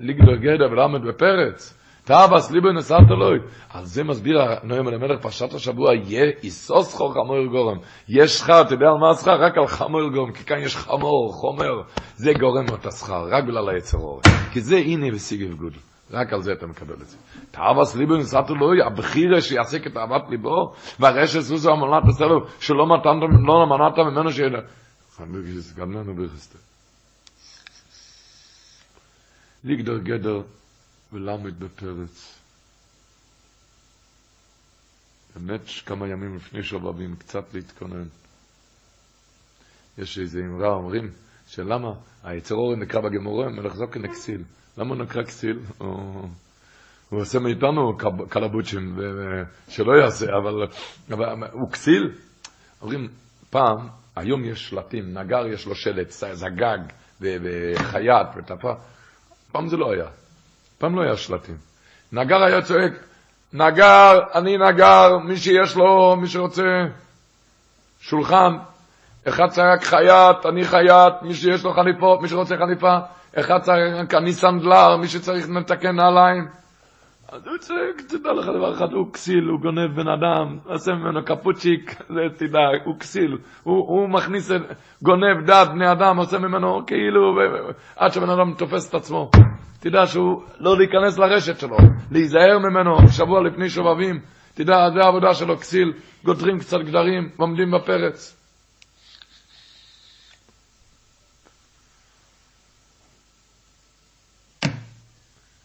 [0.00, 1.75] לגדול גדע ולמד בפרץ.
[2.06, 3.38] תאבס ליבו נסעת אלוהי.
[3.70, 7.78] על זה מסביר נועם המלך פרשת השבוע, יהיה איסוס חור חמור גורם.
[8.08, 9.40] יש שכר, אתה יודע על מה השכר?
[9.40, 11.82] רק על חמור גורם, כי כאן יש חמור, חומר.
[12.16, 14.20] זה גורם את השכר, רק בגלל היצר אור.
[14.52, 15.78] כי זה הנה וסיגב גודל.
[16.10, 17.16] רק על זה אתה מקבל את זה.
[17.50, 22.86] תאבס ליבו נסעת אלוהי, הבחירה שיעסק את אהבת ליבו, והרשת סוסו המולנת הסלו, שלא
[23.66, 24.58] מנעת ממנו שידע.
[25.76, 26.58] גם לנו ברכסטה.
[29.64, 30.40] ליגדר גדר
[31.16, 32.38] ולמד בפרץ.
[35.36, 38.04] באמת כמה ימים לפני שובבים, קצת להתכונן.
[39.98, 41.10] יש איזה אמרה, אומרים,
[41.46, 41.92] שלמה
[42.24, 44.42] היצר אורן נקרא בגמורה מלך זוקן אקסיל.
[44.78, 45.58] למה הוא נקרא אקסיל?
[45.78, 46.28] הוא,
[47.08, 47.96] הוא עושה מאיתנו
[48.28, 48.98] קלבוצ'ים,
[49.68, 50.66] שלא יעשה, אבל,
[51.10, 52.14] אבל הוא כסיל.
[52.82, 53.08] אומרים,
[53.50, 56.78] פעם, היום יש שלטים, נגר יש לו שלט, זגג
[57.20, 58.72] וחייט וטפה.
[59.52, 60.08] פעם זה לא היה.
[60.78, 61.56] פעם לא היה שלטים.
[62.12, 62.92] נגר היה צועק,
[63.52, 66.62] נגר, אני נגר, מי שיש לו, מי שרוצה
[68.00, 68.56] שולחן,
[69.28, 72.98] אחד צעק חייט, אני חייט, מי שיש לו חליפות, מי שרוצה חליפה,
[73.38, 76.48] אחד צעק, אני סנדלר, מי שצריך לתקן נעליים.
[77.28, 81.24] אז הוא צועק, תדע לך דבר אחד, הוא כסיל, הוא גונב בן אדם, עושה ממנו
[81.24, 84.50] קפוצ'יק, זה תדע, הוא כסיל, הוא, הוא מכניס,
[85.02, 87.20] גונב דת בני אדם, עושה ממנו כאילו,
[87.96, 89.30] עד שבן אדם תופס את עצמו.
[89.80, 91.76] תדע שהוא לא להיכנס לרשת שלו,
[92.10, 94.20] להיזהר ממנו שבוע לפני שובבים,
[94.54, 95.92] תדע, זה העבודה שלו, כסיל,
[96.24, 98.36] גודרים קצת גדרים, עומדים בפרץ.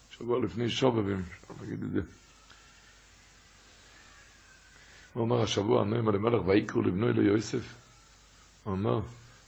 [0.09, 1.21] שבוע לפני שובבים,
[1.61, 2.01] נגיד את זה.
[5.13, 7.73] הוא אומר השבוע, נוים על המלך, ויקרו לבנו אלו יוסף.
[8.63, 8.99] הוא אומר,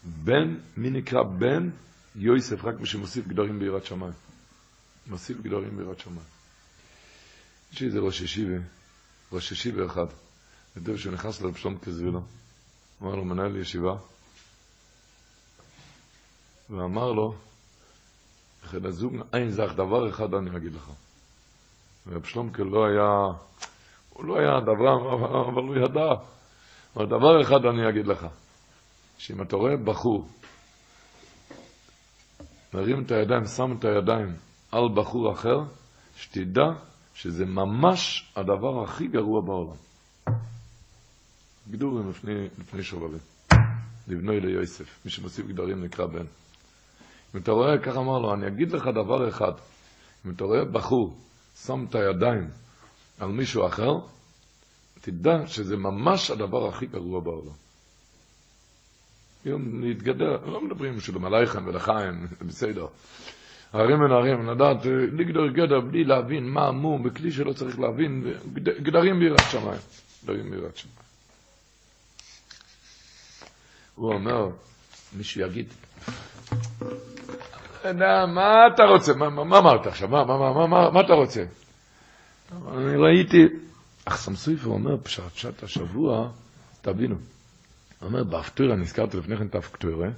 [0.04, 1.70] בן, מי נקרא בן?
[2.16, 4.14] יוסף, רק מי שמוסיף גדרים ביראת שמיים.
[5.08, 6.28] מוסיף גדרים ביראת שמיים.
[7.74, 8.58] יש איזה ראש ישיבה,
[9.32, 10.06] ראש ישיבה אחד,
[10.76, 12.22] יודע שהוא נכנס לרב שלום כזבילו,
[13.02, 13.96] אמר לו, מנהל ישיבה,
[16.70, 17.36] ואמר לו,
[18.74, 20.90] הזוג אין זך, דבר אחד אני אגיד לך.
[22.08, 23.10] ורב שלומקה לא היה,
[24.10, 25.14] הוא לא היה דבר,
[25.50, 26.14] אבל הוא ידע.
[26.96, 28.28] אבל דבר אחד אני אגיד לך,
[29.18, 30.28] שאם אתה רואה בחור,
[32.74, 34.36] מרים את הידיים, שם את הידיים
[34.72, 35.58] על בחור אחר,
[36.16, 36.70] שתדע
[37.14, 39.76] שזה ממש הדבר הכי גרוע בעולם.
[41.72, 43.20] גדורים לפני, לפני שובבים.
[44.08, 46.26] לבנוי ליוסף, מי שמוסיף גדרים נקרא בן.
[47.36, 49.52] אם אתה רואה, כך אמר לו, אני אגיד לך דבר אחד,
[50.26, 51.18] אם אתה רואה בחור
[51.56, 52.50] שם את הידיים
[53.20, 53.92] על מישהו אחר,
[55.02, 57.54] תדע שזה ממש הדבר הכי גרוע בעולם.
[59.46, 62.88] היום להתגדר, לא מדברים שלום עלייכם ולחיים, בסדר.
[63.74, 64.78] הרים ונערים, לדעת,
[65.12, 69.80] לגדור גדר בלי להבין מה המום, בכלי שלא צריך להבין, גדרים בירת שמיים.
[70.24, 70.96] גדרים בירת שמיים.
[73.96, 74.50] הוא אומר,
[75.18, 75.68] מישהו יגיד,
[78.28, 79.14] מה אתה רוצה?
[79.14, 80.10] מה אמרת עכשיו?
[80.94, 81.44] מה אתה רוצה?
[82.52, 83.46] אני ראיתי,
[84.06, 86.30] אך סמסויפר אומר, פשט השבוע,
[86.82, 87.16] תבינו,
[88.02, 90.10] אומר, באפטורה, נזכרתי לפני כן את האפטורה,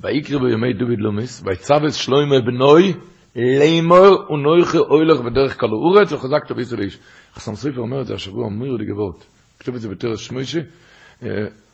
[0.00, 2.94] ויקרא בימי דוד לומיס, ויצבס שלוימה בנוי,
[3.36, 6.98] לימור ונויכה אוילך בדרך כלו אורץ, וחזקת בישראל איש.
[7.36, 9.26] אך סמסויפר אומר את זה השבוע, אומר לי גבות,
[9.58, 10.60] כותב את זה בתרס שמוישי,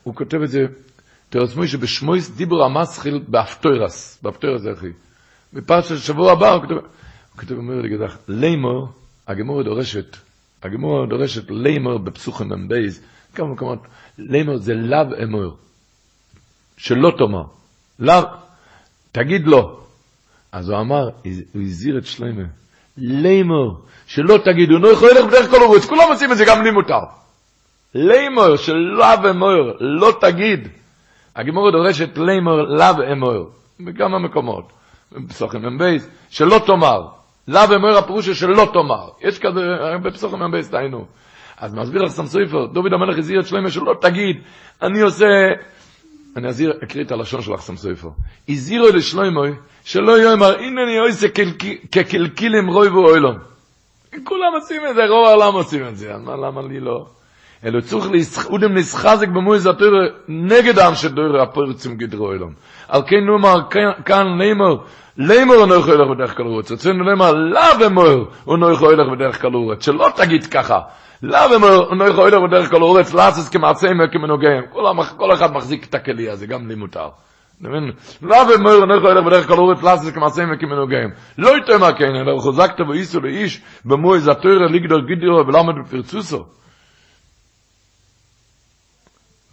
[0.02, 0.60] הוא כותב את זה,
[1.28, 4.90] תרס שמוישי בשמויס דיבור המסחיל באפטורס, באפטורס זה אחי.
[5.52, 6.80] בפרשת השבוע הבא הוא כותב, הוא
[7.40, 8.88] כותב, אומר לי גדח, לימור,
[9.28, 10.16] הגמור דורשת,
[10.62, 13.02] הגמור דורשת לימור בפסוחים מבייז,
[13.34, 13.78] כמה מקומות,
[14.18, 15.56] לימור זה לאו אמור,
[16.76, 17.44] שלא תאמר,
[17.98, 18.22] לאו,
[19.12, 19.80] תגיד לו.
[20.52, 21.08] אז הוא אמר,
[21.52, 22.42] הוא הזהיר את שלמה,
[22.96, 26.62] לימור, שלא תגיד, הוא לא יכול ללכת בדרך כל הרוץ, כולם עושים את זה, גם
[26.62, 27.00] לי מותר.
[27.94, 30.68] לימור, שלאו אמור, לא תגיד.
[31.36, 34.72] הגמור דורשת לימור, לאו אמור, בכמה מקומות.
[35.12, 37.06] בפסוחים מבייס, שלא תאמר.
[37.48, 39.08] לאו אמור הפירוש שלא תאמר.
[39.20, 39.60] יש כזה,
[40.02, 41.06] בפסוחים מבייס, תהיינו.
[41.56, 44.36] אז מסביר לך סמסויפר, דוד המלך הזהיר את שלמה שלא תגיד,
[44.82, 45.26] אני עושה...
[46.36, 48.08] אני אזהיר, אקריא את הלשון של אחסם סופר.
[48.48, 49.40] הזהירו לשלמה
[49.84, 51.26] שלא יאמר, הנני עושה
[51.92, 53.38] כקלקילים רוי ואוילום.
[54.24, 57.06] כולם עושים את זה, רוב העולם עושים את זה, מה, למה לי לא?
[57.64, 59.92] אלו צוך להודם נסחזק במויז הפיר
[60.28, 62.52] נגד העם שדור הפיר צום גדרו אלום.
[62.88, 63.58] על כן נאמר
[64.04, 64.84] כאן לימור,
[65.16, 66.64] לימור אונו יכול ללך בדרך כלורות.
[66.64, 69.82] צוצוין לימור, לא ומור אונו יכול ללך בדרך כלורות.
[69.82, 70.80] שלא תגיד ככה.
[71.22, 73.14] לא ומור אונו יכול ללך בדרך כלורות.
[73.14, 74.62] לעסס כמעצי מר כמנוגעים.
[75.16, 77.08] כל אחד מחזיק את הכלי הזה, גם לי מותר.
[77.60, 77.90] נבין?
[78.22, 79.82] לא ומור אונו יכול ללך בדרך כלורות.
[79.82, 81.10] לעסס כמעצי מר כמנוגעים.
[81.38, 86.44] לא יתאמר כן, אלא הוא חוזקת ואיסו לאיש במויז הפיר ליגדור גדרו ולמד בפרצוסו.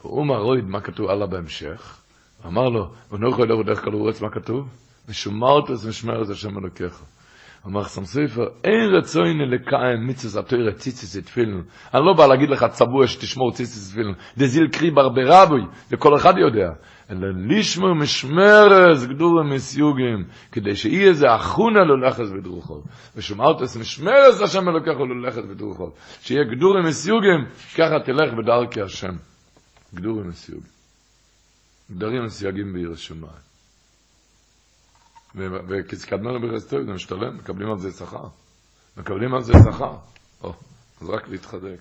[0.08, 1.97] הוא אמר רויד, מה כתוב הלאה בהמשך?
[2.45, 4.68] אמר לו, הוא לא יכול לראות דרך כל הוא מה כתוב?
[5.08, 7.03] ושומרת את משמר את השם אלוקיך.
[7.68, 11.62] אמר חסם ספר, אין רצויני לקיים מיצוס התוירה ציציס תפילין.
[11.93, 14.14] אני לא בא להגיד לך צבוע שתשמור ציציס תפילין.
[14.38, 16.70] דזיל קרי ברברבוי, לכל אחד יודע.
[17.12, 22.82] אלא לשמור משמרס גדור מסיוגים, כדי שיהיה זה אחונה לולכס ודרוכו.
[23.16, 25.91] ושומרת את משמרס השם אלוקיך לולכס ודרוכו.
[26.22, 27.45] שיהיה גדור מסיוגים,
[27.76, 29.16] ככה תלך בדרכי השם.
[29.93, 30.69] גדור מסיוגים.
[31.91, 33.47] גדרים מסייגים בעיר השמיים.
[35.35, 38.27] וכסקדמנו ברסטוי, זה משתלם, מקבלים על זה שכר.
[38.97, 39.97] מקבלים על זה שכר.
[40.43, 40.53] או,
[41.01, 41.77] אז רק להתחזק.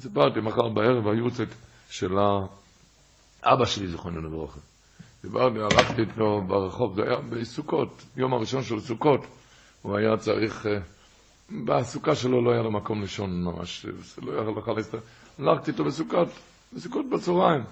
[0.00, 1.48] סיפרתי מחר בערב היורצת
[1.90, 2.12] של
[3.42, 4.60] אבא שלי, זכרונו לברכה.
[5.22, 9.20] דיברתי, הלכתי איתו ברחוב, זה היה בסוכות, יום הראשון של סוכות.
[9.82, 10.66] הוא היה צריך,
[11.50, 13.86] בסוכה שלו לא היה לו מקום לישון ממש,
[14.22, 14.98] לא היה לך להסתכל.
[15.38, 16.28] הלכתי איתו בסוכות,
[16.72, 17.62] בסוכות בצהריים.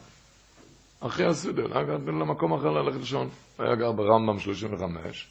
[1.00, 3.28] אחרי הסדר, הגעתי למקום אחר ללכת לישון.
[3.58, 5.28] היה גר ברמב"ם 35,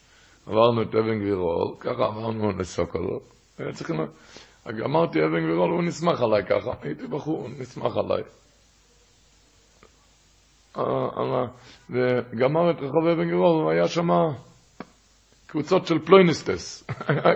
[0.47, 3.19] עברנו את אבן גבירול, ככה עברנו לסוקולוב.
[3.57, 3.95] היה צריכים...
[4.67, 8.23] אמרתי אבן גבירול, הוא נסמך עליי ככה, הייתי בחור, הוא נסמך עליי.
[11.89, 14.09] וגמר את רחוב אבן גבירול, היה שם
[15.47, 16.83] קבוצות של פלוינסטס,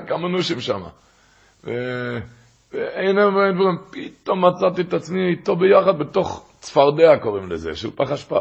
[0.07, 0.81] כמה נשים שם.
[1.63, 8.39] ואין דברים, פתאום מצאתי את עצמי איתו ביחד בתוך צפרדע קוראים לזה, של פח אשפה.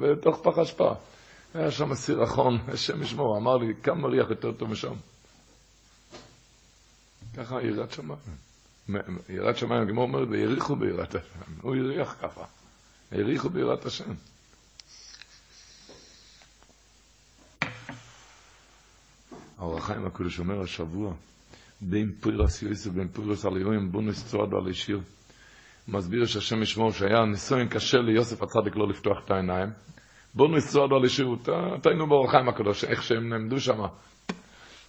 [0.00, 0.92] בתוך פח אשפה.
[1.54, 4.94] היה שם סירחון, השם ישמור, אמר לי, כמה ריח יותר טוב משם.
[7.36, 8.18] ככה יראת שמיים.
[9.28, 11.52] יראת שמיים, הגמור אומרת, ויריחו ביראת השם.
[11.62, 12.44] הוא הריח ככה.
[13.12, 14.14] העריכו ביראת השם.
[19.58, 21.12] האור החיים הקדוש אומר השבוע,
[21.80, 25.00] בין פירס יויסף, בין פירס על יוים, בונוס צועד ועל ישיר.
[25.88, 29.68] מסביר שהשם ישמור שהיה ניסוין קשה ליוסף הצדיק לא לפתוח את העיניים.
[30.34, 31.26] בונוס צועד ועל ישיר,
[31.82, 33.78] תהיינו באור החיים הקדוש, איך שהם נעמדו שם.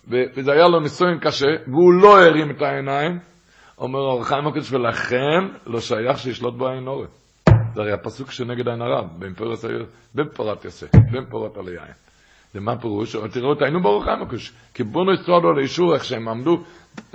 [0.07, 3.19] וזה היה לו ניסוין קשה, והוא לא הרים את העיניים.
[3.77, 7.09] אומר האור החיים הקדוש, ולכן לא שייך שישלוט בו עין עורף.
[7.73, 9.59] זה הרי הפסוק שנגד עין הרב, בין פורת
[10.15, 11.93] בין פורת יעשה, בין פורת על יין.
[12.53, 13.15] זה מה פירוש?
[13.15, 14.53] תראו, היינו ברוך חיים הקוש.
[14.73, 16.63] כי בונו יצטרוע לו לאישור איך שהם עמדו,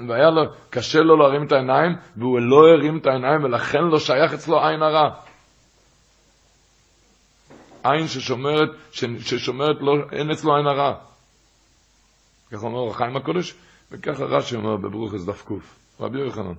[0.08, 4.32] והיה לו, קשה לו להרים את העיניים, והוא לא הרים את העיניים, ולכן לא שייך
[4.32, 5.10] אצלו עין הרע.
[7.84, 8.68] עין ששומרת,
[9.20, 10.94] ששומרת לא, אין אצלו עין הרע.
[12.50, 13.54] ככה אומר החיים הקודש,
[13.90, 16.54] וככה רש"י אומר בברוך דף ק', רבי יוחנן.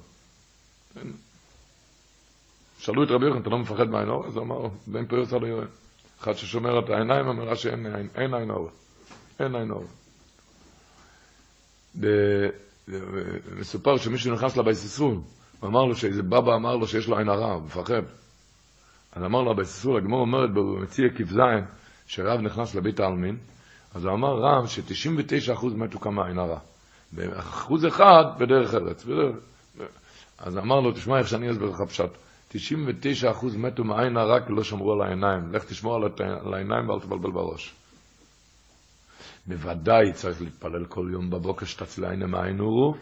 [2.79, 4.25] שאלו את רבי יוחנן, אתה לא מפחד מהעין אור?
[4.25, 5.67] אז הוא אמר, בן פרס על היוען.
[6.23, 8.69] אחד ששומר את העיניים, אמרה שאין עין, אין עין אור.
[9.39, 9.85] אין עין הרע.
[13.59, 15.15] מסופר שמישהו נכנס לבית ישראל,
[15.59, 18.01] הוא אמר לו שאיזה בבא אמר לו שיש לו עין הרע, הוא מפחד.
[19.11, 21.37] אז אמר לו הבית ישראל, הגמרא אומרת במציעא ק"ז,
[22.07, 23.37] שרב נכנס לבית העלמין,
[23.95, 26.59] אז הוא אמר רב ש-99% מתו כמה עין הרע.
[27.11, 29.03] באחוז אחד בדרך ארץ.
[29.05, 29.35] בדרך...
[30.37, 32.09] אז אמר לו, תשמע איך שאני אסביר לך פשט.
[32.55, 35.53] 99% מתו מעין הרע כי לא שמרו על העיניים.
[35.53, 37.73] לך תשמור על העיניים ואל תבלבל בראש.
[39.47, 42.95] בוודאי צריך להתפלל כל יום בבוקר שתצילני מעין אורו,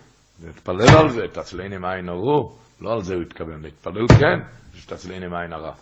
[0.46, 2.58] להתפלל על זה, תצילני מעין אורו.
[2.82, 4.40] לא על זה הוא התכוון, להתפלל כן,
[4.74, 5.74] שתצילני מעין הרע.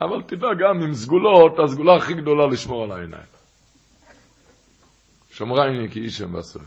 [0.00, 3.26] אבל תדע גם עם סגולות, הסגולה הכי גדולה לשמור על העיניים.
[5.30, 6.62] שומרייני כי איש הם בעשוי.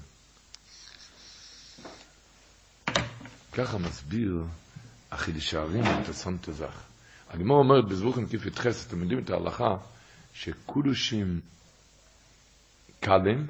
[3.53, 4.43] ככה מסביר
[5.14, 6.84] החידש הערים ותסון תזך.
[7.30, 9.76] הגמור אומרת בזבוכן כיף יתחס, אתם יודעים את ההלכה,
[10.34, 11.39] שקודושים
[12.99, 13.47] קלים,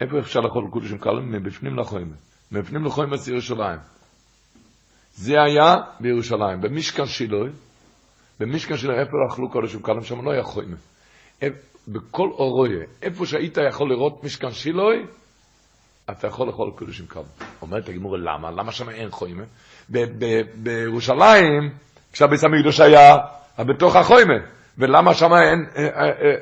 [0.00, 1.32] איפה אפשר לאכול קודושים קלים?
[1.32, 2.12] מבפנים לחוים.
[2.52, 3.78] מבפנים לחוים את ירושלים.
[5.14, 7.50] זה היה בירושלים, במשכן שילוי,
[8.40, 10.02] במשכן שילוי, איפה אכלו קודשים קלים?
[10.02, 10.74] שם לא היה חוים.
[11.88, 15.06] בכל אורויה, איפה שהיית יכול לראות משכן שילוי,
[16.10, 17.26] אתה יכול לאכול קודשים קלים.
[17.62, 18.50] אומרת הגמור, למה?
[18.50, 19.42] למה שם אין חוימה?
[20.54, 21.70] בירושלים,
[22.12, 23.16] כשהביס המקדוש היה
[23.58, 24.34] בתוך החוימה,
[24.78, 25.66] ולמה שם אין,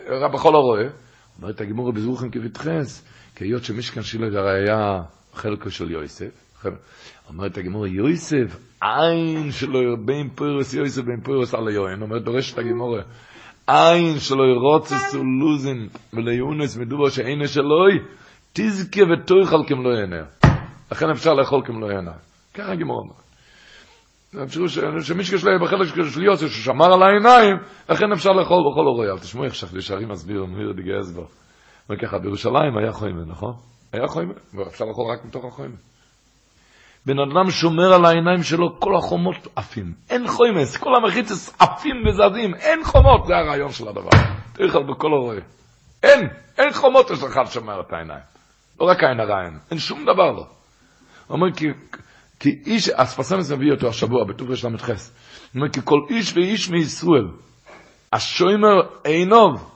[0.08, 0.84] רב החול לא רואה?
[1.40, 3.04] אומרת הגמור בזרוחם כבתחס,
[3.36, 5.02] כי היות שמשכן שילה הרי היה
[5.34, 6.64] חלקו של יוסף,
[7.28, 12.96] אומרת הגמור, יוסף, עין שלו בין פוירוס יוסף בין פוירוס על היוהן, אומרת דורשת הגמור,
[13.66, 17.98] עין שלו רוצס ולוזין וליונס מדובר שאין שלוי,
[18.54, 20.24] תזכה ותויכל כמלוא עיניה.
[20.92, 22.12] לכן אפשר לאכול כמלוא עיניה.
[22.54, 23.24] ככה הגמור אומר.
[24.44, 24.68] אפשרו
[25.02, 27.56] שמישהו שלו בחלק של יוסף ששמר על העיניים,
[27.88, 29.10] לכן אפשר לאכול בכל אורוי.
[29.10, 31.24] אבל תשמעו איך שחלישרים מסביר, מיר דגי אסבר.
[31.88, 33.52] אומר ככה, בירושלים היה חוימן, נכון?
[33.92, 35.76] היה חוימן, ואפשר לאכול רק מתוך החוימן.
[37.06, 39.94] בן אדם שומר על העיניים שלו, כל החומות עפים.
[40.10, 44.10] אין חוימס, כל המחיצס עפים וזזים, אין חומות, זה הרעיון של הדבר.
[44.52, 45.38] תלך בכל הרואה.
[46.02, 46.28] אין,
[46.58, 48.33] אין חומות יש לך לשמר את העיניים.
[48.80, 50.46] לא רק הרעין, אין שום דבר לא.
[51.26, 51.66] הוא אומר כי
[52.40, 54.88] כי איש, הספסמס מביא אותו השבוע, בטוב יש ל"ח.
[54.88, 54.96] הוא
[55.54, 57.28] אומר, כי כל איש ואיש מישראל,
[58.12, 59.70] השוימר עינוב,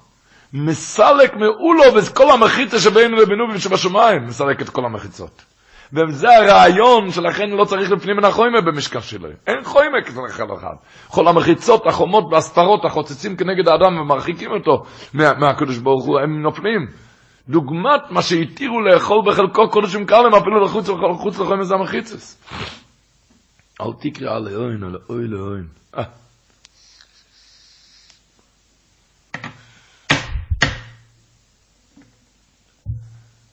[0.52, 5.44] מסלק מעולו ואת כל המחיצה שבינו לבינו שבשמיים, מסלק את כל המחיצות.
[5.92, 9.28] וזה הרעיון שלכן לא צריך לפנים מן החוימה במשכן שלו.
[9.46, 10.74] אין חוימה כזה אחד אחד.
[11.08, 14.82] כל המחיצות, החומות והסתרות החוצצים כנגד האדם ומרחיקים אותו
[15.14, 16.86] מה, מהקדוש ברוך הוא, הם נופלים.
[17.48, 22.42] דוגמת מה שהתירו לאכול בחלקו קודשים קלם, אפילו לחוץ לחוץ לחוי מזם החיצס.
[23.80, 25.68] אל תקרא על אוין, על אוי לאוין.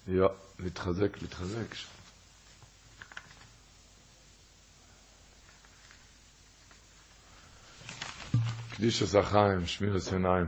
[0.07, 0.25] יא,
[0.59, 1.75] להתחזק, להתחזק.
[8.75, 10.45] קדיש הזכיים, שמיר הסיניים.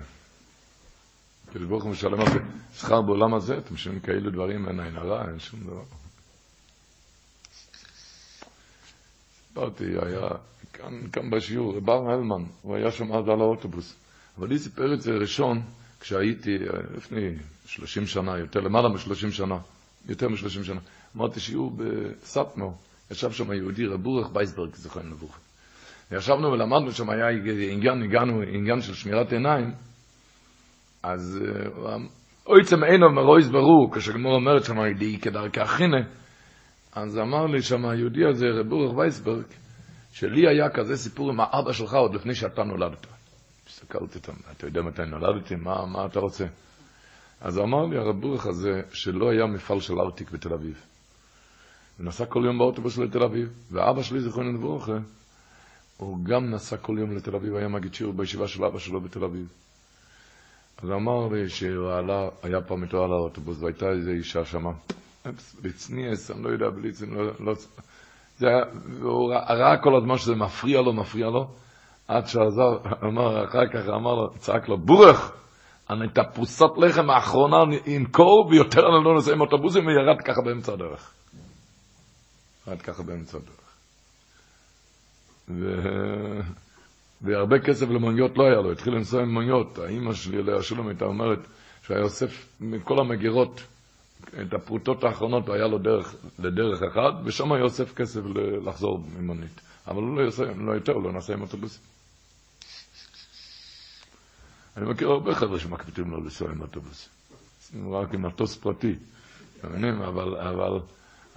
[1.49, 2.39] הקדוש ברוך הוא משלם על זה
[2.75, 5.83] שכר בעולם הזה, אתם משלמים כאלו דברים, אין עין הרע, אין שום דבר.
[9.47, 10.29] סיפרתי, היה
[10.73, 13.95] כאן, כאן בשיעור, בר הלמן, הוא היה שם אז על האוטובוס.
[14.37, 15.61] אבל לי סיפר את זה ראשון,
[15.99, 16.57] כשהייתי
[16.95, 17.35] לפני
[17.65, 19.57] 30 שנה, יותר למעלה מ-30 שנה,
[20.09, 20.79] יותר מ-30 שנה.
[21.15, 22.77] אמרתי שיעור בסטמו,
[23.11, 25.39] ישב שם יהודי רבורך בייסברג, זוכרן לבורך.
[26.11, 27.29] ישבנו ולמדנו שם, היה
[27.71, 29.73] עניין, הגענו, עניין של שמירת עיניים,
[31.03, 31.39] אז
[32.47, 36.01] אוי צם אינו מרויז ברור, כשגמור אומרת שם, די כדרכי החינה,
[36.95, 39.45] אז אמר לי שם היהודי הזה, רב אורך וייסברג,
[40.11, 43.07] שלי היה כזה סיפור עם האבא שלך עוד לפני שאתה נולדת.
[43.67, 44.19] הסתכלתי,
[44.51, 45.55] אתה יודע מתי נולדתי?
[45.55, 46.45] מה, מה אתה רוצה?
[47.41, 50.85] אז אמר לי הרב אורך הזה, שלא היה מפעל של ארטיק בתל אביב.
[51.97, 54.97] הוא נסע כל יום באוטובוס לתל אביב, ואבא שלי, זיכרונו לברכה,
[55.97, 59.23] הוא גם נסע כל יום לתל אביב, היה מגיד שיעור בישיבה של אבא שלו בתל
[59.23, 59.47] אביב.
[60.83, 64.71] אז אמר לי שהוא עלה, היה פעם איתו על האוטובוס, והייתה איזו אישה שמה,
[65.61, 67.53] בצניאס, אני לא יודע, בליצן, לא, לא,
[68.37, 68.63] זה היה,
[68.99, 71.47] והוא ראה כל הזמן שזה מפריע לו, מפריע לו,
[72.07, 75.31] עד שעזר, אמר, אחר כך אמר לו, צעק לו, בורך,
[75.89, 77.57] אני את הפרוסת לחם האחרונה
[77.95, 81.13] אנקור, ויותר אני לא נוסע עם אוטובוסים, וירד ככה באמצע הדרך.
[82.67, 83.77] ירד ככה באמצע הדרך.
[85.49, 85.81] ו...
[87.21, 89.77] והרבה כסף למוניות לא היה לו, התחיל לנסוע עם מוניות.
[89.77, 91.39] האימא שלי, לאה שולם, הייתה אומרת
[91.87, 93.61] שהיה אוסף מכל המגירות,
[94.41, 98.21] את הפרוטות האחרונות היה לו דרך, לדרך אחד, ושם היה אוסף כסף
[98.65, 99.61] לחזור עם מונית.
[99.87, 101.81] אבל הוא לא, יוסע, לא יותר, הוא לא נסע עם אוטובוסים.
[104.77, 107.09] אני מכיר הרבה חבר'ה שמקפידים לו לנסוע עם אוטובוס.
[107.91, 108.95] רק עם מטוס פרטי,
[109.63, 110.01] מבינים?
[110.01, 110.79] אבל, אבל,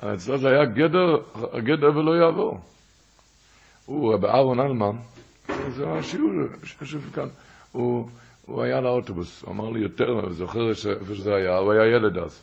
[0.03, 1.17] אבל אצלו זה היה גדר,
[1.57, 2.61] גדר ולא יעבור.
[3.87, 4.97] הוא, רבי אהרון אלמן,
[5.69, 6.31] זה השיעור
[6.65, 7.29] שיושב כאן,
[7.73, 8.09] הוא,
[8.47, 12.19] הוא היה לאוטובוס, הוא אמר לי יותר, אני זוכר איפה שזה היה, הוא היה ילד
[12.19, 12.43] אז,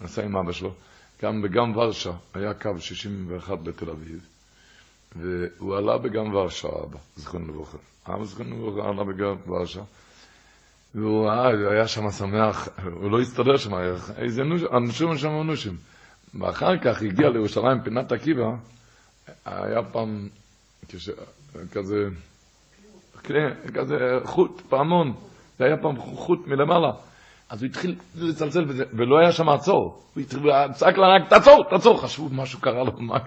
[0.00, 0.72] נסע עם אבא שלו,
[1.22, 4.26] גם בגם ורשה, היה קו 61 בתל אביב,
[5.16, 7.78] והוא עלה בגם ורשה, אבא, זכרנו לברכה.
[8.08, 9.80] אבא זכרנו לברכה עלה בגם ורשה,
[10.94, 13.74] והוא ראה, היה שם שמח, הוא לא הסתדר שם,
[14.16, 15.76] איזה נושים, אנשים שם נושים.
[16.34, 18.50] ואחר כך הגיע לירושלים, פינת עקיבא,
[19.44, 20.28] היה פעם,
[20.88, 21.10] כש,
[21.72, 22.08] כזה,
[23.74, 25.12] כזה חוט, פעמון,
[25.58, 26.90] זה היה פעם חוט מלמעלה.
[27.50, 30.02] אז הוא התחיל לצלצל בזה, ולא היה שם עצור.
[30.14, 30.22] הוא
[30.72, 32.02] צעק לנהג, תעצור, תעצור.
[32.02, 33.18] חשבו, משהו קרה לו, מה...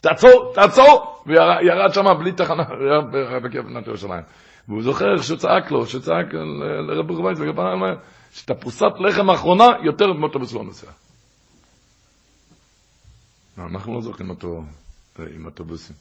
[0.00, 1.22] תעצור, תעצור!
[1.26, 2.62] וירד שם בלי תחנה,
[3.42, 4.22] בקרב בנת ירושלים.
[4.68, 6.26] והוא זוכר איך שהוא צעק לו, שצעק
[6.88, 7.38] לרב רובייס,
[8.32, 10.90] שאת הפרוסת לחם האחרונה, יותר מאוטובוס לא נוסע.
[13.58, 14.62] אנחנו לא זוכרים אותו
[15.34, 15.96] עם אוטובוסים.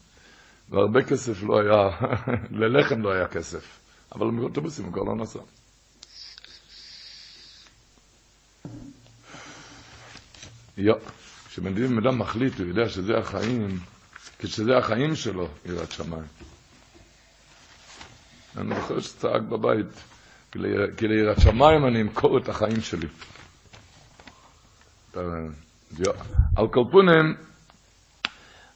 [0.73, 1.89] והרבה כסף לא היה,
[2.59, 3.79] ללחם לא היה כסף,
[4.15, 5.39] אבל מאוטובוסים הוא כבר לא נסע.
[10.77, 10.95] יו,
[11.47, 13.79] כשבן אדם מחליט, הוא יודע שזה החיים,
[14.39, 16.25] כשזה החיים שלו, יראת שמיים.
[18.57, 20.03] אני זוכר שצעק בבית,
[20.97, 23.07] כי ליראת שמיים אני אמכור את החיים שלי.
[26.55, 27.35] על פונים,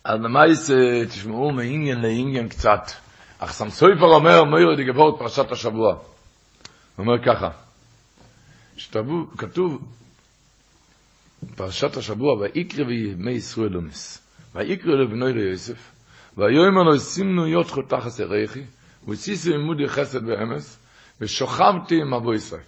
[0.08, 2.92] אז למעשה תשמעו מעניין לעניין קצת.
[3.40, 5.94] אך סמסויפר אומר, מאיר די גבורת פרשת השבוע.
[5.94, 6.02] הוא
[6.98, 7.50] אומר ככה,
[8.78, 9.86] שתבוא, כתוב,
[11.56, 14.22] פרשת השבוע, ויקרא וימי ישראל אומס,
[14.56, 15.92] ויקרא לבנוי ליוסף,
[16.38, 18.64] והיום אנו סימנו יותחו תחס ערכי,
[19.08, 20.80] וסיסו עמודי חסד ואמס,
[21.22, 22.62] ושוכבתי עם אבו ישראל,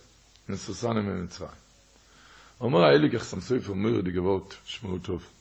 [0.50, 1.50] נסוסנו ממצרים.
[2.62, 5.39] אומר האליק איך סמסויפר מאיר די גבורת, שמעו טוב.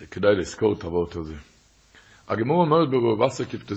[0.00, 1.34] זה כדאי לזכור את הוורט הזה.
[2.28, 3.72] הגמור אומרת בבבסה כ"ט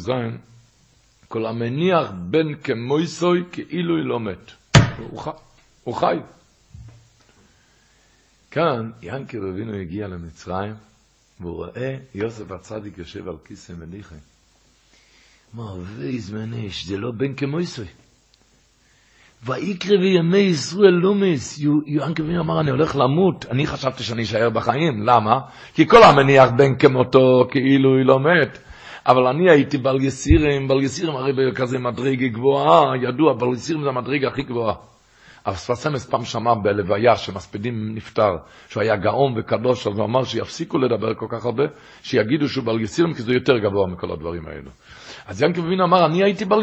[1.27, 4.52] כל המניח בן כמויסוי כאילו היא לא מת.
[5.84, 6.18] הוא, חי.
[8.52, 10.73] כאן ינקי רבינו הגיע למצרים,
[11.39, 14.15] והוא רואה יוסף הצדיק יושב על כיסא מליכה.
[15.53, 17.88] מה, ואיזמנש, זה לא בן כמויסוי.
[19.45, 25.03] ויקרא בימי ישראל לומס, יוהן כבין אמר, אני הולך למות, אני חשבתי שאני אשאר בחיים,
[25.06, 25.40] למה?
[25.74, 28.57] כי כל המניח בן כמותו כאילו היא לא מת.
[29.07, 33.90] אבל אני הייתי בל יסירים, בל יסירים הרי בכזה מדרגה גבוהה, ידוע, בל יסירים זה
[33.90, 34.93] המדרגה הכי גבוהה.
[35.52, 38.32] ספסמס פעם שמע בלוויה שמספידים נפטר,
[38.70, 41.64] שהוא היה גאון וקדוש, אז הוא אמר שיפסיקו לדבר כל כך הרבה,
[42.03, 44.70] שיגידו שהוא יסירים, כי זה יותר גבוה מכל הדברים האלו.
[45.28, 46.60] אז ינקי בבין אמר, אני הייתי בר.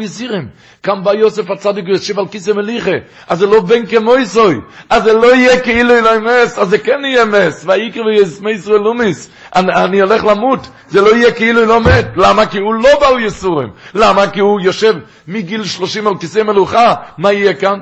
[0.81, 2.91] קם בא יוסף הצדיק ויושב על כיסא מליכה.
[3.27, 4.55] אז זה לא בן כמויסוי.
[4.89, 7.65] אז זה לא יהיה כאילו אלוהי מס, אז זה כן יהיה מס.
[7.65, 9.31] ויקרא וישמי ישראל לומיס.
[9.55, 10.69] אני, אני הולך למות.
[10.87, 12.07] זה לא יהיה כאילו לא מת.
[12.15, 12.45] למה?
[12.45, 13.69] כי הוא לא בר יסורים.
[13.93, 14.29] למה?
[14.29, 14.93] כי הוא יושב
[15.27, 16.93] מגיל 30 על כיסא מלוכה.
[17.17, 17.79] מה יהיה כאן?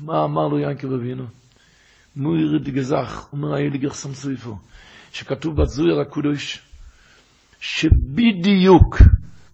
[0.00, 1.24] מה אמר לו ינקי בבינו?
[2.16, 4.56] מויר דגזך, אומר האלי גרסם סויפו,
[5.12, 6.60] שכתוב בזויר הקודש,
[7.60, 8.98] שבדיוק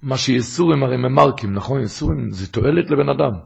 [0.03, 1.81] מה שיסורים הרי ממרקים, נכון?
[1.83, 3.39] יסורים זה תועלת לבן אדם.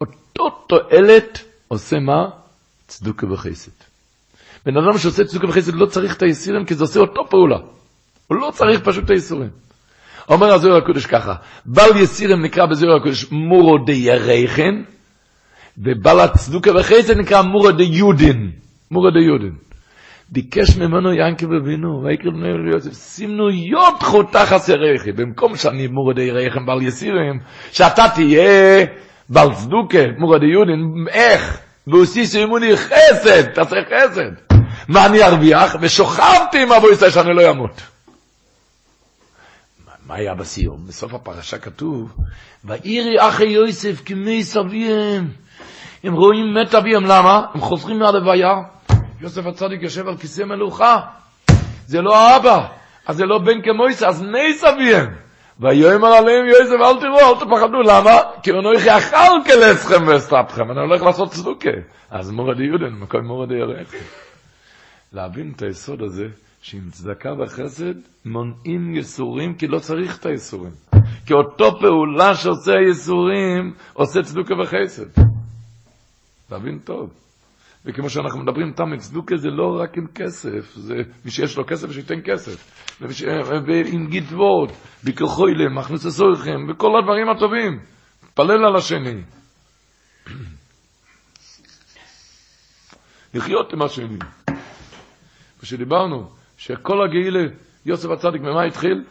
[0.00, 2.30] אותו תועלת עושה מה?
[2.86, 3.70] צדוקה וחסד.
[4.66, 7.58] בן אדם שעושה צדוקה וחסד לא צריך את היסירים כי זה עושה אותו פעולה.
[8.26, 9.50] הוא לא צריך פשוט את היסורים.
[10.28, 11.34] אומר הזוהר הקודש ככה,
[11.66, 13.92] בל יסירים נקרא בזוהר הקודש מורו די
[15.78, 18.50] ובל הצדוקה וחסד נקרא מורו די יודין.
[18.90, 19.52] מורו די יודין.
[20.32, 26.66] ביקש ממנו ינקי ובינו, ויקרא בני יוסף, סימנו יוד חוטה חסריכי, במקום שאני מורדי רייכם
[26.66, 27.40] בעל יסירים,
[27.72, 28.86] שאתה תהיה
[29.28, 31.58] בעל צדוקה, מורדי יהודים, איך?
[31.86, 34.56] ועושיסו אימוני חסד, תעשה חסד.
[34.88, 35.76] מה אני ארוויח?
[35.80, 37.80] ושוכבתי עם אבו ישראל שאני לא אמות.
[40.06, 40.86] מה היה בסיום?
[40.86, 42.12] בסוף הפרשה כתוב,
[42.64, 45.28] ואירי אחי יוסף כמי סביהם.
[46.04, 47.46] הם רואים מת אביהם, למה?
[47.54, 48.54] הם חוזרים מהלוויה.
[49.20, 51.00] יוסף הצדיק יושב על כיסא מלוכה.
[51.86, 52.66] זה לא האבא,
[53.06, 55.06] אז זה לא בן כמויס, אז נס אביהם.
[55.60, 58.18] ויאמר עליהם יוסף, אל תראו, אל תפחדו, למה?
[58.42, 61.70] כי אנוכי אכל כלסכם ואסתפכם, אני הולך לעשות צדוקה.
[62.10, 63.94] אז מורדי יודן, מקום מורדי ירח.
[65.12, 66.26] להבין את היסוד הזה,
[66.62, 70.72] שעם צדקה וחסד מונעים יסורים, כי לא צריך את היסורים.
[71.26, 75.31] כי אותו פעולה שעושה היסורים, עושה צדוקה וחסד.
[76.52, 77.10] להבין טוב.
[77.84, 81.92] וכמו שאנחנו מדברים תמיד, צדוקה זה לא רק עם כסף, זה מי שיש לו כסף
[81.92, 82.82] שייתן כסף.
[83.66, 84.70] ועם גדבות,
[85.04, 87.80] בכוחוילם, מכניס הסורכם, וכל הדברים הטובים.
[88.34, 89.22] פלל על השני.
[93.34, 94.18] לחיות עם השני.
[95.60, 97.44] כשדיברנו שכל הגאילה,
[97.86, 99.04] יוסף הצדיק, ממה התחיל?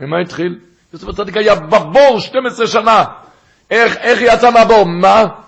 [0.00, 0.58] ממה התחיל?
[0.92, 3.04] יוסף הצדיק היה בבור 12 שנה.
[3.70, 4.84] איך, איך יצא מהבור?
[4.84, 5.45] מה?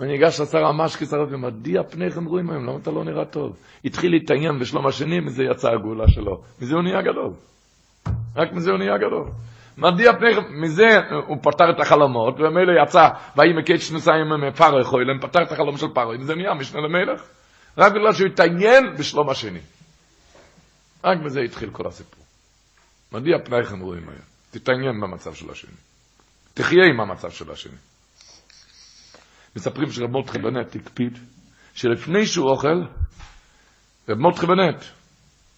[0.00, 3.56] אני ניגש לשר המשקי, שר הרבי, מדיע פניכם רואים היום, למה אתה לא נראה טוב?
[3.84, 6.42] התחיל להתעניין בשלום השני, מזה יצאה הגאולה שלו.
[6.60, 7.32] מזה הוא נהיה גדול.
[8.36, 9.30] רק מזה הוא נהיה גדול.
[9.78, 10.88] מדיע פניכם, מזה
[11.26, 15.88] הוא פתר את החלומות, ומילא יצא, ויהי מקץ שנוסיים מפרעה חוילם, פתר את החלום של
[15.94, 17.22] פרעה, מזה נהיה משנה למלך.
[17.78, 19.60] רק בגלל שהוא התעניין בשלום השני.
[21.04, 22.24] רק בזה התחיל כל הסיפור.
[23.12, 24.20] מדיע פניכם רואים היום.
[24.50, 25.74] תתעניין במצב של השני.
[26.54, 27.76] תחיה עם המצב של השני.
[29.56, 31.18] מספרים שרב מותחי בנט הקפיד,
[31.74, 32.82] שלפני שהוא אוכל,
[34.08, 34.84] רב מותחי בנט,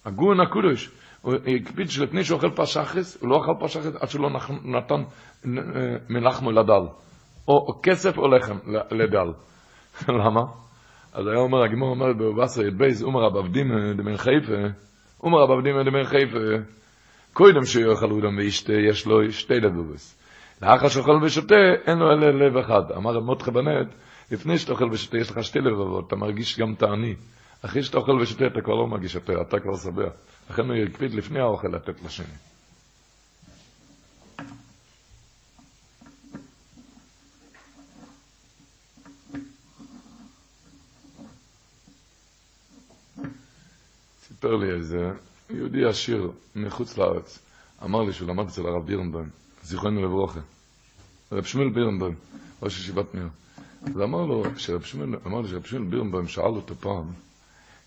[0.05, 0.89] הגון הקודש,
[1.21, 4.29] הוא הקפיד שלפני שהוא אוכל פרשחס, הוא לא אכל פרשחס עד שהוא לא
[4.63, 5.03] נתן
[6.09, 6.87] מלחמו לדל.
[7.47, 8.57] או כסף או לחם
[8.91, 9.33] לדל.
[10.23, 10.41] למה?
[11.13, 13.67] אז היה אומר, הגמור אומר בבשר ידבייס, אומר רב עבדים
[13.97, 14.53] דמי חיפה,
[15.23, 16.63] אומר רב עבדים דמי חיפה,
[17.33, 20.18] קודם שיאכל אודם וישתה, יש לו שתי לבובס.
[20.61, 21.55] לאחר שאוכל ושותה,
[21.87, 22.91] אין לו אלא לב אחד.
[22.97, 23.87] אמר רב מותחה בנט,
[24.31, 27.15] לפני שאתה אוכל ושותה, יש לך שתי לבבות, אתה מרגיש גם תעני.
[27.61, 30.09] אחרי שאתה אוכל ושותה, אתה כבר לא מרגיש יותר, אתה כבר שבע.
[30.49, 32.25] לכן הוא יקפיד לפני האוכל לתת לשני.
[44.21, 45.11] סיפר לי איזה
[45.49, 47.39] יהודי עשיר מחוץ לארץ,
[47.83, 49.29] אמר לי שהוא למד אצל הרב בירנבוים,
[49.69, 50.39] זיכרונו לברוכה,
[51.31, 52.15] רב שמואל בירנבוים,
[52.63, 53.27] ראש ישיבת מאיר.
[53.85, 57.11] אז אמר לו, שרב שמואל, אמר לי שרב שמואל בירנבוים שאל אותו פעם,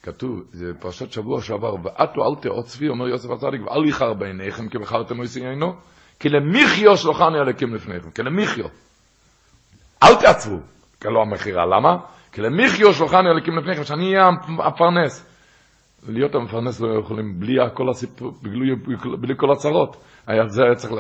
[0.02, 4.78] כתוב, זה פרשת שבוע שעבר, ועטו אל תעוצבי, אומר יוסף הצדיק, ואל יחר בעיניכם, כי
[4.78, 5.74] בחרתם מויסי עינו,
[6.20, 8.66] כי למיחיו שלוחני הלקים לפניכם, כי למיחיו.
[10.02, 10.58] אל תעצבו,
[11.02, 11.96] כלא המכירה, למה?
[12.32, 14.28] כי למיחיו שלוחני הלקים לפניכם, שאני אהיה
[14.58, 15.31] הפרנס.
[16.08, 18.74] להיות המפרנס לא יכולים בלי כל הסיפור, בלי,
[19.20, 19.96] בלי כל הצרות.
[20.26, 20.92] היה זה היה צריך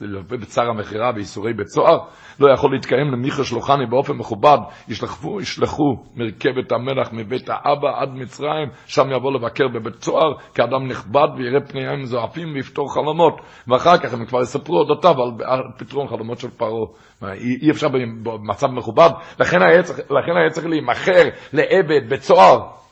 [0.00, 1.98] ללווה בצער המכירה ואיסורי בית סוהר,
[2.40, 4.58] לא יכול להתקיים למיכה שלוחני באופן מכובד,
[4.88, 11.28] ישלחו, ישלחו מרכבת המלח מבית האבא עד מצרים, שם יבוא לבקר בבית סוהר כאדם נכבד
[11.36, 15.14] ויראה פניהם זועפים ויפתור חלומות, ואחר כך הם כבר יספרו אודותיו
[15.44, 16.86] על, פתרון חלומות של פרעה.
[17.22, 17.88] אי, אי אפשר
[18.22, 19.10] במצב מכובד,
[19.40, 21.22] לכן היה צריך, לכן היה צריך להימכר
[21.52, 22.83] לעבד, בית סוהר.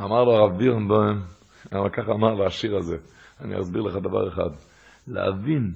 [0.00, 1.22] אמר לו הרב בירנבוים,
[1.72, 2.96] אבל ככה אמר לו השיר הזה,
[3.40, 4.50] אני אסביר לך דבר אחד,
[5.08, 5.72] להבין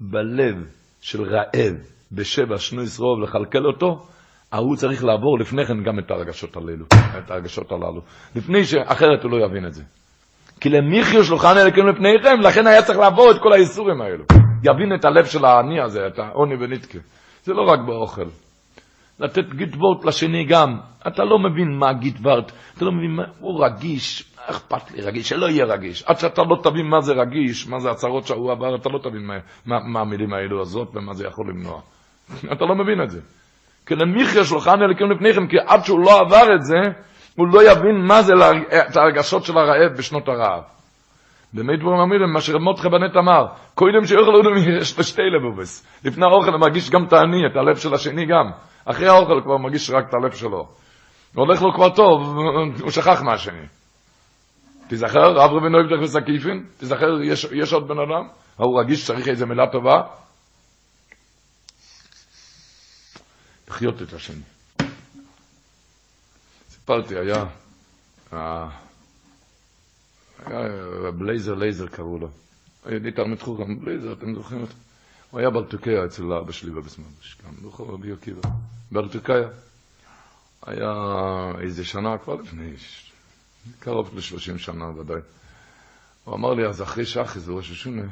[0.00, 0.54] בלב
[1.00, 1.74] של רעב
[2.12, 4.06] בשבע שנויס רוב לכלכל אותו,
[4.52, 6.84] ההוא צריך לעבור לפני כן גם את הרגשות הללו,
[7.18, 8.00] את הרגשות הללו,
[8.36, 9.82] לפני שאחרת הוא לא יבין את זה.
[10.60, 14.24] כי למיחיו שלוחן אלוקים לפניכם, לכן היה צריך לעבור את כל האיסורים האלו.
[14.62, 16.98] יבין את הלב של העני הזה, את העוני ונתקה.
[17.44, 18.26] זה לא רק באוכל.
[19.20, 20.78] לתת גיטוורט לשני גם.
[21.06, 25.46] אתה לא מבין מה גיטוורט, אתה לא מבין מה, הוא רגיש, אכפת לי רגיש, שלא
[25.46, 26.02] יהיה רגיש.
[26.02, 29.26] עד שאתה לא תבין מה זה רגיש, מה זה הצהרות שהוא עבר, אתה לא תבין
[29.26, 29.34] מה,
[29.66, 31.80] מה, מה המילים האלו הזאת ומה זה יכול למנוע.
[32.52, 33.20] אתה לא מבין את זה.
[33.86, 36.90] כי למיכיה שלוחן אלוקים לפניכם, כי עד שהוא לא עבר את זה,
[37.36, 38.62] הוא לא יבין מה זה להרג...
[38.90, 40.62] את הרגשות של הרעב בשנות הרעב.
[41.52, 44.46] באמת דברים אמירים, מה שרמות בנט אמר, קודם שיוכל עוד
[44.80, 46.02] יש לו שתי לבובס.
[46.04, 48.50] לפני האוכל הוא מרגיש גם את העני, את הלב של השני גם.
[48.86, 50.68] אחרי האוכל כבר מרגיש רק את הלב שלו.
[51.34, 52.36] הולך לו כבר טוב,
[52.80, 53.66] הוא שכח מהשני.
[54.88, 59.28] תיזכר, רב רבי נויב דרך וסקיפין, תיזכר, יש, יש עוד בן אדם, הוא רגיש שצריך
[59.28, 60.02] איזה מילה טובה.
[63.68, 64.42] לחיות את השני.
[66.68, 67.44] סיפרתי, היה
[70.46, 72.28] היה רב לייזר לייזר קראו לו.
[72.84, 74.74] היה תלמיד חכם, רב לייזר, אתם זוכרים אותו?
[75.30, 78.48] הוא היה בעל תוקע אצל אבא שלי בבית מדרש, גם ברחוב רבי עקיבא.
[78.92, 79.48] בעל תוקע.
[80.66, 80.92] היה
[81.60, 82.72] איזה שנה כבר לפני,
[83.78, 85.20] קרוב ל-30 שנה ודאי.
[86.24, 88.02] הוא אמר לי, אז אחרי שחרית ראש השנה,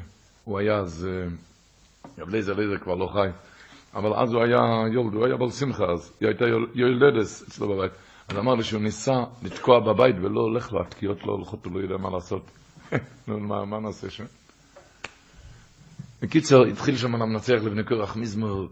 [0.43, 1.07] הוא היה אז,
[2.17, 3.27] רב לייזר לייזר כבר לא חי,
[3.93, 4.59] אבל אז הוא היה
[4.93, 6.45] יולד, הוא היה בעל שמחה אז, היא הייתה
[6.75, 7.91] יולדת אצלו בבית.
[8.27, 11.79] אז אמר לי שהוא ניסה לתקוע בבית ולא הולך לו, התקיעות לא הולכות, הוא לא
[11.79, 12.51] יודע מה לעשות.
[13.27, 14.25] מה, מה נעשה שם?
[16.21, 18.67] בקיצור, התחיל שם המנצח לבני קורח מזמור,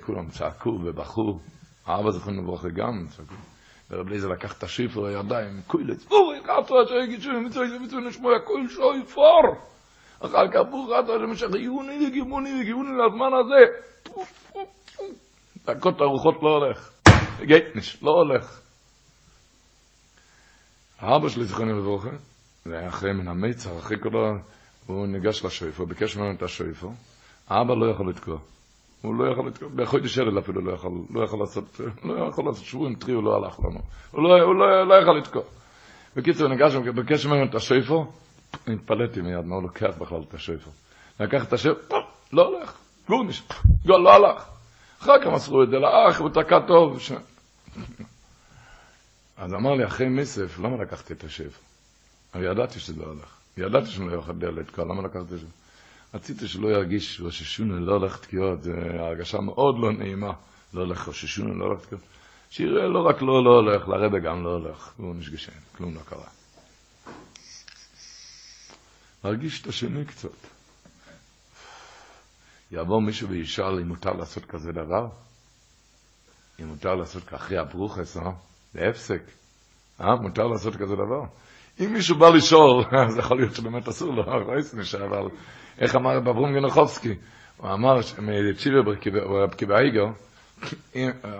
[0.00, 1.38] כולם צעקו ובכו,
[1.86, 3.34] האבא זכרנו לברכה גם צעקו.
[3.90, 8.36] ורב לייזר לקח את השיפר הידיים, קוילץ, אורי, חפרה שיגיד שהוא מצוי זה מצוי נשמוע
[8.36, 9.68] הכל שוי פור.
[10.20, 13.64] אחר כך ברוך אתה למשך עיוני וגימוני וגימוני לזמן הזה.
[15.66, 16.90] דקות הרוחות לא הולך.
[17.46, 18.60] גייטניש, לא הולך.
[20.98, 22.16] האבא שלי זכרנו לברכה,
[22.64, 24.57] זה היה אחרי מן המיצר, אחרי כל ה...
[24.88, 26.92] הוא ניגש לשויפו, ביקש ממנו את השויפו,
[27.48, 28.38] האבא לא יכול לתקוע.
[29.02, 32.64] הוא לא יכול לתקוע, בחודש אלל אפילו לא יכול, לא יכול לעשות, לא יכול לעשות
[32.64, 33.80] שבועים טרי, הוא לא הלך לנו.
[34.10, 35.42] הוא לא, הוא לא, לא יכול לתקוע.
[36.16, 38.12] בקיצור, הוא ניגש, ביקש ממנו את השויפו,
[38.52, 40.70] התפלאתי מיד, מה הוא לוקח בכלל את השויפו.
[41.20, 41.96] לקח את השויפו,
[42.32, 42.78] לא הולך,
[43.08, 43.42] גורניש,
[43.84, 44.48] לא הלך.
[45.02, 47.00] אחר כך מסרו את זה לאח, הוא תקע טוב.
[47.00, 47.12] ש...
[49.36, 51.60] אז אמר לי, אחרי מסף, למה לקחתי את השפע?
[52.34, 53.37] אבל ידעתי שזה לא הולך.
[53.58, 55.46] ידעתי שאני לא יכול לתקוע, למה לקחתי את זה?
[56.14, 60.32] רציתי שלא ירגיש ראש השונה לא הולך תקיעות, זו הרגשה מאוד לא נעימה.
[60.74, 62.04] לא הולך ראש השונה, לא הולך תקיעות.
[62.50, 64.92] שיראה לא רק לא, לא הולך, לרבה גם לא הולך.
[64.96, 66.28] הוא נשגשן, כלום לא קרה.
[69.24, 70.28] להרגיש את השני קצת.
[72.72, 75.08] יבוא מישהו וישאל אם מותר לעשות כזה דבר?
[76.60, 78.30] אם מותר לעשות אחרי הברוכס, אה?
[78.74, 79.22] להפסק.
[80.00, 80.16] אה?
[80.16, 81.24] מותר לעשות כזה דבר?
[81.80, 85.28] אם מישהו בא לשאול, אז יכול להיות שבאמת אסור לו, אבל
[85.78, 87.14] איך אמר רב אברום גנוחובסקי?
[87.56, 88.78] הוא אמר, מצ'יבר
[89.42, 90.06] רב קיבאיגר,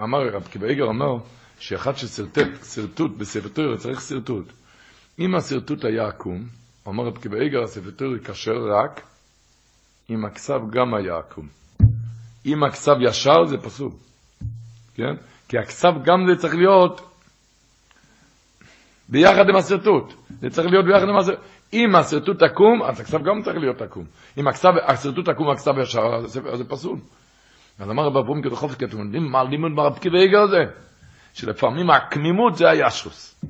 [0.02, 1.16] אמר רב קיבאיגר אומר,
[1.59, 4.52] שאחד ששרטט שרטוט בספר צריך שרטוט.
[5.19, 6.47] אם השרטוט היה עקום,
[6.86, 7.90] אומר רב קיבאיגר, הספר
[8.24, 9.01] כשר רק
[10.10, 11.48] אם הכסף גם היה עקום.
[12.47, 13.90] אם הכסף ישר זה פסול,
[14.94, 15.15] כן?
[15.48, 17.01] כי הכסף גם זה צריך להיות
[19.09, 20.14] ביחד עם השרטוט.
[20.40, 21.44] זה צריך להיות ביחד עם השרטוט.
[21.72, 24.05] אם השרטוט עקום, אז הכסף גם צריך להיות עקום.
[24.39, 24.44] אם
[24.86, 26.98] השרטוט עקום והכסף ישר, אז זה פסול.
[27.78, 30.64] אז אמר רב אברום כדחופסקי, אתם יודעים מה לימוד ברב קיבייגר הזה?
[31.35, 33.44] שלפעמים הקמימות זה הישוס.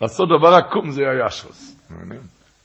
[0.00, 1.76] לעשות דבר עקום זה הישוס.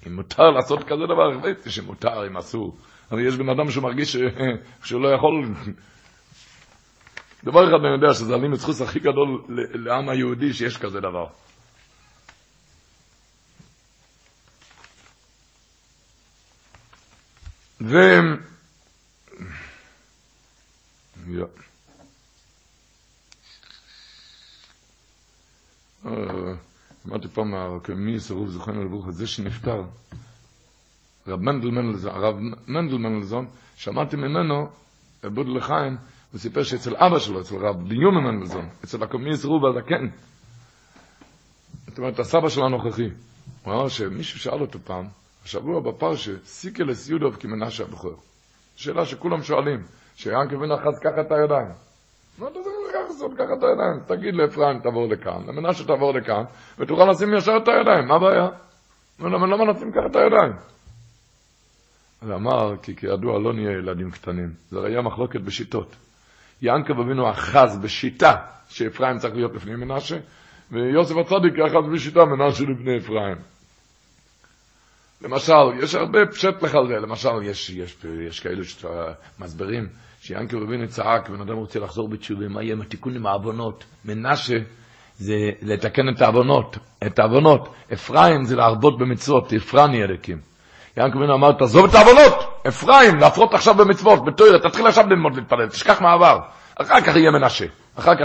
[0.07, 2.76] אם מותר לעשות כזה דבר, ראיתי שמותר, אם אסור.
[3.11, 4.18] אבל יש בן אדם שמרגיש
[4.84, 5.45] שהוא לא יכול...
[7.43, 9.41] דבר אחד אני יודע, שזה הלימוד זכוס הכי גדול
[9.73, 11.26] לעם היהודי שיש כזה דבר.
[17.81, 17.97] ו...
[21.27, 21.45] יא.
[27.07, 27.53] אמרתי פעם,
[27.95, 29.84] מי סירוב זוכרנו לברוך זה שנפטר,
[31.27, 32.35] רב מנדל מנדלזון, הרב
[32.68, 34.69] מנדל מנדלזון, שמעתי ממנו,
[35.23, 35.97] עבוד לחיים,
[36.31, 40.07] הוא סיפר שאצל אבא שלו, אצל רב דיומן מנדלזון, אצל הקומיס רוב הזקן,
[41.88, 43.10] זאת אומרת, הסבא שלו הנוכחי,
[43.64, 45.07] הוא אמר שמישהו שאל אותו פעם,
[45.45, 48.16] השבוע בפרשה, סיקלס יודוב כמנשה הבכור.
[48.76, 49.84] שאלה שכולם שואלים,
[50.16, 51.72] שיענקל בן אחז קח את הידיים.
[52.38, 53.99] מה אתה צריך לקחת לעשות ככה את הידיים?
[54.07, 56.44] תגיד לאפרים תעבור לכאן, למנשה תעבור לכאן,
[56.80, 58.48] ותוכל לשים ישר את הידיים, מה הבעיה?
[59.20, 60.52] למה נשים ככה את הידיים?
[62.22, 64.53] ואמר, כי כידוע לא נהיה ילדים קטנים.
[64.72, 65.95] זה היה מחלוקת בשיטות.
[66.61, 68.36] יענקב אבינו אחז בשיטה
[68.70, 70.18] שאפרים צריך להיות לפני מנשה,
[70.72, 73.38] ויוסף הצדיק אחז בשיטה מנשה לפני אפרים.
[75.21, 77.97] למשל, יש הרבה פשט לך על זה, למשל, יש, יש,
[78.27, 79.87] יש כאלו שמסברים
[80.21, 83.85] שיענקב אבינו צעק, בן אדם רוצה לחזור בתשובה, מה יהיה עם התיקון עם העוונות?
[84.05, 84.57] מנשה
[85.17, 87.73] זה לתקן את העוונות, את העוונות.
[87.93, 90.37] אפרים זה להרבות במצוות, אפרני אלוקים.
[90.97, 95.67] יענקב אבינו אמר, תעזוב את העוונות, אפרים, להפרות עכשיו במצוות, בתוירה, תתחיל עכשיו ללמוד להתפלל,
[95.67, 96.39] תשכח מהעבר.
[96.75, 97.65] אחר כך יהיה מנשה,
[97.95, 98.21] אחר כך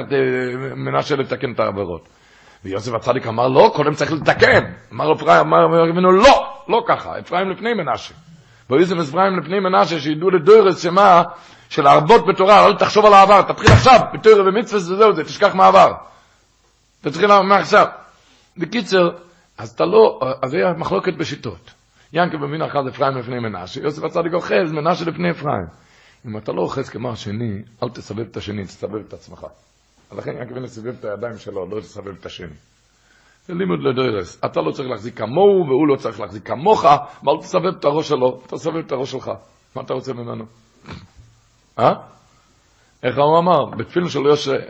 [0.77, 2.09] מנשה לתקן את העבירות.
[2.65, 4.65] ויוסף הצדיק אמר, לא, קודם צריך לתקן.
[4.93, 8.15] אמר אפרים, אמר אבינו, לא, לא ככה, אפרים לפני מנשה.
[8.71, 11.23] ויוסף אפרים לפני מנשה, שידעו לדוירס שמה,
[11.69, 15.93] של להרבות בתורה, לא תחשוב על העבר, תתחיל עכשיו, בתוירה ומצווה וזהו זה, תשכח מהעבר.
[17.01, 17.87] תתחיל מעכשיו.
[18.57, 19.11] בקיצר,
[19.59, 21.71] אז אתה לא, אז היה מחלוקת בשיטות.
[22.13, 25.67] ינקל במין אחד אפרים לפני מנשה, יוסף הצדיק אוחז, מנשה לפני אפרים.
[26.27, 29.47] אם אתה לא אוחז כמו השני, אל תסבב את השני, תסבב את עצמך.
[30.13, 32.55] לכן ינקל בן סבב את הידיים שלו, לא תסבב את השני.
[33.49, 34.39] לימוד לדרס.
[34.45, 36.85] אתה לא צריך להחזיק כמוהו, והוא לא צריך להחזיק כמוך,
[37.25, 39.31] ואל תסבב את הראש שלו, תסבב את הראש שלך.
[39.77, 40.45] מה אתה רוצה ממנו?
[41.79, 41.93] אה?
[43.03, 43.65] איך הוא אמר?
[43.65, 44.21] בתפילין של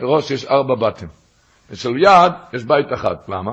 [0.01, 1.07] ראש יש ארבע בתים.
[1.69, 3.15] ושל יד יש בית אחד.
[3.27, 3.51] למה?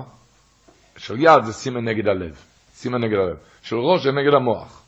[0.97, 2.37] של יד זה סימן נגד הלב.
[2.75, 3.37] סימן נגד הלב.
[3.63, 4.83] של ראש זה נגד המוח.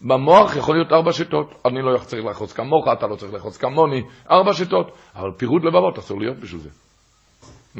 [0.00, 1.54] במוח יכול להיות ארבע שיטות.
[1.66, 4.02] אני לא צריך לחוץ כמוך, אתה לא צריך לחוץ כמוני.
[4.30, 4.96] ארבע שיטות.
[5.14, 6.70] אבל פירוד לבבות אסור להיות בשביל זה.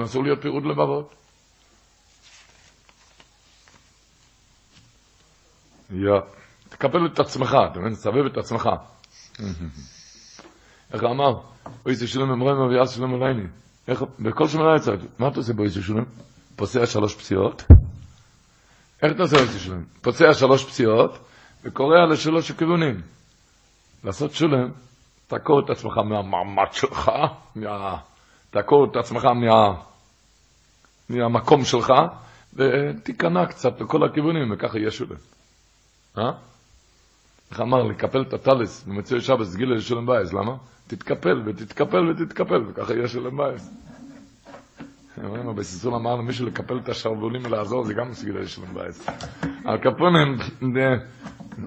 [0.05, 1.15] אסור להיות פירוד לבבות.
[5.91, 6.21] יא.
[6.69, 7.93] תקפל את עצמך, אתה מבין?
[7.93, 8.69] תסבב את עצמך.
[10.93, 11.41] איך אמר?
[11.87, 13.47] אוי זה שלום אמרם אביעז שלום עלייני.
[13.89, 16.05] איך, בכל שמונה יצא, מה אתה עושה בו איזה שלום?
[16.57, 17.63] פוסע שלוש פציעות?
[19.03, 19.85] איך אתה עושה איזה שלום?
[20.03, 21.19] פוצע שלוש פציעות
[21.65, 23.01] וקורע לשלוש הכיוונים.
[24.05, 24.71] לעשות שולם,
[25.27, 27.11] תעקור את עצמך מהמעמד שלך,
[27.57, 27.97] מה...
[28.51, 29.75] תעקור את עצמך מה...
[31.09, 31.93] מהמקום שלך,
[32.55, 35.17] ותיכנע קצת לכל הכיוונים, וככה יהיה שולם.
[36.19, 36.31] אה?
[37.51, 40.57] איך אמר, לקפל את הטלס במוצאי שבס סגילה לשלום בייס, למה?
[40.87, 43.71] תתקפל ותתקפל ותתקפל, וככה יהיה שלום בייס.
[45.25, 49.07] אומרים, בסיסול אמר למישהו לקפל את השרוולים ולעזור, זה גם סגילה לשלום בייס.
[49.65, 50.37] הקפונים,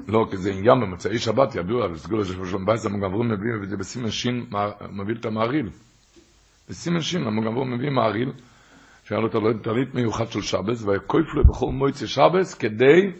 [0.07, 4.45] לא, כי זה עניין במצאי שבת, ידוע, סגילה לשלם בייס, המגברים מביא, וזה בסימן שין,
[4.91, 5.69] מביא את המעריל.
[6.69, 8.31] בסימן שין, המגברים מביא מעריל,
[9.03, 9.29] שהיה לו
[9.63, 13.11] טלית מיוחד של שבס, ויקויף לו בכל מועצי שבס, כדי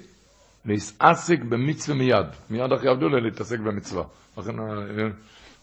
[0.66, 2.26] להתעסק במצווה מיד.
[2.50, 4.04] מיד אחרי עבדו להתעסק במצווה.
[4.38, 4.56] לכן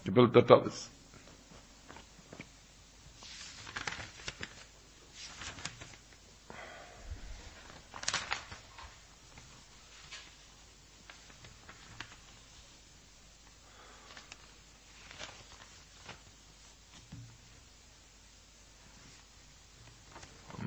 [0.05, 0.91] קיבל את הטלס.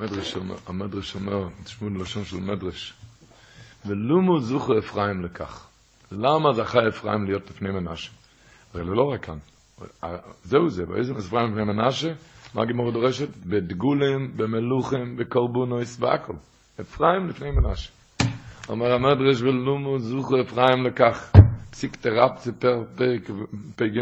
[0.02, 2.94] המדרש אומר, המדרש אומר, תשמעו לשון של מדרש,
[3.86, 5.68] ולומו זוכו אפרים לכך.
[6.12, 8.12] למה זכה אפרים להיות לפני מנשה?
[8.74, 9.38] הרי לא רק כאן.
[10.44, 12.14] זהו זה, באיזה מספרים לפני מנשה?
[12.53, 13.28] מה גמור דורשת?
[13.45, 16.34] בדגולים, במלוכים, בקורבונויס, והכל.
[16.82, 17.91] אפרים לפני מנשה.
[18.70, 21.32] אומר המדרש ולומו זוכו אפרים לכך.
[21.72, 23.30] פסיק תרפ ציפר פרק
[23.76, 23.99] פ"ג.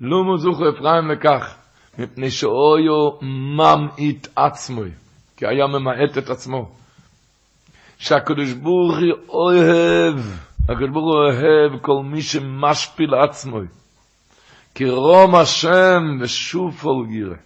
[0.00, 1.56] לומו זוכו אפרים לכך.
[1.98, 4.90] מפני שאויו ממעיט עצמוי.
[5.36, 6.72] כי היה ממעט את עצמו.
[7.98, 10.14] שהקדוש ברוך הוא אוהב,
[10.68, 13.58] הקדוש ברוך הוא אוהב כל מי שמשפיל עצמו.
[14.74, 17.36] כי רום השם ושוב פול גירה.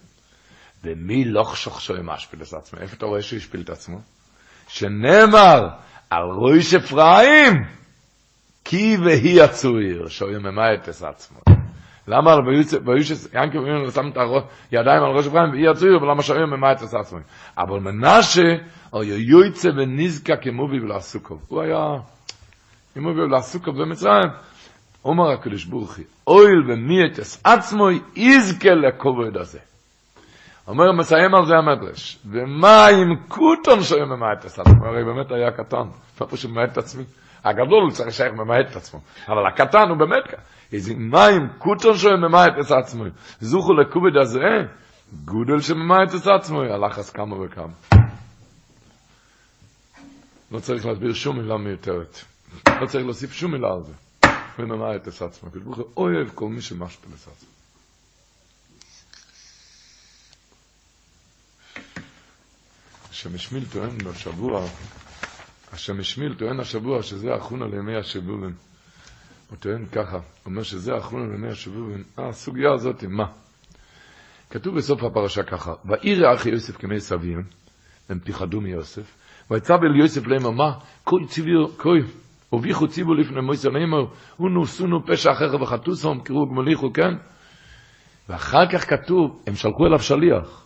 [0.84, 2.80] ומי לא חשוך שהוא משפיל את עצמו?
[2.80, 3.98] איפה אתה רואה שהוא השפיל את עצמו?
[4.68, 5.68] שנאמר
[6.10, 7.64] על ראש אפרים,
[8.64, 11.38] כי והיא הצועיר, שהוא יממד את עצמו.
[12.10, 12.36] למה
[12.84, 14.16] ביושס, ינקי ואומרים, שם את
[14.70, 17.18] הידיים על ראש אפרים, והיא הצועיר, ולמה שהוא יממד את עצמו.
[17.58, 18.48] אבל מנשה,
[18.92, 21.38] או יויצה ונזקה כמובי ולעסוקו.
[21.48, 21.96] הוא היה
[22.94, 24.30] כמובי ולעסוקו במצרים.
[25.04, 29.58] אומר הקדוש הוא, אויל ומי את עצמו יזכה לכובד הזה.
[30.68, 34.86] אומר, מסיים על זה המדרש, ומה עם קוטון שהוא ממעט את עצמו?
[34.86, 35.88] הרי באמת היה קטן,
[36.20, 37.04] לא פשוט ממעט את עצמי.
[37.44, 40.42] הגדול צריך לשייך ממעט את עצמו, אבל הקטן הוא באמת ככה.
[40.72, 43.04] איזה מים קוטון שהוא ממעט את עצמו.
[43.40, 44.68] זוכו לכובד הזה,
[45.24, 48.00] גודל שממעט את עצמו, הלך כמה וכמה.
[50.50, 52.18] לא צריך להסביר שום מילה מיותרת.
[52.80, 53.92] לא צריך להוסיף שום מילה על זה.
[54.58, 55.50] וממה את עצמו.
[55.50, 57.48] ברוך הוא אוהב כל מי שמשפיל את עצמו.
[63.10, 64.66] השם השמיל טוען בשבוע,
[65.72, 68.52] השם השמיל טוען השבוע שזה אחרונה לימי השבובים.
[69.50, 72.04] הוא טוען ככה, הוא אומר שזה אחרונה לימי השבובים.
[72.18, 73.26] הסוגיה הזאת, מה?
[74.50, 77.42] כתוב בסוף הפרשה ככה, ואירא אחי יוסף כמי סבים,
[78.08, 79.16] הם פיחדו מיוסף,
[79.50, 80.72] ויצבל יוסף לאמר, מה?
[81.04, 81.98] כל ציבור, כל,
[82.50, 84.04] הוביכו ציבור לפני מויסה לאמר,
[84.38, 87.14] אונו סונו פשע אחר וחטוסום, קראו גמוליכו, כן?
[88.28, 90.64] ואחר כך כתוב, הם שלחו אליו שליח.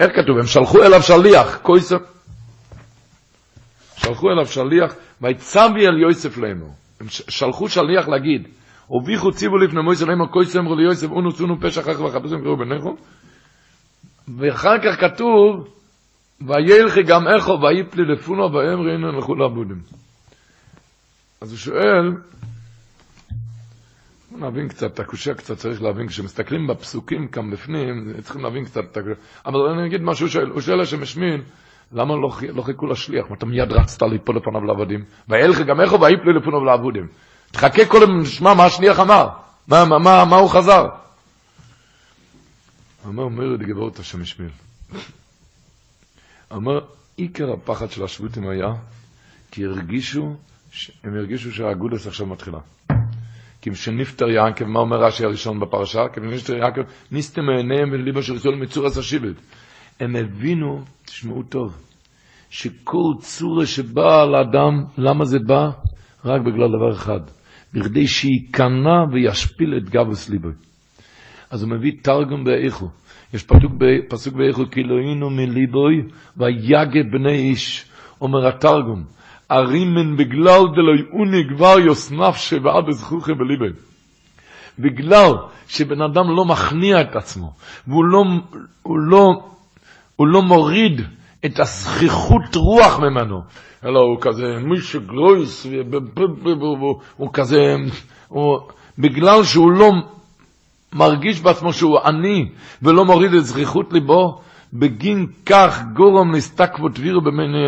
[0.00, 0.38] איך כתוב?
[0.38, 1.96] הם שלחו אליו שליח, קויסם.
[3.98, 6.66] שלחו אליו שליח, ויצבי אל יוסף לאמר.
[7.00, 8.48] הם שלחו שליח להגיד,
[8.86, 12.96] הוביכו ציבור לפני מויסה לאמר, קויסם אמרו ליוסף, אונו סונו פשע אחר וחטוסום, קראו בניכו.
[14.38, 15.68] ואחר כך כתוב,
[16.40, 19.80] וילכי גם איכו ויפלי לפונו ואמרי הנה הלכו לעבודים.
[21.40, 22.12] אז הוא שואל,
[24.32, 28.96] נבין קצת, את הקושייה קצת צריך להבין, כשמסתכלים בפסוקים כאן בפנים, צריכים להבין קצת את
[28.96, 29.16] הקושייה.
[29.46, 31.40] אבל אני אגיד שואל, הוא שואל השם השמין,
[31.92, 33.26] למה לא, לא חיכו לשליח?
[33.38, 35.04] אתה מיד רצת ליפול לפניו לעבודים?
[35.28, 37.06] וילכי גם איכו ויפלי לפונו לעבודים.
[37.50, 39.28] תחכה קודם, נשמע מה השליח אמר,
[39.68, 40.86] מה, מה, מה, מה הוא חזר.
[43.06, 44.50] אומר את גברות השם השמיל.
[46.50, 46.80] אומר,
[47.16, 48.68] עיקר הפחד של השבותים היה,
[49.50, 50.36] כי הרגישו,
[51.04, 52.58] הם הרגישו שהאגודס עכשיו מתחילה.
[53.60, 56.00] כי כשנפטר יעקב, מה אומר רש"י הראשון בפרשה?
[56.12, 56.80] כי כשנפטר יעקב,
[57.12, 59.36] נסתם מעיניהם ולליבו של ישראל מצור עשה שיבט.
[60.00, 61.76] הם הבינו, תשמעו טוב,
[62.50, 65.70] שכל צורה שבאה לאדם, למה זה בא?
[66.24, 67.20] רק בגלל דבר אחד,
[67.74, 70.48] בכדי שייכנע וישפיל את גבוס ליבו.
[71.50, 72.88] אז הוא מביא תרגום באיכו.
[73.34, 73.72] יש פסוק,
[74.08, 76.02] פסוק באיכו, כי לא היינו מליבוי
[76.36, 77.84] ויגד בני איש.
[78.20, 79.04] אומר התרגום,
[79.50, 83.78] ארימן בגלל דלוי אוני כבר יוסנף שבעה בזכוכי בליבי.
[84.78, 85.32] בגלל
[85.68, 87.52] שבן אדם לא מכניע את עצמו,
[87.86, 88.24] והוא לא,
[89.10, 89.48] לא,
[90.18, 91.00] הוא לא מוריד
[91.44, 93.40] את הזכיחות רוח ממנו,
[93.84, 95.66] אלא הוא כזה מישהו גלויס,
[97.16, 97.56] הוא כזה,
[98.28, 98.58] הוא,
[98.98, 99.90] בגלל שהוא לא
[100.92, 102.48] מרגיש בעצמו שהוא עני
[102.82, 104.40] ולא מוריד את זכיחות ליבו,
[104.72, 107.20] בגין כך גורם להסתקבות וירו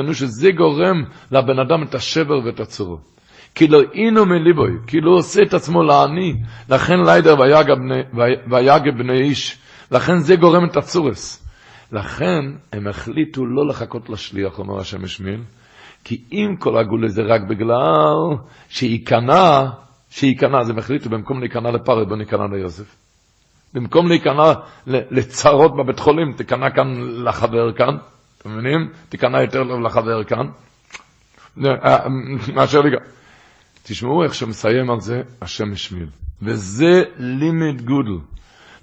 [0.05, 2.99] אנוש, שזה גורם לבן אדם את השבר ואת הצורו.
[3.55, 6.35] כי לא אינו מליבוי, כי לא עושה את עצמו לעני,
[6.69, 7.35] לכן ליידר
[8.51, 9.59] ויגע בני איש,
[9.91, 11.50] לכן זה גורם את הצורס.
[11.93, 15.43] לכן הם החליטו לא לחכות לשליח, אומר השם השמיל,
[16.05, 18.37] כי אם כל הגולה זה רק בגלל
[18.69, 19.63] שייכנע,
[20.11, 22.97] שייכנע, אז הם החליטו במקום להיכנע לפרעה, בוא ניכנע ליוסף.
[23.75, 24.53] במקום להיכנע
[24.87, 26.87] לצרות בבית חולים, תיכנע כאן
[27.25, 27.97] לחבר כאן,
[28.39, 28.89] אתם מבינים?
[29.09, 30.47] תיכנע יותר טוב לחבר כאן.
[31.67, 32.09] אה,
[32.55, 32.91] מאשר לי
[33.83, 36.09] תשמעו איך שמסיים על זה השם השמיל.
[36.43, 38.25] וזה לימד גודל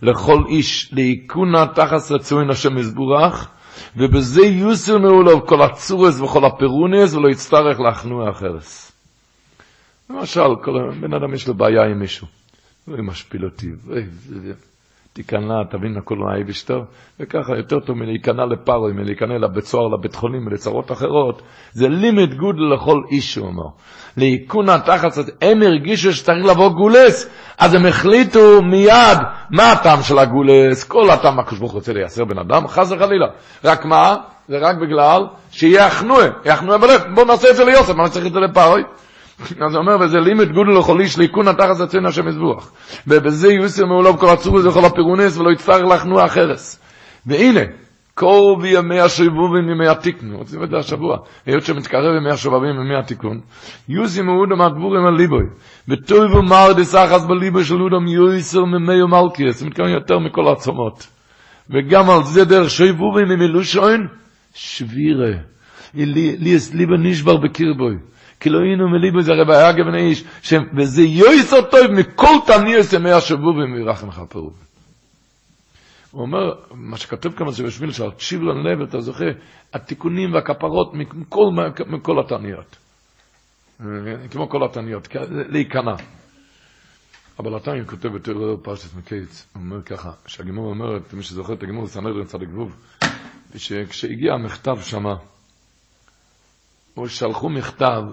[0.02, 3.50] לכל איש, לאיכונה תחס רצוין השם מזבורך,
[3.98, 8.92] ובזה יוסר נעולו כל הצורס וכל הפירונס, ולא יצטרך להכנוע החרס.
[10.10, 10.72] למשל, כל
[11.02, 12.28] בן אדם יש לו בעיה עם מישהו,
[12.86, 13.68] הוא משפיל אותי,
[15.18, 16.82] תיכנע, תבין הכל נאי בשטר,
[17.20, 21.42] וככה יותר טוב מלהיכנע לפרוי, מלהיכנע לבית סוהר, לבית חולים ולצרות אחרות,
[21.72, 23.70] זה לימד גוד לכל איש, הוא אומר.
[24.18, 25.12] לאיכונה תחת,
[25.42, 29.18] הם הרגישו שצריך לבוא גולס, אז הם החליטו מיד
[29.52, 33.28] מה הטעם של הגולס, כל הטעם הקדוש ברוך רוצה לייסר בן אדם, חס וחלילה.
[33.64, 34.16] רק מה?
[34.48, 35.22] זה רק בגלל
[35.52, 38.84] שיהיה אחנועה, אחנועה בלב, בואו נעשה את זה ליוסף, מה צריך את זה לפרוי?
[39.66, 42.72] אז הוא אומר, וזה לימד גודל לכל איש ליקון התחת הצוין השם יזבוח.
[43.08, 46.80] ובזה יוסר מעולו כל הצורות וכל הפירונס, ולא יצטרך לחנוע החרס.
[47.26, 47.62] והנה,
[48.14, 53.40] קור בימי השבובים ימי התיקנו, רוצים את זה השבוע, היות שמתקרב ימי השובבים ימי התיקון,
[53.90, 55.46] יוסי מעודו מהדבורים על ליבוי,
[55.88, 61.08] וטוב ומר דסחס בליבוי של אודם יויסר ממי ומלכיאס, מתכוון יותר מכל העצומות.
[61.70, 64.08] וגם על זה דרך שבובים ימי לושון,
[64.54, 65.32] שבירה.
[65.94, 67.96] לי יש ליבה נשבר בקרבוי.
[68.40, 70.24] כי לא היינו מליבו זה רבי היה גבני איש,
[70.78, 74.52] וזה יויסר טוב מכל תניאס ימי השבובים וירחם חפרו.
[76.12, 79.26] הוא אומר, מה שכתוב כאן זה בשביל שהקשיב ללב, אתה זוכה,
[79.74, 81.50] התיקונים והכפרות מכל,
[81.88, 82.76] מכל התניות.
[84.32, 85.96] כמו כל התניות, להיכנע.
[87.40, 91.88] אבל התניא כותב בתיאור פרשת מקיץ, הוא אומר ככה, שהגימור אומרת, מי שזוכר את הגימור,
[91.88, 92.76] סנדרין צדיק גבוב,
[93.56, 95.16] שכשהגיע המכתב שמה,
[96.98, 98.04] או שלחו מכתב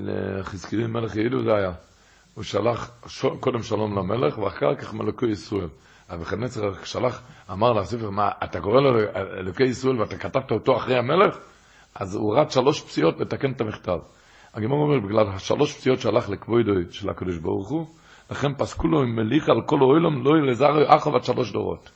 [0.00, 1.72] לחזקיהו מלך יעידו זה היה.
[2.34, 2.90] הוא שלח
[3.40, 5.68] קודם שלום למלך ואחר כך מלכו ישראל.
[6.14, 7.22] אבוחנצר שלח,
[7.52, 8.98] אמר לספר, מה, אתה קורא לו
[9.38, 11.38] אלוקי ישראל ואתה כתבת אותו אחרי המלך?
[11.94, 13.98] אז הוא רץ שלוש פציעות לתקן את המכתב.
[14.54, 17.86] הגמור אומר, בגלל השלוש פציעות שהלך לכבודו של הקדוש ברוך הוא,
[18.30, 21.90] לכן פסקו לו עם מליך על כל האוילום, לא ילזר אחו בת שלוש דורות.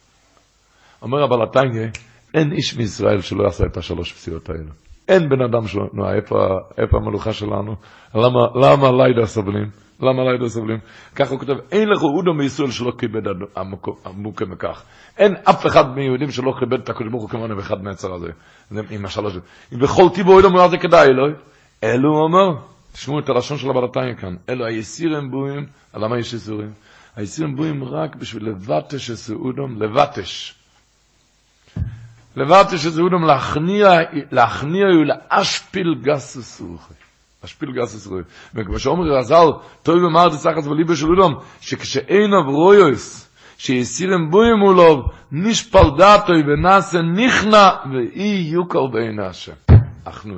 [1.03, 1.89] אומר אבל התניא,
[2.35, 4.84] אין איש מישראל שלא יעשה את השלוש פציעות האלה.
[5.09, 6.37] אין בן אדם שלא, נו, איפה,
[6.79, 7.77] איפה המלוכה שלנו?
[8.15, 9.71] למה, למה לידה סובלים?
[10.01, 10.79] למה לידה סובלים?
[11.17, 13.23] ככה הוא כותב, אין לך אודו מישראל שלא כיבד
[14.05, 14.83] עמוקה מכך.
[15.19, 18.29] אין אף אחד מיהודים שלא כיבד את הקדוש ברוך הוא כמונו אחד מהצר הזה.
[18.71, 19.35] זה עם השלוש.
[19.73, 21.33] בכל טיבו אודו מה זה כדאי, אלוהי?
[21.85, 22.61] אלו הוא אומר,
[22.93, 26.73] תשמעו את הלשון של הבלתיים כאן, אלו היסירים בויים, למה יש יסירים?
[27.17, 30.55] היסירים בויים רק בשביל לבטש את סעודום, לבטש.
[32.37, 33.91] לבטש שזה אודם להכניע,
[34.31, 36.95] להכניע ולאשפיל גסוס רוחי.
[37.45, 38.23] אשפיל גסוס רוחי.
[38.55, 39.47] וכמו שאומר רזל,
[39.83, 47.69] טוב ומר תצחס בליבו של אודם, שכשאין אברויוס, שיסירם בוים מולוב, נשפל דתוי ונעשה נכנע,
[47.93, 49.53] ואי יוקר בעין השם.
[50.05, 50.35] אחנו.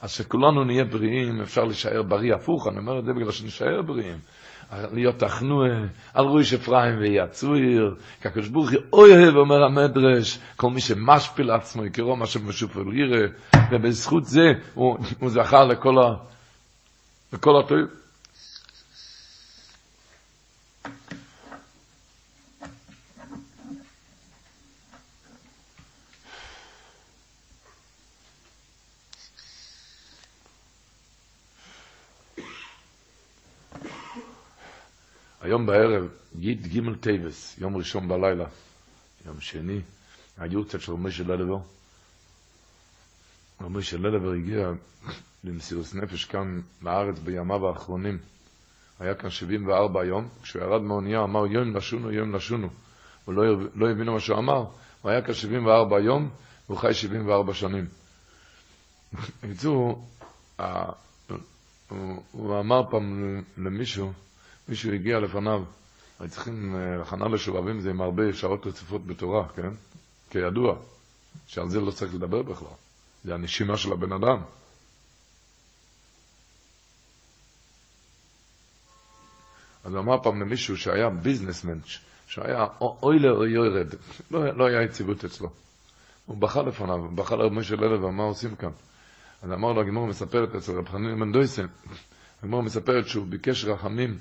[0.00, 4.16] אז שכולנו נהיה בריאים, אפשר להישאר בריא הפוך, אני אומר את זה בגלל שנשאר בריאים.
[4.92, 5.66] להיות תחנוע,
[6.14, 12.16] על ראש אפרים ויצויר, כקדוש ברוך הוא אוהב, אומר המדרש, כל מי שמשפיל עצמו, יקראו
[12.16, 13.26] מה שמשופל ירא,
[13.72, 16.14] ובזכות זה הוא, הוא זכה לכל, ה,
[17.32, 17.99] לכל הטוב.
[35.40, 36.08] היום בערב,
[36.38, 38.44] גימל טייבס, יום ראשון בלילה,
[39.26, 39.80] יום שני,
[40.38, 41.58] היארצייט של משה לעלובר.
[43.60, 44.70] משה לעלובר הגיע
[45.44, 48.18] למסירות נפש כאן לארץ בימיו האחרונים.
[49.00, 52.68] היה כאן 74 יום, כשהוא ירד מהאונייה אמר יום לשונו, יום לשונו.
[53.24, 53.42] הוא לא,
[53.74, 54.64] לא הבינו מה שהוא אמר,
[55.02, 56.30] הוא היה כאן 74 יום,
[56.66, 57.86] והוא חי 74 שנים.
[59.42, 60.08] בקיצור,
[62.32, 64.12] הוא אמר פעם למישהו,
[64.70, 65.64] מישהו הגיע לפניו,
[66.20, 69.70] היו צריכים אה, הכנה לשובבים זה עם הרבה שעות רציפות בתורה, כן?
[70.30, 70.76] כידוע,
[71.46, 72.68] שעל זה לא צריך לדבר בכלל,
[73.24, 74.42] זה הנשימה של הבן אדם.
[79.84, 81.78] אז אמר פעם למישהו שהיה ביזנסמן,
[82.26, 83.94] שהיה אוילר או יורד,
[84.30, 85.50] לא, לא היה יציבות אצלו.
[86.26, 88.70] הוא בכה לפניו, הוא בכה לרבי של אלף, מה עושים כאן?
[89.42, 91.66] אז אמר לו, הגמור מספרת אצל רב חנין מנדויסן,
[92.42, 94.18] הגמור מספרת שהוא ביקש רחמים,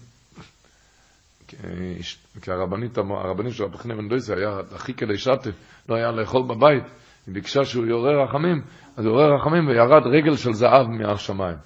[2.41, 5.51] כי הרבנית, הרבנית של רב חנין מנדויסן היה הכי כדי שטף,
[5.89, 6.83] לא היה לאכול בבית,
[7.27, 8.61] היא ביקשה שהוא יעורר רחמים,
[8.97, 11.57] אז הוא עורר רחמים וירד רגל של זהב מהשמיים.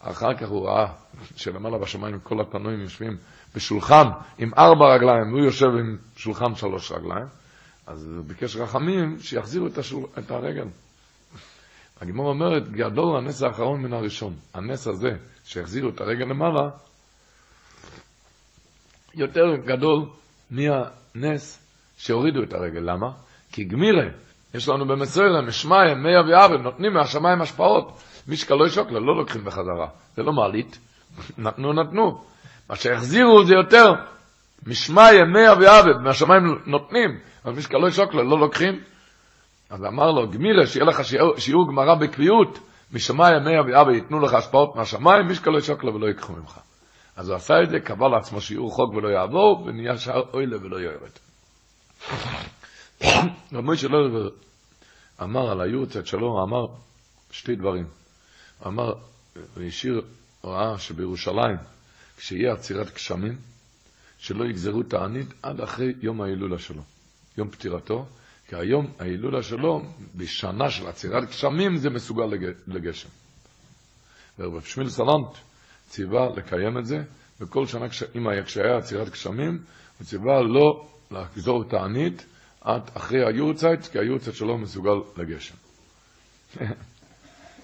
[0.00, 0.86] אחר כך הוא ראה
[1.36, 3.16] שלמעלה בשמיים כל התנועים יושבים
[3.54, 4.08] בשולחן
[4.38, 7.26] עם ארבע רגליים, הוא יושב עם שולחן שלוש רגליים,
[7.86, 10.04] אז הוא ביקש רחמים שיחזירו את, השול...
[10.18, 10.66] את הרגל.
[12.00, 14.34] הגמור אומרת, גדול הנס האחרון מן הראשון.
[14.54, 15.10] הנס הזה,
[15.44, 16.70] שהחזירו את הרגל למעלה,
[19.14, 20.04] יותר גדול
[20.50, 21.66] מהנס
[21.98, 22.80] שהורידו את הרגל.
[22.80, 23.10] למה?
[23.52, 24.04] כי גמירה,
[24.54, 28.02] יש לנו במסוירם, משמיים, מאה ואבל, נותנים מהשמיים השפעות.
[28.28, 29.88] משקל לא שוקלה, לא לוקחים בחזרה.
[30.16, 30.78] זה לא מעלית.
[31.38, 32.24] נתנו, נתנו.
[32.70, 33.92] מה שהחזירו זה יותר.
[34.66, 38.80] משמיים, מאה ואבל, מהשמיים נותנים, אבל משקל לא שוקלה, לא לוקחים.
[39.70, 42.58] אז אמר לו, גמירה, שיהיה לך שיעור, שיעור גמרא בקביעות,
[42.92, 46.58] משמיים מאה ואבא ייתנו לך השפעות מהשמיים, משקל לא שוקלה ולא ייקחו ממך.
[47.20, 50.76] אז הוא עשה את זה, קבע לעצמו שיעור חוק ולא יעבור, ונהיה שער אוילה ולא
[50.76, 51.10] יורד.
[53.52, 54.28] רב מוישה לרבר
[55.22, 56.66] אמר על היורצת שלו, אמר
[57.30, 57.86] שתי דברים.
[58.66, 58.92] אמר,
[59.56, 60.02] והשאיר
[60.40, 61.56] הוראה שבירושלים,
[62.16, 63.38] כשיהיה עצירת גשמים,
[64.18, 66.82] שלא יגזרו תענית עד אחרי יום ההילולה שלו,
[67.38, 68.06] יום פטירתו,
[68.48, 69.82] כי היום ההילולה שלו,
[70.14, 72.24] בשנה של עצירת גשמים, זה מסוגל
[72.66, 73.08] לגשם.
[74.38, 75.49] ורב שמיל סלנט
[75.90, 77.02] ציווה לקיים את זה,
[77.40, 77.86] וכל שנה
[78.44, 79.58] כשהיה עצירת גשמים,
[79.98, 82.26] הוא ציווה לא לחזור תענית
[82.60, 85.54] עד אחרי היורצייט, כי היורצייט שלו מסוגל לגשם.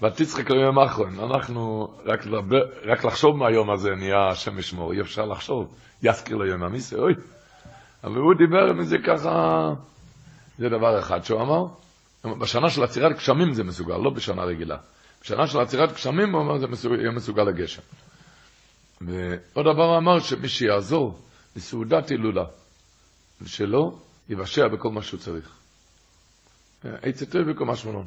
[0.01, 5.25] ותצחק ליום האחרון, אנחנו, רק, לדבר, רק לחשוב מהיום הזה נהיה השם ישמור, אי אפשר
[5.25, 7.13] לחשוב, יזכיר ליום המיסה, אוי.
[8.03, 9.73] אבל הוא דיבר מזה ככה,
[10.57, 11.65] זה דבר אחד שהוא אמר.
[12.39, 14.77] בשנה של עצירת גשמים זה מסוגל, לא בשנה רגילה.
[15.21, 17.81] בשנה של עצירת גשמים הוא אמר זה מסוגל, יהיה מסוגל לגשם.
[19.01, 21.19] ועוד דבר אמר שמי שיעזור
[21.55, 22.45] לסעודת הילולה,
[23.41, 23.97] ושלא
[24.29, 25.57] יבשע בכל מה שהוא צריך.
[26.83, 28.05] עצתו בכל מה שמונון.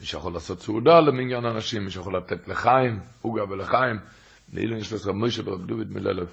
[0.00, 3.96] מי שיכול לעשות סעודה למניין אנשים, מי שיכול לתת לחיים, עוגה ולחיים,
[4.52, 6.32] לאילן יש לו מוישה ברב דוד מללב.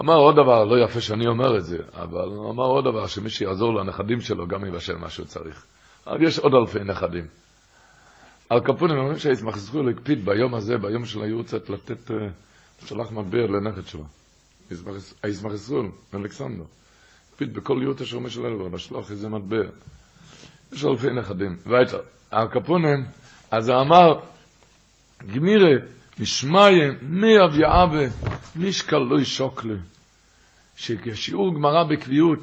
[0.00, 3.74] אמר עוד דבר, לא יפה שאני אומר את זה, אבל אמר עוד דבר, שמי שיעזור
[3.74, 5.64] לנכדים שלו גם יבשל מה שהוא צריך.
[6.06, 7.26] אבל יש עוד אלפי נכדים.
[8.48, 12.10] על כפונים אומרים שהישמח זכור להקפיד ביום הזה, ביום של היורצת, לתת,
[12.86, 14.04] שלח מטבע לנכד שלו.
[15.22, 15.82] הישמח זכור,
[16.14, 16.64] אלכסנדר.
[17.32, 19.56] הקפיד בכל יורצת של משל אלבר, לשלוח איזה מטבע.
[20.72, 21.56] יש אלפי נכדים.
[21.66, 21.98] ואיתו,
[22.30, 23.04] על כפונים,
[23.50, 24.20] אז הוא אמר,
[25.34, 25.72] גמירה,
[26.20, 28.06] משמיים, מי אביעבה,
[28.56, 29.74] משקל לא ישוקלה.
[30.76, 32.38] שכשיעור גמרא בקביעות,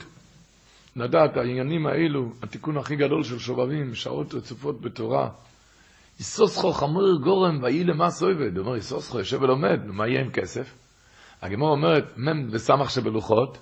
[0.96, 5.30] לדעת העניינים האלו, התיקון הכי גדול של שובבים, שעות רצופות בתורה,
[6.22, 8.58] יסוסכו חמור גורם ויהי למס עובד.
[8.58, 10.74] הוא אומר, יסוסכו יושב ולומד, מה יהיה עם כסף?
[11.42, 13.58] הגמור אומרת, מ' וסמך שבלוחות,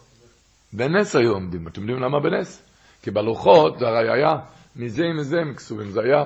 [0.74, 1.68] בנס היו עומדים.
[1.68, 2.64] אתם יודעים למה בנס?
[3.02, 4.36] כי בלוחות זה הרי היה
[4.76, 6.24] מזה עם זה הם כסובים, זה היה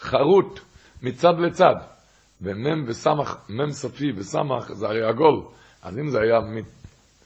[0.00, 0.60] חרוט
[1.02, 1.74] מצד לצד.
[2.42, 5.42] ומם וסמך, מם סופי וסמך זה הרי עגול.
[5.82, 6.38] אז אם זה היה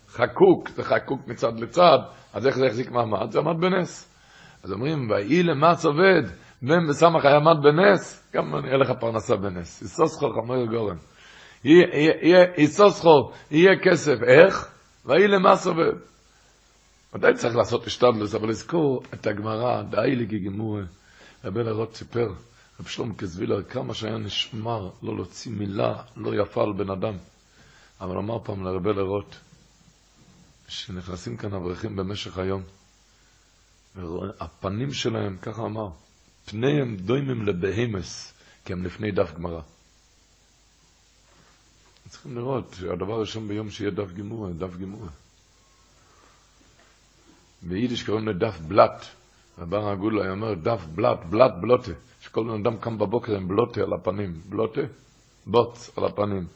[0.09, 1.99] חקוק, זה חקוק מצד לצד,
[2.33, 3.31] אז איך זה החזיק מעמד?
[3.33, 4.15] זה עמד בנס.
[4.63, 6.23] אז אומרים, ויהי למץ עובד,
[6.63, 9.83] מם וסמך היה עמד בנס, גם יהיה לך פרנסה בנס.
[9.83, 10.97] יסוסכו חמור גורם.
[12.59, 14.17] יסוסכו, יהיה כסף.
[14.27, 14.69] איך?
[15.05, 15.93] ויהי למץ עובד.
[17.15, 20.79] ודאי צריך לעשות השתדלוס, אבל לזכור את הגמרא, די לגיגמור,
[21.45, 22.29] רבי לרות סיפר,
[22.81, 27.15] רב שלום כזבילר, כמה שהיה נשמר לא להוציא מילה לא יפה על בן אדם.
[28.01, 29.37] אבל אמר פעם לרבי לרות,
[30.69, 32.63] שנכנסים כאן אברכים במשך היום,
[34.41, 35.89] הפנים שלהם, ככה אמר,
[36.51, 38.35] פניהם דוימים לבהמס,
[38.65, 39.61] כי הם לפני דף גמרא.
[42.09, 45.09] צריכים לראות שהדבר הראשון ביום שיהיה דף גימורה, דף גימורה.
[47.63, 49.05] ביידיש קוראים לדף בלט.
[49.59, 51.93] רבר הגולה היה אומר דף בלט, בלט בלוטה.
[52.21, 54.41] שכל בן אדם קם בבוקר עם בלוטה על הפנים.
[54.49, 54.81] בלוטה?
[55.47, 56.47] בוץ על הפנים.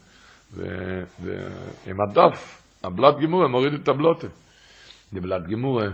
[0.53, 4.27] ועם הדף, הבלט גימורה מוריד את הבלוטה.
[5.13, 5.87] בבלט גימורה,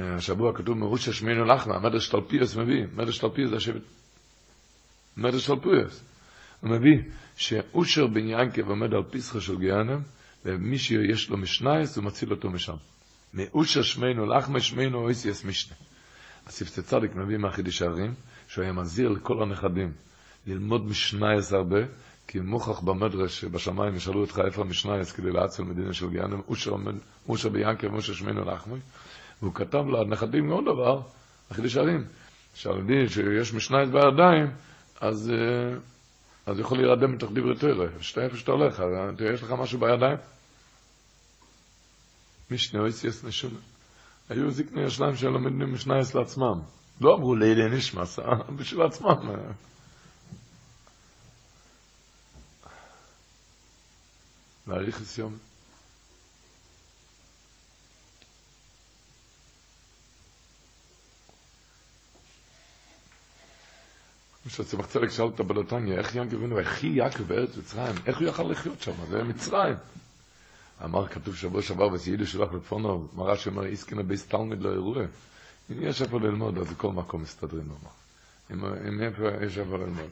[0.00, 3.82] השבוע כתוב מרוש ששמינו לחמה, מדרש תלפיוס מביא, מדרש תלפיוס זה השבט.
[5.16, 6.04] מדרש תלפיוס.
[6.60, 6.98] הוא מביא
[7.36, 10.00] שאושר בן ינקב עומד על פסחה של גיהנם,
[10.44, 12.76] ומי שיש לו משנייס, הוא מציל אותו משם.
[13.34, 15.76] מאושר שמינו לחמה שמינו אויסיאס משנה.
[16.46, 18.14] הספצי צדיק מביא מהחידיש הערים,
[18.48, 19.92] שהוא היה מזהיר לכל הנכדים
[20.46, 21.80] ללמוד משנייס הרבה,
[22.26, 26.40] כי מוכח במדרש שבשמיים ישאלו אותך איפה המשנייס כדי להצל מדינה של גיהנם,
[27.28, 28.78] אושר ביענקב ואושר שמינו לחמי,
[29.42, 31.00] והוא כתב לנכדים עוד דבר,
[31.50, 32.04] החידיש הערים,
[32.54, 34.46] שעל שיש משנייס בידיים,
[35.00, 35.32] אז,
[36.46, 38.82] אז יכול להירדם מתוך דברי תורה, שאתה איפה שאתה הולך,
[39.34, 40.16] יש לך משהו בידיים?
[42.50, 43.58] משנה אויסיאס נשומה.
[44.28, 46.60] היו זקני השלם שלומדים משנייס לעצמם.
[47.00, 48.18] לא אמרו לילי נשמס,
[48.58, 49.14] בשביל עצמם.
[54.66, 55.51] להעריך לסיום.
[64.46, 68.42] כשצמח צדק שאל את הבלתניה, איך ינקב אבינו, הכי יעקב בארץ מצרים, איך הוא יכל
[68.42, 68.92] לחיות שם?
[69.10, 69.74] זה מצרים.
[70.84, 75.02] אמר, כתוב שבוע שעבר, וסיידו שלח לפונו, מראה שאומר, איסקנה בייס תלמיד לא אירוע.
[75.70, 77.90] אם יש איפה ללמוד, אז בכל מקום מסתדרים אמר.
[78.88, 79.00] אם
[79.42, 80.10] יש איפה ללמוד.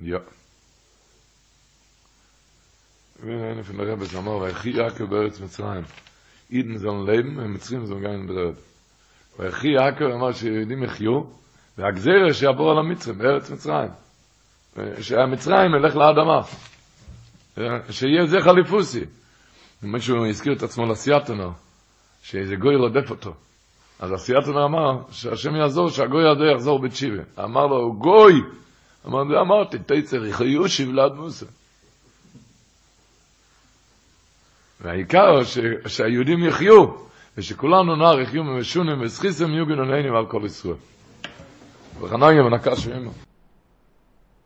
[0.00, 0.18] יא.
[3.20, 5.14] ואין איפה לרבס אמר, והכי יעקב
[6.50, 6.72] בארץ מצרים.
[6.72, 8.54] אידן זון לeben, ומצרים זון גאין ברד.
[9.38, 11.22] והכי יעקב אמר שיהודים יחיו,
[11.78, 13.90] והגזירה שיעבור על המצרים, בארץ מצרים.
[15.00, 16.40] שהמצרים ילך לאדמה.
[17.90, 19.04] שיהיה זה חליפוסי.
[19.82, 21.50] מישהו הזכיר את עצמו לסייטנר,
[22.22, 23.34] שאיזה גוי רודף אותו.
[24.00, 27.22] אז הסייטנר אמר שהשם יעזור שהגוי הזה יחזור בתשיבה.
[27.44, 28.34] אמר לו, גוי!
[29.06, 31.46] אמר אמרתי, תצר, יחיו שבלעד מוסר.
[34.80, 36.86] והעיקר ש, שהיהודים יחיו,
[37.38, 40.74] ושכולנו נער יחיו ממשונים וסחיסם יהיו גנוננו על כל ישראל.
[42.00, 43.10] וחנניה ונקש ממנו.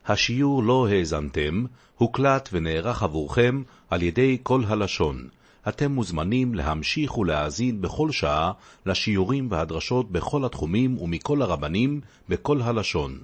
[0.07, 1.65] השיעור לא האזנתם,
[1.97, 5.27] הוקלט ונערך עבורכם על ידי כל הלשון.
[5.67, 8.51] אתם מוזמנים להמשיך ולהאזין בכל שעה
[8.85, 13.17] לשיעורים והדרשות בכל התחומים ומכל הרבנים בכל הלשון.